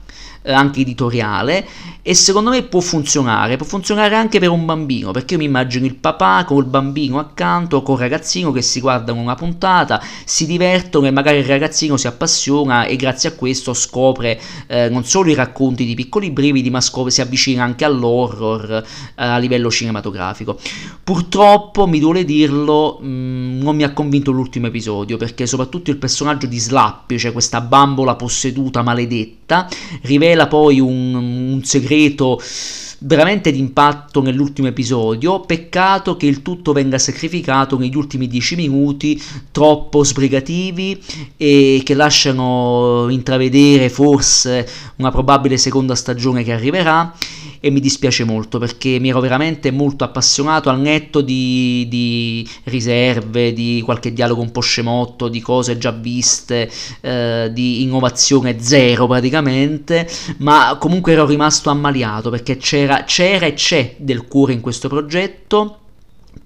eh, 0.47 0.53
anche 0.53 0.81
editoriale 0.81 1.67
e 2.07 2.13
secondo 2.13 2.51
me 2.51 2.63
può 2.65 2.81
funzionare, 2.81 3.57
può 3.57 3.65
funzionare 3.65 4.15
anche 4.15 4.39
per 4.39 4.51
un 4.51 4.67
bambino, 4.67 5.11
perché 5.11 5.35
io 5.35 5.41
mi 5.41 5.47
immagino 5.47 5.87
il 5.87 5.95
papà 5.95 6.45
con 6.45 6.59
il 6.59 6.67
bambino 6.67 7.19
accanto, 7.19 7.83
con 7.83 7.95
il 7.95 8.03
ragazzino 8.03 8.53
che 8.53 8.61
si 8.61 8.79
guardano 8.81 9.23
una 9.23 9.35
puntata, 9.35 10.03
si 10.27 10.45
divertono 10.45 11.07
e 11.07 11.11
magari 11.11 11.39
il 11.39 11.47
ragazzino 11.47 11.97
si 11.97 12.07
appassiona 12.07 12.85
e 12.85 12.97
grazie 12.97 13.31
a 13.31 13.33
questo 13.33 13.73
scopre 13.73 14.39
eh, 14.67 14.91
non 14.91 15.07
solo 15.07 15.31
i 15.31 15.35
racconti 15.35 15.87
di 15.87 15.95
piccoli 15.95 16.31
brividi, 16.31 16.69
ma 16.69 16.83
scopre, 16.83 17.11
si 17.11 17.23
avvicina 17.23 17.65
anche 17.65 17.87
all'horror 17.87 18.71
eh, 18.71 18.83
a 19.15 19.39
livello 19.39 19.71
cinematografico. 19.71 20.59
Purtroppo, 21.03 21.87
mi 21.87 22.01
duole 22.01 22.27
dirlo, 22.27 22.99
mh, 23.01 23.07
mm, 23.07 23.63
non 23.63 23.77
mi 23.77 23.83
ha 23.83 23.95
convinto 23.95 24.31
l'ultimo 24.31 24.67
episodio, 24.67 25.17
perché 25.17 25.47
soprattutto 25.47 25.91
il 25.91 25.97
personaggio 25.97 26.47
di 26.47 26.59
Slappy, 26.59 27.17
cioè 27.17 27.33
questa 27.33 27.63
bambola 27.63 28.15
posseduta 28.15 28.83
maledetta, 28.83 29.67
rivela 30.03 30.34
poi 30.47 30.81
un, 30.81 31.15
un 31.15 31.65
segreto 31.65 32.41
veramente 33.05 33.51
d'impatto 33.53 34.23
nell'ultimo 34.23 34.69
episodio. 34.69 35.41
Peccato 35.41 36.17
che 36.17 36.27
il 36.27 36.43
tutto 36.43 36.73
venga 36.73 36.99
sacrificato 36.99 37.79
negli 37.79 37.97
ultimi 37.97 38.27
dieci 38.27 38.57
minuti, 38.57 39.21
troppo 39.51 40.05
sbrigativi 40.05 41.01
e 41.37 41.83
che 41.85 41.95
lasciano 41.95 43.07
intravedere 43.11 43.89
forse 43.89 44.69
una 44.97 45.11
probabile 45.11 45.57
seconda 45.57 45.95
stagione 45.95 46.43
che 46.43 46.53
arriverà 46.53 47.15
e 47.65 47.71
mi 47.71 47.81
dispiace 47.81 48.25
molto 48.25 48.59
perché 48.59 48.99
mi 49.01 49.09
ero 49.09 49.21
veramente 49.21 49.71
molto 49.71 50.05
appassionato 50.05 50.69
al 50.69 50.79
netto 50.79 51.23
di, 51.23 51.87
di 51.89 52.47
riserve, 52.65 53.55
di 53.55 53.81
qualche 53.83 54.13
dialogo 54.13 54.43
un 54.43 54.51
po' 54.51 54.61
scemotto, 54.61 55.29
di 55.29 55.41
cose 55.41 55.79
già 55.79 55.91
viste, 55.91 56.71
eh, 57.01 57.49
di 57.55 57.81
innovazione 57.81 58.61
zero 58.61 59.07
praticamente, 59.07 60.07
ma 60.41 60.77
comunque 60.79 61.13
ero 61.13 61.25
rimasto 61.25 61.71
ammaliato 61.71 62.29
perché 62.29 62.59
c'era, 62.59 63.05
c'era 63.05 63.47
e 63.47 63.55
c'è 63.55 63.95
del 63.97 64.27
cuore 64.27 64.53
in 64.53 64.61
questo 64.61 64.89
progetto 64.89 65.79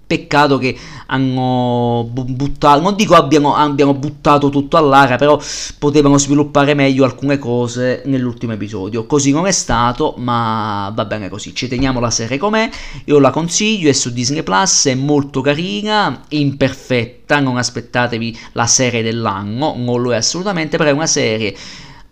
Peccato 0.08 0.56
che 0.56 0.74
hanno 1.08 2.08
buttato, 2.10 2.80
non 2.80 2.96
dico 2.96 3.14
abbiano, 3.14 3.54
abbiano 3.54 3.92
buttato 3.92 4.48
tutto 4.48 4.78
all'aria, 4.78 5.16
però 5.16 5.38
potevano 5.78 6.16
sviluppare 6.16 6.72
meglio 6.72 7.04
alcune 7.04 7.36
cose 7.38 8.00
nell'ultimo 8.06 8.54
episodio. 8.54 9.04
Così 9.04 9.32
non 9.32 9.46
è 9.46 9.52
stato, 9.52 10.14
ma 10.16 10.90
va 10.94 11.04
bene 11.04 11.28
così. 11.28 11.54
Ci 11.54 11.68
teniamo 11.68 12.00
la 12.00 12.10
serie 12.10 12.38
com'è. 12.38 12.70
Io 13.04 13.18
la 13.18 13.28
consiglio, 13.28 13.90
è 13.90 13.92
su 13.92 14.10
Disney 14.10 14.42
Plus, 14.42 14.86
è 14.86 14.94
molto 14.94 15.42
carina, 15.42 16.22
imperfetta, 16.28 17.40
non 17.40 17.58
aspettatevi 17.58 18.38
la 18.52 18.66
serie 18.66 19.02
dell'anno, 19.02 19.74
non 19.76 20.00
lo 20.00 20.14
è 20.14 20.16
assolutamente, 20.16 20.78
però 20.78 20.88
è 20.88 20.94
una 20.94 21.06
serie 21.06 21.54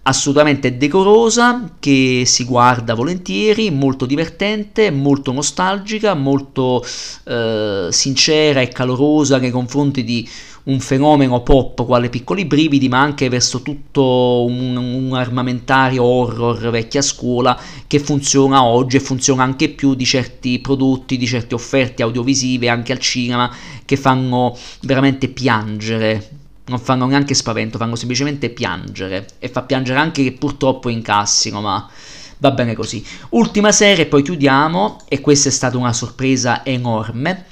assolutamente 0.07 0.77
decorosa 0.77 1.75
che 1.81 2.23
si 2.27 2.45
guarda 2.45 2.95
volentieri, 2.95 3.71
molto 3.71 4.07
divertente, 4.07 4.91
molto 4.91 5.33
nostalgica, 5.33 6.15
molto 6.15 6.85
eh, 7.25 7.89
sincera 7.91 8.61
e 8.61 8.69
calorosa 8.69 9.39
nei 9.39 9.51
confronti 9.51 10.05
di 10.05 10.29
un 10.65 10.81
fenomeno 10.81 11.43
pop 11.43 11.85
quale 11.85 12.09
Piccoli 12.09 12.45
Brividi, 12.45 12.89
ma 12.89 13.01
anche 13.01 13.29
verso 13.29 13.63
tutto 13.63 14.45
un, 14.49 14.77
un, 14.77 15.15
armamentario 15.15 16.03
horror 16.03 16.71
vecchia 16.71 17.03
scuola 17.03 17.59
che 17.87 17.99
funziona 17.99 18.65
oggi 18.65 18.97
e 18.97 19.01
funziona 19.01 19.45
anche 19.45 19.69
più 19.69 19.95
di 19.95 20.05
certi 20.05 20.59
prodotti, 20.59 21.17
di 21.17 21.27
certe 21.27 21.55
offerte 21.55 22.03
audiovisive 22.03 22.69
anche 22.69 22.93
al 22.93 22.99
cinema 22.99 23.53
che 23.85 23.97
fanno 23.97 24.57
veramente 24.83 25.29
piangere 25.29 26.46
non 26.67 26.79
fanno 26.79 27.07
neanche 27.07 27.35
spavento, 27.35 27.79
fanno 27.79 27.97
semplicemente 27.97 28.51
piangere. 28.51 29.27
E 29.39 29.49
fa 29.49 29.63
piangere 29.63 29.99
anche 29.99 30.23
che 30.23 30.33
purtroppo 30.33 30.89
incassino, 30.89 31.61
ma, 31.61 31.89
va 32.39 32.51
bene 32.51 32.75
così. 32.75 33.05
Ultima 33.31 33.73
serie, 33.73 34.07
poi 34.07 34.23
chiudiamo, 34.23 35.03
e 35.09 35.21
questa 35.21 35.49
è 35.49 35.53
stata 35.53 35.77
una 35.77 35.93
sorpresa 35.93 36.65
enorme. 36.65 37.47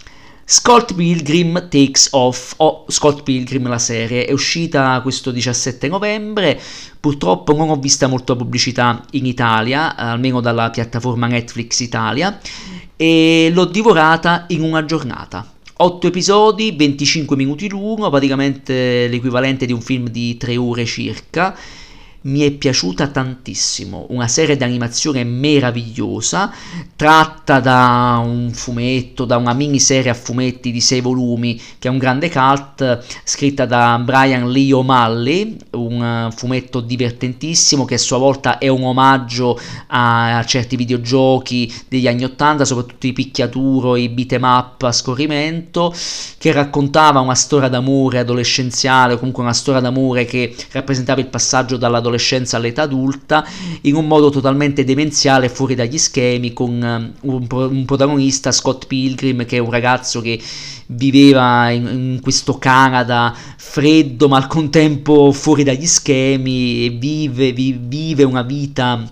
Scott 0.47 0.93
Pilgrim 0.93 1.69
Takes 1.71 2.09
Off, 2.11 2.53
o 2.59 2.85
Scott 2.89 3.23
Pilgrim 3.23 3.67
la 3.67 3.79
serie, 3.79 4.27
è 4.27 4.33
uscita 4.33 5.01
questo 5.01 5.31
17 5.31 5.89
novembre, 5.89 6.61
purtroppo 7.01 7.55
non 7.55 7.71
ho 7.71 7.77
vista 7.77 8.09
molta 8.09 8.37
pubblicità 8.37 9.03
in 9.13 9.25
Italia, 9.25 9.97
almeno 9.97 10.41
dalla 10.41 10.69
piattaforma 10.69 11.29
Netflix 11.29 11.81
Italia, 11.81 12.39
e 12.95 13.51
l'ho 13.55 13.65
divorata 13.65 14.45
in 14.49 14.63
una 14.63 14.85
giornata. 14.85 15.54
8 15.77 16.07
episodi, 16.07 16.71
25 16.71 17.35
minuti 17.35 17.69
l'uno, 17.69 18.09
praticamente 18.09 19.09
l'equivalente 19.09 19.67
di 19.67 19.73
un 19.73 19.81
film 19.81 20.09
di 20.09 20.37
3 20.37 20.57
ore 20.57 20.85
circa 20.85 21.57
mi 22.25 22.41
è 22.41 22.51
piaciuta 22.53 23.09
tantissimo, 23.09 24.07
una 24.11 24.29
serie 24.29 24.57
di 24.57 24.65
animazione 24.65 25.25
meravigliosa, 25.25 26.51
tratta 26.97 27.61
da 27.61 28.23
un 28.25 28.51
fumetto, 28.53 29.27
da 29.27 29.37
una 29.37 29.53
miniserie 29.53 30.11
a 30.11 30.15
fumetti 30.15 30.71
di 30.71 30.81
sei 30.81 31.03
volumi, 31.03 31.61
che 31.79 31.89
è 31.89 31.91
un 31.91 31.99
grande 31.99 32.31
cult, 32.31 33.05
scritta 33.25 33.67
da 33.67 34.01
Brian 34.03 34.51
Lee 34.51 34.73
O'Malley, 34.73 35.57
un 35.73 36.31
fumetto 36.35 36.81
divertentissimo 36.81 37.85
che 37.85 37.95
a 37.95 37.99
sua 37.99 38.17
volta 38.17 38.57
è 38.57 38.69
un 38.69 38.85
omaggio 38.85 39.61
a, 39.89 40.43
certi 40.47 40.77
videogiochi 40.77 41.71
degli 41.89 42.09
anni 42.09 42.25
80, 42.25 42.65
soprattutto 42.65 43.07
i 43.07 43.13
picchiaturo, 43.13 43.97
i 43.97 44.09
beat 44.09 44.33
em 44.33 44.45
up 44.45 44.83
a 44.83 44.93
scorrimento, 44.93 45.95
che 46.39 46.53
raccontava 46.53 47.21
una 47.21 47.35
storia 47.35 47.69
d'amore 47.69 48.21
adolescenziale, 48.21 49.19
comunque 49.19 49.43
una 49.43 49.53
storia 49.53 49.83
d'amore 49.83 50.25
che 50.25 50.55
rappresentava 50.71 51.21
il 51.21 51.27
passaggio 51.27 51.77
dall'adolescenza 51.77 52.13
dall'adolescenza 52.15 52.57
all'età 52.57 52.83
adulta 52.83 53.47
in 53.83 53.95
un 53.97 54.07
modo 54.07 54.31
totalmente 54.31 54.85
demenziale 54.85 55.49
fuori 55.49 55.75
dagli 55.75 55.99
schemi 55.99 56.53
con 56.53 56.83
eh, 56.83 57.13
un, 57.29 57.47
un 57.51 57.85
protagonista 57.85 58.53
Scott 58.53 58.87
Pilgrim 58.87 59.45
che 59.45 59.57
è 59.57 59.61
un 59.61 59.71
ragazzo 59.71 60.21
che 60.21 60.41
viveva 60.87 61.71
in, 61.71 61.87
in, 61.87 62.19
questo 62.23 62.59
Canada 62.59 63.35
freddo 63.57 64.29
ma 64.29 64.37
al 64.37 64.47
contempo 64.47 65.33
fuori 65.33 65.65
dagli 65.65 65.87
schemi 65.87 66.87
e 66.87 66.91
vive, 66.91 67.53
vi, 67.53 67.79
vive 67.79 68.23
una 68.23 68.43
vita 68.43 69.03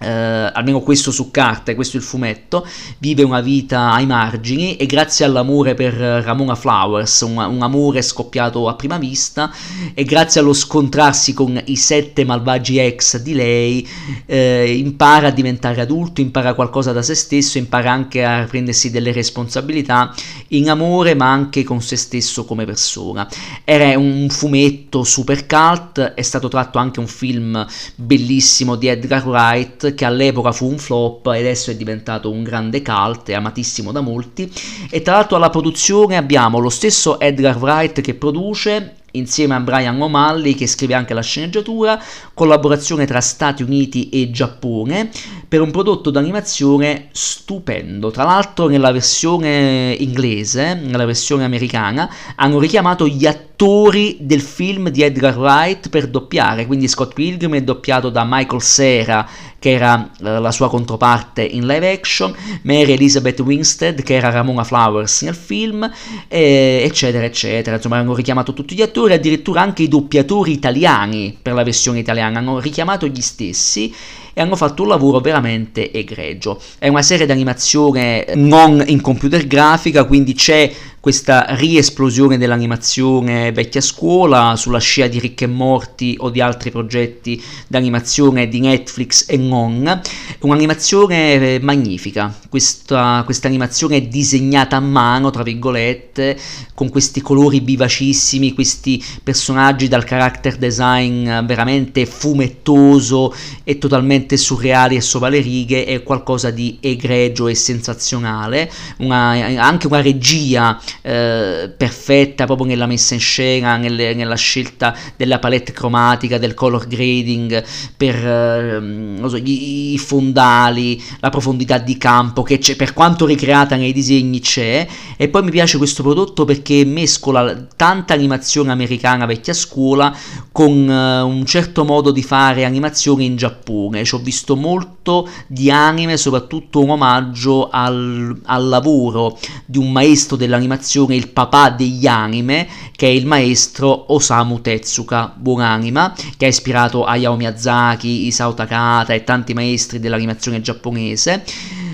Uh, 0.00 0.50
almeno 0.54 0.80
questo 0.80 1.10
su 1.10 1.30
carta, 1.30 1.74
questo 1.74 1.98
è 1.98 2.00
il 2.00 2.06
fumetto, 2.06 2.66
vive 2.98 3.22
una 3.22 3.42
vita 3.42 3.92
ai 3.92 4.06
margini 4.06 4.76
e 4.76 4.86
grazie 4.86 5.26
all'amore 5.26 5.74
per 5.74 5.92
Ramona 5.92 6.54
Flowers, 6.54 7.20
un, 7.20 7.36
un, 7.36 7.60
amore 7.60 8.00
scoppiato 8.00 8.66
a 8.66 8.74
prima 8.76 8.96
vista, 8.96 9.52
e 9.92 10.04
grazie 10.04 10.40
allo 10.40 10.54
scontrarsi 10.54 11.34
con 11.34 11.60
i 11.66 11.76
sette 11.76 12.24
malvagi 12.24 12.78
ex 12.78 13.18
di 13.18 13.34
lei, 13.34 13.86
uh, 14.24 14.34
impara 14.34 15.28
a 15.28 15.32
diventare 15.32 15.82
adulto, 15.82 16.22
impara 16.22 16.54
qualcosa 16.54 16.92
da 16.92 17.02
se 17.02 17.14
stesso, 17.14 17.58
impara 17.58 17.92
anche 17.92 18.24
a 18.24 18.46
prendersi 18.48 18.90
delle 18.90 19.12
responsabilità 19.12 20.14
in 20.48 20.70
amore 20.70 21.14
ma 21.14 21.30
anche 21.30 21.62
con 21.62 21.82
se 21.82 21.96
stesso 21.96 22.44
come 22.46 22.64
persona. 22.64 23.28
Era 23.64 23.98
un 23.98 24.28
fumetto 24.30 25.04
super 25.04 25.46
cult, 25.46 26.00
è 26.00 26.22
stato 26.22 26.48
tratto 26.48 26.78
anche 26.78 27.00
un 27.00 27.06
film 27.06 27.66
bellissimo 27.96 28.76
di 28.76 28.86
Edgar 28.86 29.26
Wright 29.26 29.89
che 29.94 30.04
all'epoca 30.04 30.52
fu 30.52 30.66
un 30.66 30.78
flop 30.78 31.26
e 31.28 31.38
adesso 31.38 31.70
è 31.70 31.76
diventato 31.76 32.30
un 32.30 32.42
grande 32.42 32.82
cult 32.82 33.28
e 33.28 33.34
amatissimo 33.34 33.92
da 33.92 34.00
molti. 34.00 34.50
E 34.90 35.02
tra 35.02 35.14
l'altro 35.14 35.36
alla 35.36 35.50
produzione 35.50 36.16
abbiamo 36.16 36.58
lo 36.58 36.70
stesso 36.70 37.18
Edgar 37.20 37.56
Wright 37.56 38.00
che 38.00 38.14
produce 38.14 38.94
insieme 39.12 39.54
a 39.54 39.60
Brian 39.60 40.00
O'Malley 40.00 40.54
che 40.54 40.66
scrive 40.66 40.94
anche 40.94 41.14
la 41.14 41.22
sceneggiatura, 41.22 42.00
collaborazione 42.34 43.06
tra 43.06 43.20
Stati 43.20 43.62
Uniti 43.62 44.08
e 44.08 44.30
Giappone 44.30 45.10
per 45.48 45.60
un 45.60 45.70
prodotto 45.70 46.10
d'animazione 46.10 47.08
stupendo. 47.10 48.10
Tra 48.10 48.24
l'altro 48.24 48.68
nella 48.68 48.92
versione 48.92 49.96
inglese, 49.98 50.74
nella 50.74 51.04
versione 51.04 51.44
americana, 51.44 52.12
hanno 52.36 52.58
richiamato 52.58 53.06
gli 53.06 53.26
attori 53.26 53.49
del 53.60 54.40
film 54.40 54.88
di 54.88 55.02
Edgar 55.02 55.36
Wright 55.36 55.90
per 55.90 56.06
doppiare, 56.06 56.64
quindi 56.64 56.88
Scott 56.88 57.12
Pilgrim 57.12 57.56
è 57.56 57.62
doppiato 57.62 58.08
da 58.08 58.24
Michael 58.26 58.62
Cera 58.62 59.28
che 59.58 59.72
era 59.72 60.10
eh, 60.18 60.40
la 60.40 60.50
sua 60.50 60.70
controparte 60.70 61.42
in 61.42 61.66
live 61.66 61.92
action, 61.92 62.34
Mary 62.62 62.92
Elizabeth 62.92 63.38
Winstead 63.40 64.02
che 64.02 64.14
era 64.14 64.30
Ramona 64.30 64.64
Flowers 64.64 65.20
nel 65.22 65.34
film, 65.34 65.90
eh, 66.28 66.80
eccetera 66.82 67.26
eccetera, 67.26 67.76
insomma 67.76 67.98
hanno 67.98 68.14
richiamato 68.14 68.54
tutti 68.54 68.74
gli 68.74 68.80
attori, 68.80 69.12
addirittura 69.12 69.60
anche 69.60 69.82
i 69.82 69.88
doppiatori 69.88 70.52
italiani 70.52 71.36
per 71.40 71.52
la 71.52 71.62
versione 71.62 71.98
italiana 71.98 72.38
hanno 72.38 72.60
richiamato 72.60 73.06
gli 73.06 73.20
stessi 73.20 73.94
e 74.32 74.40
hanno 74.40 74.56
fatto 74.56 74.82
un 74.82 74.88
lavoro 74.88 75.20
veramente 75.20 75.92
egregio. 75.92 76.60
È 76.78 76.88
una 76.88 77.02
serie 77.02 77.26
di 77.26 77.32
animazione 77.32 78.26
non 78.36 78.82
in 78.86 79.00
computer 79.00 79.46
grafica, 79.46 80.04
quindi 80.04 80.34
c'è 80.34 80.70
questa 81.00 81.46
riesplosione 81.54 82.36
dell'animazione 82.36 83.52
vecchia 83.52 83.80
scuola 83.80 84.54
sulla 84.56 84.78
scia 84.78 85.06
di 85.06 85.18
Rick 85.18 85.40
e 85.40 85.46
Morty 85.46 86.14
o 86.18 86.28
di 86.28 86.42
altri 86.42 86.70
progetti 86.70 87.42
d'animazione 87.66 88.48
di 88.48 88.60
Netflix 88.60 89.24
e 89.26 89.38
non. 89.38 90.00
Un'animazione 90.40 91.58
magnifica, 91.60 92.36
questa, 92.50 93.22
questa 93.24 93.48
animazione 93.48 94.08
disegnata 94.08 94.76
a 94.76 94.80
mano, 94.80 95.30
tra 95.30 95.42
virgolette, 95.42 96.38
con 96.74 96.90
questi 96.90 97.22
colori 97.22 97.60
vivacissimi, 97.60 98.52
questi 98.52 99.02
personaggi 99.22 99.88
dal 99.88 100.04
character 100.04 100.56
design 100.56 101.46
veramente 101.46 102.04
fumettoso 102.04 103.34
e 103.64 103.78
totalmente 103.78 104.36
surreali 104.36 104.96
e 104.96 105.00
sopra 105.00 105.30
le 105.30 105.40
righe, 105.40 105.86
è 105.86 106.02
qualcosa 106.02 106.50
di 106.50 106.76
egregio 106.80 107.48
e 107.48 107.54
sensazionale, 107.54 108.70
una, 108.98 109.30
anche 109.56 109.86
una 109.86 110.02
regia 110.02 110.78
eh, 111.02 111.72
perfetta 111.76 112.44
proprio 112.44 112.66
nella 112.66 112.86
messa 112.86 113.14
in 113.14 113.20
scena, 113.20 113.76
nelle, 113.76 114.14
nella 114.14 114.34
scelta 114.34 114.94
della 115.16 115.38
palette 115.38 115.72
cromatica, 115.72 116.38
del 116.38 116.54
color 116.54 116.86
grading 116.86 117.62
per 117.96 118.14
eh, 118.14 119.28
so, 119.28 119.36
i, 119.36 119.92
i, 119.92 119.98
fondali, 119.98 121.02
la 121.20 121.30
profondità 121.30 121.78
di 121.78 121.96
campo 121.96 122.42
che 122.42 122.58
c'è, 122.58 122.76
per 122.76 122.92
quanto 122.92 123.26
ricreata 123.26 123.76
nei 123.76 123.92
disegni 123.92 124.40
c'è 124.40 124.86
e 125.16 125.28
poi 125.28 125.42
mi 125.42 125.50
piace 125.50 125.78
questo 125.78 126.02
prodotto 126.02 126.44
perché 126.44 126.84
mescola 126.84 127.66
tanta 127.76 128.14
animazione 128.14 128.72
americana 128.72 129.26
vecchia 129.26 129.52
scuola 129.52 130.14
con 130.50 130.70
uh, 130.70 131.26
un 131.26 131.44
certo 131.46 131.84
modo 131.84 132.10
di 132.10 132.22
fare 132.22 132.64
animazione 132.64 133.24
in 133.24 133.36
Giappone. 133.36 134.04
Ci 134.04 134.14
ho 134.14 134.18
visto 134.18 134.56
molto 134.56 135.28
di 135.46 135.70
anime, 135.70 136.16
soprattutto 136.16 136.82
un 136.82 136.90
omaggio 136.90 137.68
al, 137.70 138.38
al 138.44 138.68
lavoro 138.68 139.38
di 139.64 139.78
un 139.78 139.92
maestro 139.92 140.36
dell'animazione 140.36 140.79
animazione 140.80 141.14
il 141.14 141.28
papà 141.28 141.70
degli 141.70 142.06
anime, 142.06 142.66
che 142.96 143.06
è 143.06 143.10
il 143.10 143.26
maestro 143.26 144.12
Osamu 144.12 144.60
Tezuka, 144.60 145.32
buonanima, 145.36 146.14
che 146.36 146.46
ha 146.46 146.48
ispirato 146.48 147.04
Hayao 147.04 147.36
Miyazaki, 147.36 148.26
Isao 148.26 148.54
Takata 148.54 149.12
e 149.12 149.22
tanti 149.22 149.52
maestri 149.52 150.00
dell'animazione 150.00 150.60
giapponese. 150.60 151.44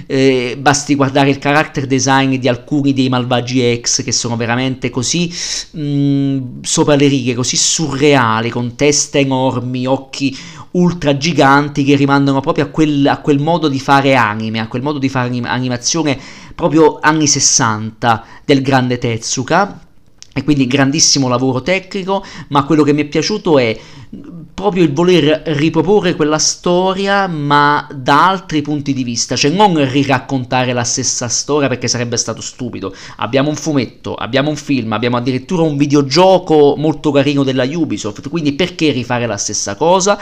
Eh, 0.07 0.57
basti 0.61 0.95
guardare 0.95 1.31
il 1.31 1.39
character 1.39 1.87
design 1.87 2.37
di 2.37 2.47
alcuni 2.47 2.93
dei 2.93 3.09
malvagi 3.09 3.61
ex 3.61 4.05
che 4.05 4.13
sono 4.13 4.37
veramente 4.37 4.89
così 4.89 5.33
mh, 5.73 5.81
mm, 5.81 6.39
sopra 6.63 6.95
le 6.95 7.09
righe, 7.09 7.35
così 7.35 7.57
surreali, 7.57 8.51
con 8.51 8.77
teste 8.77 9.19
enormi, 9.19 9.87
occhi 9.87 10.37
ultra 10.73 11.17
giganti 11.17 11.83
che 11.85 11.97
rimandano 11.97 12.41
proprio 12.41 12.65
a 12.65 12.69
quel, 12.69 13.07
a 13.07 13.19
quel 13.19 13.41
modo 13.41 13.69
di 13.69 13.81
fare 13.81 14.15
anime, 14.15 14.61
a 14.61 14.69
quel 14.69 14.83
modo 14.83 14.99
di 14.99 15.09
fare 15.09 15.29
animazione 15.43 16.19
proprio 16.55 16.99
anni 17.01 17.27
60 17.27 18.25
del 18.45 18.63
grande 18.63 18.99
Tetsuka 18.99 19.81
e 20.33 20.45
quindi 20.45 20.67
grandissimo 20.67 21.29
lavoro 21.29 21.63
tecnico, 21.63 22.23
ma 22.49 22.65
quello 22.65 22.83
che 22.83 22.93
mi 22.93 23.03
è 23.03 23.07
piaciuto 23.07 23.59
è 23.59 23.79
proprio 24.57 24.85
il 24.85 24.93
voler 24.95 25.43
riproporre 25.49 26.17
quella 26.17 26.39
storia 26.39 27.27
ma 27.27 27.87
da 27.95 28.27
altri 28.27 28.63
punti 28.63 28.95
di 28.95 29.05
vista, 29.05 29.37
cioè 29.37 29.51
non 29.51 29.87
riraccontare 29.87 30.73
la 30.73 30.83
stessa 30.83 31.29
storia 31.29 31.69
perché 31.69 31.89
sarebbe 31.89 32.17
stato 32.17 32.41
stupido. 32.41 32.95
Abbiamo 33.17 33.51
un 33.51 33.57
fumetto, 33.57 34.15
abbiamo 34.15 34.49
un 34.49 34.57
film, 34.57 34.95
abbiamo 34.95 35.19
addirittura 35.19 35.61
un 35.61 35.77
videogioco 35.77 36.75
molto 36.79 37.11
carino 37.11 37.45
della 37.45 37.65
Ubisoft, 37.65 38.31
quindi 38.31 38.55
perché 38.55 38.93
rifare 38.93 39.27
la 39.27 39.37
stessa 39.37 39.75
cosa? 39.75 40.19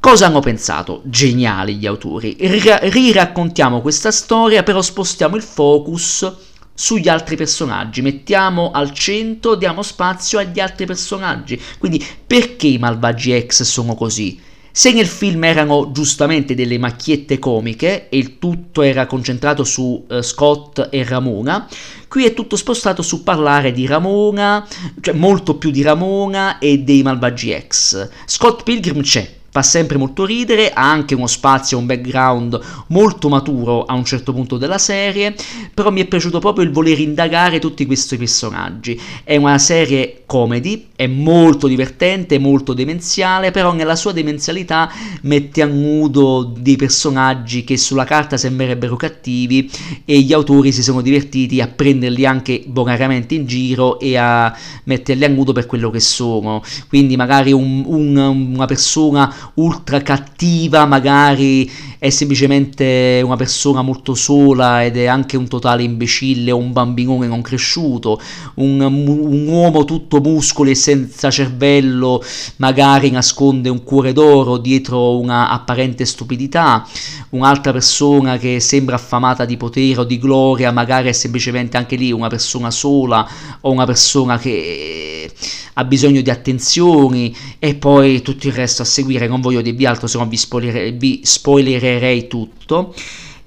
Cosa 0.00 0.24
hanno 0.24 0.40
pensato? 0.40 1.02
Geniali 1.04 1.76
gli 1.76 1.86
autori. 1.86 2.34
Riraccontiamo 2.40 3.82
questa 3.82 4.10
storia, 4.10 4.62
però 4.62 4.80
spostiamo 4.80 5.36
il 5.36 5.42
focus 5.42 6.32
sugli 6.78 7.08
altri 7.08 7.34
personaggi, 7.34 8.02
mettiamo 8.02 8.70
al 8.70 8.92
centro, 8.92 9.56
diamo 9.56 9.82
spazio 9.82 10.38
agli 10.38 10.60
altri 10.60 10.86
personaggi. 10.86 11.60
Quindi 11.76 12.06
perché 12.24 12.68
i 12.68 12.78
malvagi 12.78 13.46
X 13.48 13.64
sono 13.64 13.96
così? 13.96 14.40
Se 14.70 14.92
nel 14.92 15.08
film 15.08 15.42
erano 15.42 15.90
giustamente 15.90 16.54
delle 16.54 16.78
macchiette 16.78 17.40
comiche 17.40 18.08
e 18.08 18.18
il 18.18 18.38
tutto 18.38 18.82
era 18.82 19.06
concentrato 19.06 19.64
su 19.64 20.06
uh, 20.08 20.22
Scott 20.22 20.86
e 20.92 21.02
Ramona, 21.02 21.66
qui 22.06 22.24
è 22.24 22.32
tutto 22.32 22.54
spostato 22.54 23.02
su 23.02 23.24
parlare 23.24 23.72
di 23.72 23.84
Ramona, 23.84 24.64
cioè 25.00 25.14
molto 25.14 25.56
più 25.56 25.72
di 25.72 25.82
Ramona 25.82 26.60
e 26.60 26.78
dei 26.78 27.02
malvagi 27.02 27.60
X. 27.66 28.08
Scott 28.24 28.62
Pilgrim 28.62 29.02
c'è, 29.02 29.37
fa 29.58 29.62
sempre 29.62 29.98
molto 29.98 30.24
ridere, 30.24 30.70
ha 30.70 30.88
anche 30.88 31.14
uno 31.14 31.26
spazio, 31.26 31.78
un 31.78 31.86
background 31.86 32.58
molto 32.88 33.28
maturo 33.28 33.84
a 33.84 33.94
un 33.94 34.04
certo 34.04 34.32
punto 34.32 34.56
della 34.56 34.78
serie, 34.78 35.34
però 35.74 35.90
mi 35.90 36.00
è 36.00 36.06
piaciuto 36.06 36.38
proprio 36.38 36.64
il 36.64 36.70
voler 36.70 37.00
indagare 37.00 37.58
tutti 37.58 37.84
questi 37.86 38.16
personaggi. 38.16 39.00
È 39.24 39.36
una 39.36 39.58
serie 39.58 40.22
comedy, 40.26 40.88
è 40.94 41.06
molto 41.06 41.66
divertente, 41.66 42.38
molto 42.38 42.72
demenziale, 42.72 43.50
però 43.50 43.72
nella 43.72 43.96
sua 43.96 44.12
demenzialità 44.12 44.90
mette 45.22 45.62
a 45.62 45.66
nudo 45.66 46.52
dei 46.56 46.76
personaggi 46.76 47.64
che 47.64 47.76
sulla 47.76 48.04
carta 48.04 48.36
sembrerebbero 48.36 48.94
cattivi 48.96 49.70
e 50.04 50.20
gli 50.20 50.32
autori 50.32 50.70
si 50.70 50.82
sono 50.82 51.00
divertiti 51.00 51.60
a 51.60 51.66
prenderli 51.66 52.26
anche 52.26 52.62
bonariamente 52.66 53.34
in 53.34 53.46
giro 53.46 53.98
e 53.98 54.16
a 54.16 54.56
metterli 54.84 55.24
a 55.24 55.28
nudo 55.28 55.52
per 55.52 55.66
quello 55.66 55.90
che 55.90 56.00
sono. 56.00 56.62
Quindi 56.88 57.16
magari 57.16 57.52
un, 57.52 57.82
un, 57.86 58.16
una 58.16 58.66
persona 58.66 59.34
ultra 59.54 60.02
cattiva, 60.02 60.86
magari 60.86 61.70
è 61.98 62.10
semplicemente 62.10 63.20
una 63.24 63.34
persona 63.34 63.82
molto 63.82 64.14
sola 64.14 64.84
ed 64.84 64.96
è 64.96 65.06
anche 65.06 65.36
un 65.36 65.48
totale 65.48 65.82
imbecille 65.82 66.52
o 66.52 66.56
un 66.56 66.72
bambinone 66.72 67.26
non 67.26 67.42
cresciuto, 67.42 68.20
un, 68.54 68.80
un 68.80 69.48
uomo 69.48 69.84
tutto 69.84 70.20
muscoli 70.20 70.70
e 70.70 70.74
senza 70.76 71.30
cervello 71.30 72.22
magari 72.56 73.10
nasconde 73.10 73.68
un 73.68 73.82
cuore 73.82 74.12
d'oro 74.12 74.58
dietro 74.58 75.18
una 75.18 75.50
apparente 75.50 76.04
stupidità, 76.04 76.86
un'altra 77.30 77.72
persona 77.72 78.38
che 78.38 78.60
sembra 78.60 78.94
affamata 78.94 79.44
di 79.44 79.56
potere 79.56 80.00
o 80.00 80.04
di 80.04 80.18
gloria 80.18 80.70
magari 80.70 81.08
è 81.08 81.12
semplicemente 81.12 81.76
anche 81.76 81.96
lì 81.96 82.12
una 82.12 82.28
persona 82.28 82.70
sola 82.70 83.28
o 83.60 83.70
una 83.70 83.86
persona 83.86 84.38
che 84.38 85.32
ha 85.78 85.84
bisogno 85.84 86.20
di 86.20 86.30
attenzioni 86.30 87.34
e 87.58 87.76
poi 87.76 88.20
tutto 88.20 88.48
il 88.48 88.52
resto 88.52 88.82
a 88.82 88.84
seguire, 88.84 89.28
non 89.28 89.37
voglio 89.40 89.60
dirvi 89.60 89.86
altro 89.86 90.06
se 90.06 90.18
no 90.18 90.26
vi, 90.26 90.36
spoiler- 90.36 90.92
vi 90.94 91.20
spoilererei 91.22 92.26
tutto. 92.26 92.94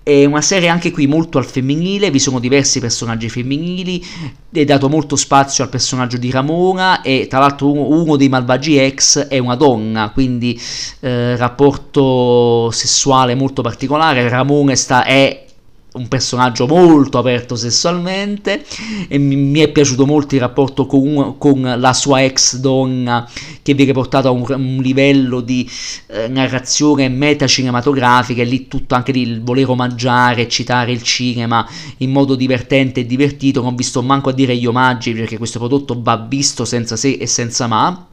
È 0.04 0.26
una 0.26 0.42
serie 0.42 0.68
anche 0.68 0.89
qui 0.89 1.06
molto 1.06 1.38
al 1.38 1.46
femminile, 1.46 2.10
vi 2.10 2.18
sono 2.18 2.39
diversi 2.39 2.80
personaggi 2.80 3.30
femminili, 3.30 4.04
è 4.52 4.64
dato 4.66 4.89
molto 4.89 5.16
spazio 5.16 5.64
al 5.64 5.70
personaggio 5.70 6.18
di 6.18 6.32
Ramona 6.32 7.02
e 7.02 7.28
tra 7.30 7.38
l'altro 7.38 7.72
uno, 7.72 8.02
uno 8.02 8.16
dei 8.16 8.28
malvagi 8.28 8.80
ex 8.80 9.28
è 9.28 9.38
una 9.38 9.56
donna, 9.56 10.10
quindi 10.10 10.60
eh, 11.02 11.36
rapporto 11.38 12.72
sessuale 12.72 13.36
molto 13.36 13.62
particolare, 13.62 14.28
Ramona 14.28 14.76
sta, 14.76 15.04
è 15.04 15.46
un 15.94 16.08
personaggio 16.08 16.68
molto 16.68 17.18
aperto 17.18 17.56
sessualmente 17.56 18.64
e 19.10 19.18
mi, 19.18 19.36
mi 19.36 19.60
è 19.60 19.70
piaciuto 19.70 20.06
molto 20.06 20.36
il 20.36 20.42
rapporto 20.42 20.86
con, 20.86 21.36
con, 21.38 21.76
la 21.78 21.94
sua 21.94 22.24
ex 22.24 22.58
donna 22.58 23.30
che 23.62 23.74
viene 23.74 23.92
portato 23.92 24.30
a 24.30 24.32
un, 24.32 24.46
un 24.48 24.78
livello 24.82 25.42
di 25.42 25.70
eh, 26.08 26.30
narrazione 26.30 27.10
metacinematografica 27.10 28.42
e 28.42 28.46
lì 28.46 28.68
tutto 28.70 28.96
anche 28.96 29.12
lì 29.12 29.22
il 29.22 29.44
voler 29.44 29.70
omaggiare 29.70 30.48
citare 30.48 30.94
il 30.94 31.02
cinema 31.02 31.68
in 31.98 32.12
modo 32.12 32.36
divertente 32.36 33.02
e 33.02 33.06
divertito 33.06 33.62
non 33.62 33.76
vi 33.76 33.84
sto 33.84 34.02
manco 34.02 34.30
a 34.30 34.34
dire 34.34 34.56
gli 34.56 34.66
omaggi 34.66 35.14
perché 35.14 35.38
questo 35.38 35.60
prodotto 35.60 36.00
va 36.02 36.16
visto 36.16 36.64
senza 36.64 36.96
se 36.96 37.12
e 37.12 37.28
senza 37.28 37.68
ma 37.68 38.06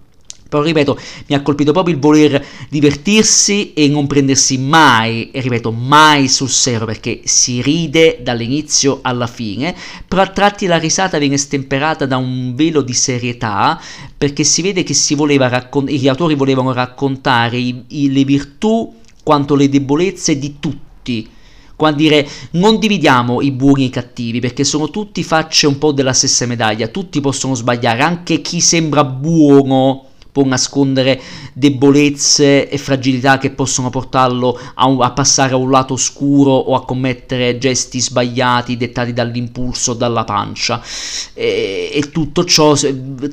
però 0.49 0.63
ripeto, 0.63 0.99
mi 1.27 1.35
ha 1.35 1.43
colpito 1.43 1.73
proprio 1.73 1.95
il 1.95 2.01
voler 2.01 2.45
divertirsi 2.71 3.75
e 3.75 3.87
non 3.89 4.07
prendersi 4.07 4.57
mai, 4.57 5.31
ripeto, 5.33 5.71
mai 5.71 6.27
sul 6.29 6.49
serio, 6.49 6.87
perché 6.87 7.21
si 7.25 7.61
ride 7.61 8.21
dall'inizio 8.23 9.01
alla 9.03 9.27
fine, 9.27 9.75
però 10.07 10.23
a 10.23 10.29
tratti 10.29 10.65
la 10.67 10.79
risata 10.79 11.19
viene 11.19 11.37
stemperata 11.37 12.07
da 12.07 12.17
un 12.17 12.55
velo 12.55 12.81
di 12.81 12.95
serietà, 12.95 13.79
perché 14.17 14.43
si 14.43 14.63
vede 14.63 14.83
che 14.83 14.95
si 14.95 15.15
raccon- 15.15 15.87
gli 15.87 16.09
autori 16.09 16.35
volevano 16.35 16.73
raccontare 16.73 17.59
i- 17.59 17.85
i- 17.89 18.13
le 18.13 18.25
virtù 18.25 18.95
quanto 19.23 19.55
le 19.55 19.69
debolezze 19.69 20.39
di 20.39 20.57
tutti. 20.59 21.29
Quando 21.77 21.99
dire 21.99 22.27
non 22.53 22.79
dividiamo 22.79 23.41
i 23.41 23.53
buoni 23.53 23.83
e 23.85 23.87
i 23.87 23.91
cattivi 23.91 24.41
perché 24.41 24.65
sono 24.65 24.91
tutti 24.91 25.23
facce 25.23 25.69
un 25.69 25.79
po' 25.79 25.93
della 25.93 26.13
stessa 26.13 26.45
medaglia, 26.47 26.89
tutti 26.89 27.21
possono 27.21 27.55
sbagliare, 27.55 28.03
anche 28.03 28.41
chi 28.41 28.61
sembra 28.61 29.05
buono 29.05 30.08
può 30.39 30.47
nascondere 30.47 31.21
debolezze 31.53 32.69
e 32.69 32.79
fragilità 32.79 33.39
che 33.39 33.51
possono 33.51 33.91
portarlo 33.91 34.57
a, 34.75 34.87
un, 34.87 35.03
a, 35.03 35.11
passare 35.11 35.55
a 35.55 35.57
un 35.57 35.69
lato 35.69 35.95
oscuro 35.95 36.53
o 36.53 36.77
a 36.77 36.85
commettere 36.85 37.59
gesti 37.59 38.01
sbagliati 38.01 38.77
dettati 38.77 39.13
dall'impulso 39.13 39.91
o 39.91 39.95
dalla 39.95 40.23
pancia. 40.23 40.81
E, 41.35 41.91
e 41.93 42.11
tutto 42.13 42.45
ciò 42.45 42.77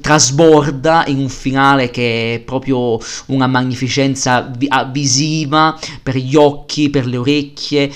trasborda 0.02 1.04
in 1.06 1.20
un 1.20 1.30
finale 1.30 1.92
che 1.92 2.36
è 2.36 2.40
proprio 2.40 2.98
una 3.28 3.46
magnificenza 3.46 4.52
visiva 4.92 5.78
per 6.02 6.18
gli 6.18 6.36
occhi, 6.36 6.90
per 6.90 7.06
le 7.06 7.18
orecchie, 7.18 7.92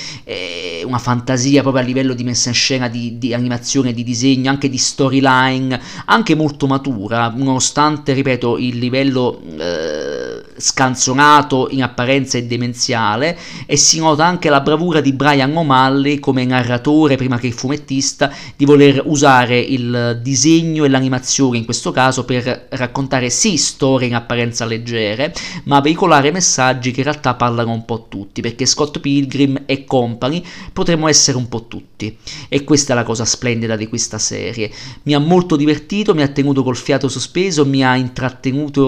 una 0.86 1.00
fantasia 1.00 1.62
proprio 1.62 1.82
a 1.82 1.86
livello 1.86 2.14
di 2.14 2.24
messa 2.24 2.50
in 2.50 2.56
scena, 2.56 2.88
di, 2.88 3.18
di 3.18 3.34
animazione, 3.34 3.94
di 3.94 4.04
disegno, 4.04 4.52
anche 4.52 4.70
di 4.70 4.78
storyline, 4.78 5.80
anche 6.06 6.36
molto 6.36 6.68
matura, 6.68 7.34
nonostante, 7.36 8.14
ripeto, 8.14 8.60
il 8.60 8.78
livello 8.78 8.98
eh, 9.02 10.44
scanzonato 10.58 11.68
in 11.72 11.84
apparenza 11.84 12.38
e 12.38 12.46
demenziale 12.46 13.38
e 13.66 13.78
si 13.78 14.00
nota 14.00 14.26
anche 14.26 14.50
la 14.50 14.62
bravura 14.62 15.02
di 15.02 15.14
Brian 15.14 15.56
O'Malley 15.56 16.20
come 16.20 16.46
narratore 16.46 17.16
prima 17.16 17.38
che 17.38 17.52
fumettista 17.52 18.32
di 18.56 18.66
voler 18.66 19.02
usare 19.06 19.60
il 19.60 20.20
disegno 20.22 20.86
e 20.86 20.90
l'animazione 20.90 21.58
in 21.58 21.66
questo 21.66 21.92
caso 21.92 22.26
per 22.26 22.68
raccontare 22.70 23.30
sì 23.30 23.58
storie 23.58 24.08
in 24.08 24.16
apparenza 24.16 24.66
leggere 24.66 25.34
ma 25.66 25.80
veicolare 25.80 26.32
messaggi 26.32 26.92
che 26.92 27.00
in 27.00 27.06
realtà 27.06 27.36
parlano 27.36 27.72
un 27.72 27.86
po' 27.86 28.08
tutti 28.10 28.42
perché 28.42 28.66
Scott 28.66 29.00
Pilgrim 29.00 29.64
e 29.66 29.86
company 29.86 30.44
potremmo 30.74 31.08
essere 31.08 31.38
un 31.38 31.48
po' 31.48 31.68
tutti. 31.68 32.18
E 32.48 32.64
questa 32.64 32.94
è 32.94 32.96
la 32.96 33.04
cosa 33.04 33.26
splendida 33.26 33.76
di 33.76 33.88
questa 33.88 34.18
serie. 34.18 34.72
Mi 35.04 35.14
ha 35.14 35.20
molto 35.20 35.56
divertito 35.56 36.14
mi 36.14 36.22
ha 36.22 36.28
tenuto 36.28 36.64
col 36.64 36.78
fiato 36.78 37.08
sospeso 37.08 37.66
mi 37.66 37.84
ha 37.84 37.96
intrattenuto 37.96 38.79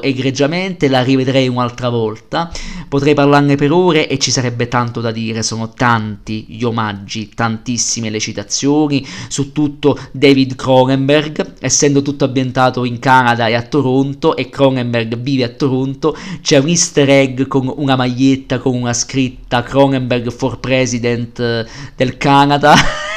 egregiamente 0.00 0.88
la 0.88 1.02
rivedrei 1.02 1.48
un'altra 1.48 1.88
volta. 1.88 2.50
Potrei 2.88 3.14
parlarne 3.14 3.56
per 3.56 3.72
ore 3.72 4.08
e 4.08 4.18
ci 4.18 4.30
sarebbe 4.30 4.68
tanto 4.68 5.00
da 5.00 5.10
dire, 5.10 5.42
sono 5.42 5.70
tanti 5.70 6.46
gli 6.48 6.64
omaggi, 6.64 7.28
tantissime 7.34 8.10
le 8.10 8.18
citazioni, 8.18 9.06
su 9.28 9.52
tutto 9.52 9.98
David 10.10 10.54
Cronenberg, 10.54 11.54
essendo 11.60 12.02
tutto 12.02 12.24
ambientato 12.24 12.84
in 12.84 12.98
Canada 12.98 13.46
e 13.46 13.54
a 13.54 13.62
Toronto 13.62 14.36
e 14.36 14.48
Cronenberg 14.48 15.16
vive 15.16 15.44
a 15.44 15.48
Toronto, 15.48 16.16
c'è 16.40 16.58
un 16.58 16.68
easter 16.68 17.08
egg 17.08 17.46
con 17.46 17.72
una 17.76 17.96
maglietta 17.96 18.58
con 18.58 18.74
una 18.74 18.92
scritta 18.92 19.62
Cronenberg 19.62 20.30
for 20.30 20.60
President 20.60 21.38
eh, 21.40 21.66
del 21.94 22.16
Canada. 22.16 22.74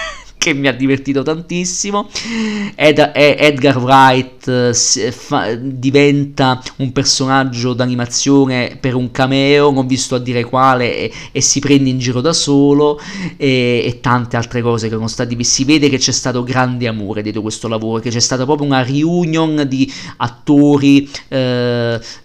che 0.42 0.56
mi 0.56 0.68
ha 0.68 0.74
divertito 0.74 1.22
tantissimo. 1.22 2.10
Ed- 2.74 3.12
Edgar 3.14 3.78
Wright 3.78 4.48
eh, 4.48 5.12
fa- 5.12 5.54
diventa 5.54 6.60
un 6.78 6.92
personaggio 6.92 7.74
d'animazione 7.74 8.76
per 8.82 8.96
un 8.96 9.12
cameo, 9.12 9.70
non 9.70 9.86
vi 9.86 9.98
sto 9.98 10.16
a 10.16 10.20
dire 10.20 10.44
quale, 10.44 10.98
e, 10.98 11.14
e 11.32 11.42
si 11.42 11.60
prende 11.60 11.92
in 11.92 12.00
giro 12.00 12.22
da 12.22 12.34
solo, 12.34 13.00
e, 13.38 13.84
e, 13.86 14.00
tante 14.02 14.36
altre 14.36 14.64
cose 14.64 14.88
che 14.88 14.96
sono 14.96 15.08
state 15.08 15.38
Si 15.44 15.64
vede 15.64 15.90
che 15.90 16.00
c'è 16.00 16.12
stato 16.12 16.44
grande 16.44 16.88
amore 16.88 17.22
dietro 17.22 17.44
questo 17.44 17.68
lavoro, 17.68 18.02
che 18.02 18.10
c'è 18.10 18.20
stata 18.20 18.44
proprio 18.44 18.66
una 18.66 18.82
reunion 18.82 19.66
di 19.68 19.92
attori, 20.18 21.08
eh, 21.28 21.38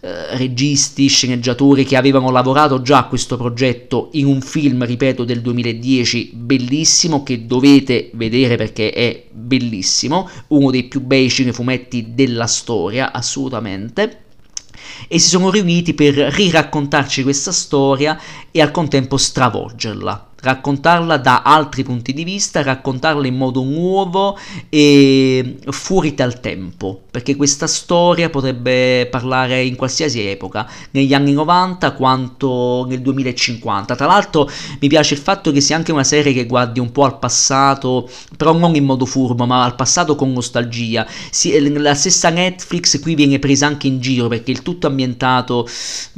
eh, 0.01 0.37
registi, 0.39 1.07
sceneggiatori 1.07 1.85
che 1.85 1.97
avevano 1.97 2.31
lavorato 2.31 2.81
già 2.81 2.99
a 2.99 3.05
questo 3.09 3.37
progetto 3.37 4.09
in 4.13 4.25
un 4.25 4.41
film, 4.41 4.87
ripeto, 4.87 5.25
del 5.25 5.43
2010 5.43 6.31
bellissimo 6.33 7.23
che 7.23 7.45
dovete 7.45 8.06
vedere 8.15 8.57
perché 8.57 8.91
è 8.93 9.25
bellissimo, 9.31 10.29
uno 10.49 10.71
dei 10.71 10.85
più 10.85 11.01
bei 11.01 11.29
cinefumetti 11.29 12.15
della 12.15 12.47
storia, 12.47 13.13
assolutamente. 13.13 14.23
E 15.09 15.19
si 15.19 15.29
sono 15.29 15.51
riuniti 15.51 15.95
per 15.95 16.15
riraccontarci 16.15 17.23
questa 17.23 17.53
storia 17.53 18.19
e 18.51 18.61
al 18.61 18.71
contempo 18.71 19.17
stravolgerla 19.17 20.31
raccontarla 20.47 21.17
da 21.17 21.43
altri 21.43 21.83
punti 21.83 22.13
di 22.13 22.23
vista, 22.23 22.63
raccontarla 22.63 23.27
in 23.27 23.37
modo 23.37 23.65
nuovo 23.65 24.39
e 24.69 25.57
fuori 25.71 26.15
dal 26.15 26.39
tempo, 26.39 27.03
perché 27.11 27.35
questa 27.35 27.67
storia 27.67 28.31
potrebbe 28.31 29.09
parlare 29.11 29.65
in 29.65 29.75
qualsiasi 29.75 30.21
epoca, 30.21 30.69
negli 30.93 31.13
anni 31.15 31.33
90 31.33 31.93
quanto 31.93 32.87
nel 32.89 33.01
2050. 33.01 33.97
Tra 33.97 34.07
l'altro 34.07 34.49
mi 34.81 34.89
piace 34.89 35.15
il 35.15 35.21
fatto 35.21 35.51
che 35.51 35.61
sia 35.61 35.75
anche 35.75 35.91
una 35.91 36.05
serie 36.05 36.33
che 36.33 36.47
guardi 36.47 36.79
un 36.79 36.93
po' 36.93 37.05
al 37.05 37.19
passato, 37.19 38.09
però 38.37 38.53
non 38.53 38.77
in 38.77 38.85
modo 38.85 39.05
furbo, 39.05 39.47
ma 39.47 39.65
al 39.65 39.75
passato 39.75 40.15
con 40.15 40.33
nostalgia. 40.33 41.05
la 41.77 41.95
stessa 41.95 42.31
Netflix 42.31 43.01
qui 43.01 43.17
viene 43.17 43.41
presa 43.41 43.67
anche 43.67 43.89
in 43.89 44.01
giro 44.01 44.29
perché 44.29 44.53
il 44.53 44.63
tutto 44.63 44.87
ambientato 44.87 45.69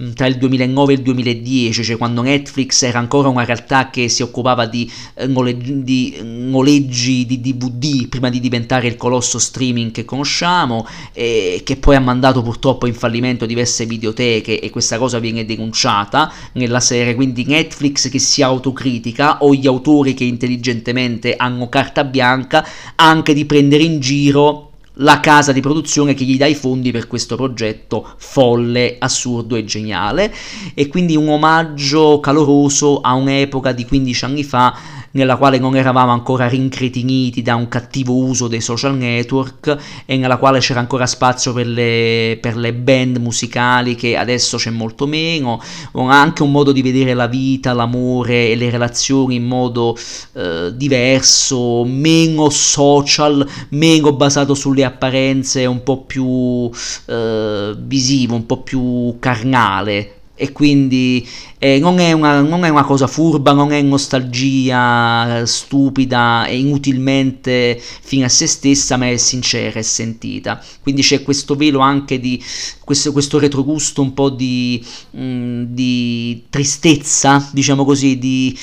mm, 0.01 0.12
tra 0.12 0.26
il 0.26 0.37
2009 0.37 0.93
e 0.93 0.97
il 0.97 1.03
2010, 1.03 1.83
cioè 1.83 1.97
quando 1.97 2.20
Netflix 2.20 2.83
era 2.83 2.99
ancora 2.99 3.29
una 3.29 3.45
realtà 3.45 3.89
che 3.89 4.09
si 4.09 4.17
occupava 4.22 4.66
di, 4.66 4.90
eh, 5.14 5.26
noleggi, 5.26 5.82
di 5.82 7.26
di 7.28 7.40
DVD 7.40 8.08
prima 8.08 8.28
di 8.30 8.40
diventare 8.40 8.88
il 8.88 8.96
colosso 8.96 9.38
streaming 9.38 9.90
che 9.92 10.04
conosciamo, 10.04 10.86
eh, 11.12 11.62
che 11.64 11.76
poi 11.76 11.96
ha 11.96 12.00
mandato 12.00 12.42
purtroppo 12.42 12.86
in 12.86 12.94
fallimento 12.94 13.46
diverse 13.46 13.86
videoteche 13.86 14.60
e 14.60 14.70
questa 14.70 14.98
cosa 14.98 15.18
viene 15.18 15.44
denunciata 15.44 16.32
nella 16.52 16.80
serie, 16.80 17.14
quindi 17.14 17.44
Netflix 17.44 18.08
che 18.08 18.18
si 18.18 18.42
autocritica 18.42 19.38
o 19.42 19.54
gli 19.54 19.66
autori 19.66 20.14
che 20.14 20.24
intelligentemente 20.24 21.34
hanno 21.36 21.68
carta 21.68 22.04
bianca 22.04 22.66
anche 22.96 23.34
di 23.34 23.44
prendere 23.44 23.82
in 23.82 24.00
giro 24.00 24.67
la 25.01 25.20
casa 25.20 25.53
di 25.53 25.61
produzione 25.61 26.14
che 26.14 26.24
gli 26.24 26.36
dà 26.36 26.46
i 26.46 26.55
fondi 26.55 26.90
per 26.90 27.07
questo 27.07 27.36
progetto 27.36 28.14
folle, 28.16 28.96
assurdo 28.99 29.57
e 29.57 29.64
geniale. 29.64 30.34
E 30.74 30.88
quindi 30.88 31.16
un 31.16 31.28
omaggio 31.28 32.20
caloroso 32.20 33.01
a 33.01 33.14
un'epoca 33.14 33.72
di 33.72 33.84
15 33.84 34.24
anni 34.24 34.44
fa 34.44 34.76
nella 35.18 35.36
quale 35.36 35.58
non 35.58 35.76
eravamo 35.76 36.12
ancora 36.12 36.48
rincretiniti 36.48 37.42
da 37.42 37.56
un 37.56 37.68
cattivo 37.68 38.14
uso 38.14 38.48
dei 38.48 38.60
social 38.60 38.96
network 38.96 39.76
e 40.06 40.16
nella 40.16 40.38
quale 40.38 40.60
c'era 40.60 40.80
ancora 40.80 41.06
spazio 41.06 41.52
per 41.52 41.66
le, 41.66 42.38
per 42.40 42.56
le 42.56 42.72
band 42.72 43.16
musicali 43.18 43.96
che 43.96 44.16
adesso 44.16 44.56
c'è 44.56 44.70
molto 44.70 45.06
meno, 45.06 45.60
anche 45.92 46.42
un 46.42 46.52
modo 46.52 46.72
di 46.72 46.82
vedere 46.82 47.14
la 47.14 47.26
vita, 47.26 47.72
l'amore 47.72 48.48
e 48.48 48.56
le 48.56 48.70
relazioni 48.70 49.34
in 49.34 49.44
modo 49.44 49.96
eh, 50.34 50.70
diverso, 50.74 51.84
meno 51.84 52.48
social, 52.48 53.46
meno 53.70 54.12
basato 54.12 54.54
sulle 54.54 54.84
apparenze, 54.84 55.66
un 55.66 55.82
po' 55.82 56.04
più 56.04 56.70
eh, 57.06 57.74
visivo, 57.76 58.34
un 58.36 58.46
po' 58.46 58.62
più 58.62 59.16
carnale 59.18 60.17
e 60.39 60.53
quindi 60.53 61.26
eh, 61.59 61.80
non, 61.80 61.99
è 61.99 62.12
una, 62.12 62.41
non, 62.41 62.64
è 62.64 62.68
una, 62.68 62.84
cosa 62.84 63.09
furba, 63.09 63.53
non 63.53 63.72
è 63.72 63.82
nostalgia 63.82 65.45
stupida 65.45 66.47
e 66.47 66.59
inutilmente 66.59 67.78
fine 67.78 68.24
a 68.24 68.28
se 68.28 68.47
stessa, 68.47 68.97
ma 68.97 69.11
è 69.11 69.16
sincera 69.16 69.80
e 69.80 69.82
sentita. 69.82 70.62
Quindi 70.80 71.03
c'è 71.03 71.22
questo 71.22 71.57
velo 71.57 71.80
anche 71.80 72.20
di 72.20 72.43
questo, 72.84 73.11
questo 73.11 73.41
retrogusto 73.41 74.01
un 74.01 74.14
po' 74.14 74.30
di, 74.30 74.82
mh, 75.11 75.20
mm, 75.20 75.62
di 75.64 76.45
tristezza, 76.49 77.49
diciamo 77.53 77.84
così, 77.84 78.16
di 78.16 78.57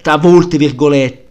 tra 0.00 0.16
molte 0.16 0.56
virgolette 0.56 1.29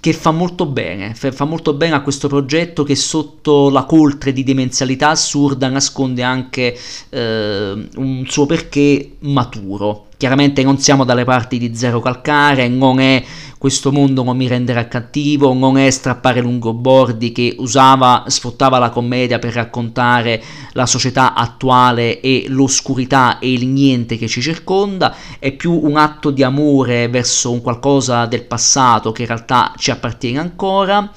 che 0.00 0.12
fa 0.12 0.30
molto 0.30 0.66
bene, 0.66 1.14
fa 1.14 1.44
molto 1.44 1.72
bene 1.72 1.94
a 1.94 2.02
questo 2.02 2.28
progetto 2.28 2.82
che 2.82 2.94
sotto 2.94 3.70
la 3.70 3.84
coltre 3.84 4.32
di 4.32 4.44
demenzialità 4.44 5.10
assurda 5.10 5.68
nasconde 5.68 6.22
anche 6.22 6.78
eh, 7.10 7.88
un 7.96 8.24
suo 8.28 8.46
perché 8.46 9.16
maturo. 9.20 10.06
Chiaramente 10.16 10.62
non 10.62 10.78
siamo 10.78 11.04
dalle 11.04 11.24
parti 11.24 11.58
di 11.58 11.74
Zero 11.74 12.00
Calcare, 12.00 12.68
non 12.68 13.00
è 13.00 13.24
questo 13.62 13.92
mondo 13.92 14.24
non 14.24 14.36
mi 14.36 14.48
renderà 14.48 14.88
cattivo, 14.88 15.54
non 15.54 15.78
è 15.78 15.88
strappare 15.88 16.40
lungobordi 16.40 17.30
che 17.30 17.54
usava, 17.58 18.24
sfruttava 18.26 18.80
la 18.80 18.90
commedia 18.90 19.38
per 19.38 19.52
raccontare 19.52 20.42
la 20.72 20.84
società 20.84 21.32
attuale 21.34 22.18
e 22.18 22.46
l'oscurità 22.48 23.38
e 23.38 23.52
il 23.52 23.68
niente 23.68 24.18
che 24.18 24.26
ci 24.26 24.42
circonda, 24.42 25.14
è 25.38 25.52
più 25.52 25.78
un 25.80 25.96
atto 25.96 26.30
di 26.30 26.42
amore 26.42 27.06
verso 27.06 27.52
un 27.52 27.60
qualcosa 27.60 28.26
del 28.26 28.42
passato 28.42 29.12
che 29.12 29.22
in 29.22 29.28
realtà 29.28 29.72
ci 29.76 29.92
appartiene 29.92 30.40
ancora 30.40 31.12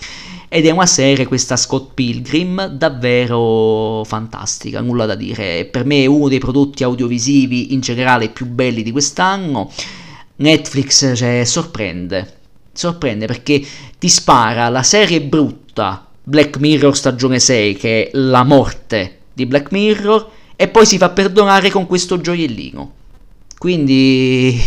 ed 0.47 0.67
è 0.67 0.69
una 0.69 0.85
serie, 0.85 1.25
questa 1.25 1.55
Scott 1.55 1.95
Pilgrim, 1.95 2.67
davvero 2.67 4.03
fantastica, 4.05 4.81
nulla 4.81 5.07
da 5.07 5.15
dire. 5.15 5.65
Per 5.65 5.83
me 5.83 6.03
è 6.03 6.05
uno 6.05 6.27
dei 6.27 6.37
prodotti 6.37 6.83
audiovisivi 6.83 7.73
in 7.73 7.79
generale 7.79 8.29
più 8.29 8.45
belli 8.45 8.83
di 8.83 8.91
quest'anno. 8.91 9.71
Netflix 10.37 11.15
cioè, 11.15 11.43
sorprende, 11.45 12.33
sorprende 12.73 13.25
perché 13.25 13.63
ti 13.97 14.09
spara 14.09 14.69
la 14.69 14.83
serie 14.83 15.21
brutta 15.21 16.07
Black 16.23 16.57
Mirror 16.57 16.95
stagione 16.95 17.39
6 17.39 17.75
che 17.75 18.05
è 18.05 18.09
la 18.13 18.43
morte 18.43 19.19
di 19.33 19.45
Black 19.45 19.71
Mirror 19.71 20.29
e 20.55 20.67
poi 20.67 20.85
si 20.85 20.97
fa 20.97 21.09
perdonare 21.09 21.69
con 21.69 21.85
questo 21.85 22.19
gioiellino. 22.19 22.93
Quindi 23.57 24.59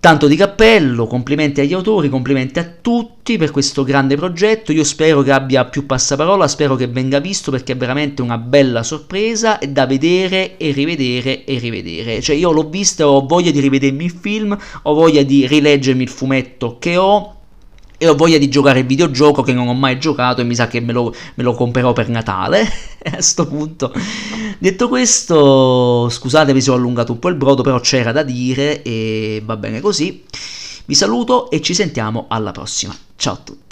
Tanto 0.00 0.28
di 0.28 0.36
cappello, 0.36 1.06
complimenti 1.06 1.60
agli 1.60 1.74
autori, 1.74 2.08
complimenti 2.08 2.58
a 2.58 2.64
tutti 2.80 3.36
per 3.36 3.50
questo 3.50 3.84
grande 3.84 4.16
progetto. 4.16 4.72
Io 4.72 4.82
spero 4.82 5.20
che 5.20 5.30
abbia 5.30 5.66
più 5.66 5.84
passaparola, 5.84 6.48
spero 6.48 6.74
che 6.74 6.86
venga 6.86 7.20
visto 7.20 7.50
perché 7.50 7.72
è 7.72 7.76
veramente 7.76 8.22
una 8.22 8.38
bella 8.38 8.82
sorpresa 8.82 9.58
e 9.58 9.68
da 9.68 9.84
vedere 9.84 10.56
e 10.56 10.70
rivedere 10.72 11.44
e 11.44 11.58
rivedere. 11.58 12.22
Cioè 12.22 12.34
io 12.34 12.50
l'ho 12.50 12.70
vista 12.70 13.06
ho 13.06 13.26
voglia 13.26 13.50
di 13.50 13.60
rivedermi 13.60 14.04
il 14.06 14.16
film, 14.18 14.56
ho 14.84 14.94
voglia 14.94 15.22
di 15.22 15.46
rileggermi 15.46 16.02
il 16.02 16.08
fumetto 16.08 16.78
che 16.78 16.96
ho 16.96 17.39
e 18.02 18.08
ho 18.08 18.14
voglia 18.14 18.38
di 18.38 18.48
giocare 18.48 18.78
il 18.78 18.86
videogioco 18.86 19.42
che 19.42 19.52
non 19.52 19.68
ho 19.68 19.74
mai 19.74 20.00
giocato 20.00 20.40
e 20.40 20.44
mi 20.44 20.54
sa 20.54 20.68
che 20.68 20.80
me 20.80 20.94
lo, 20.94 21.14
me 21.34 21.42
lo 21.42 21.52
comprerò 21.52 21.92
per 21.92 22.08
Natale 22.08 22.62
a 23.04 23.10
questo 23.10 23.46
punto. 23.46 23.92
Detto 24.58 24.88
questo, 24.88 26.08
scusatevi 26.08 26.62
se 26.62 26.70
ho 26.70 26.74
allungato 26.76 27.12
un 27.12 27.18
po' 27.18 27.28
il 27.28 27.34
brodo, 27.34 27.62
però 27.62 27.78
c'era 27.78 28.10
da 28.10 28.22
dire 28.22 28.80
e 28.80 29.42
va 29.44 29.58
bene 29.58 29.80
così. 29.80 30.24
Vi 30.86 30.94
saluto 30.94 31.50
e 31.50 31.60
ci 31.60 31.74
sentiamo 31.74 32.24
alla 32.30 32.52
prossima. 32.52 32.96
Ciao 33.16 33.34
a 33.34 33.40
tutti. 33.44 33.69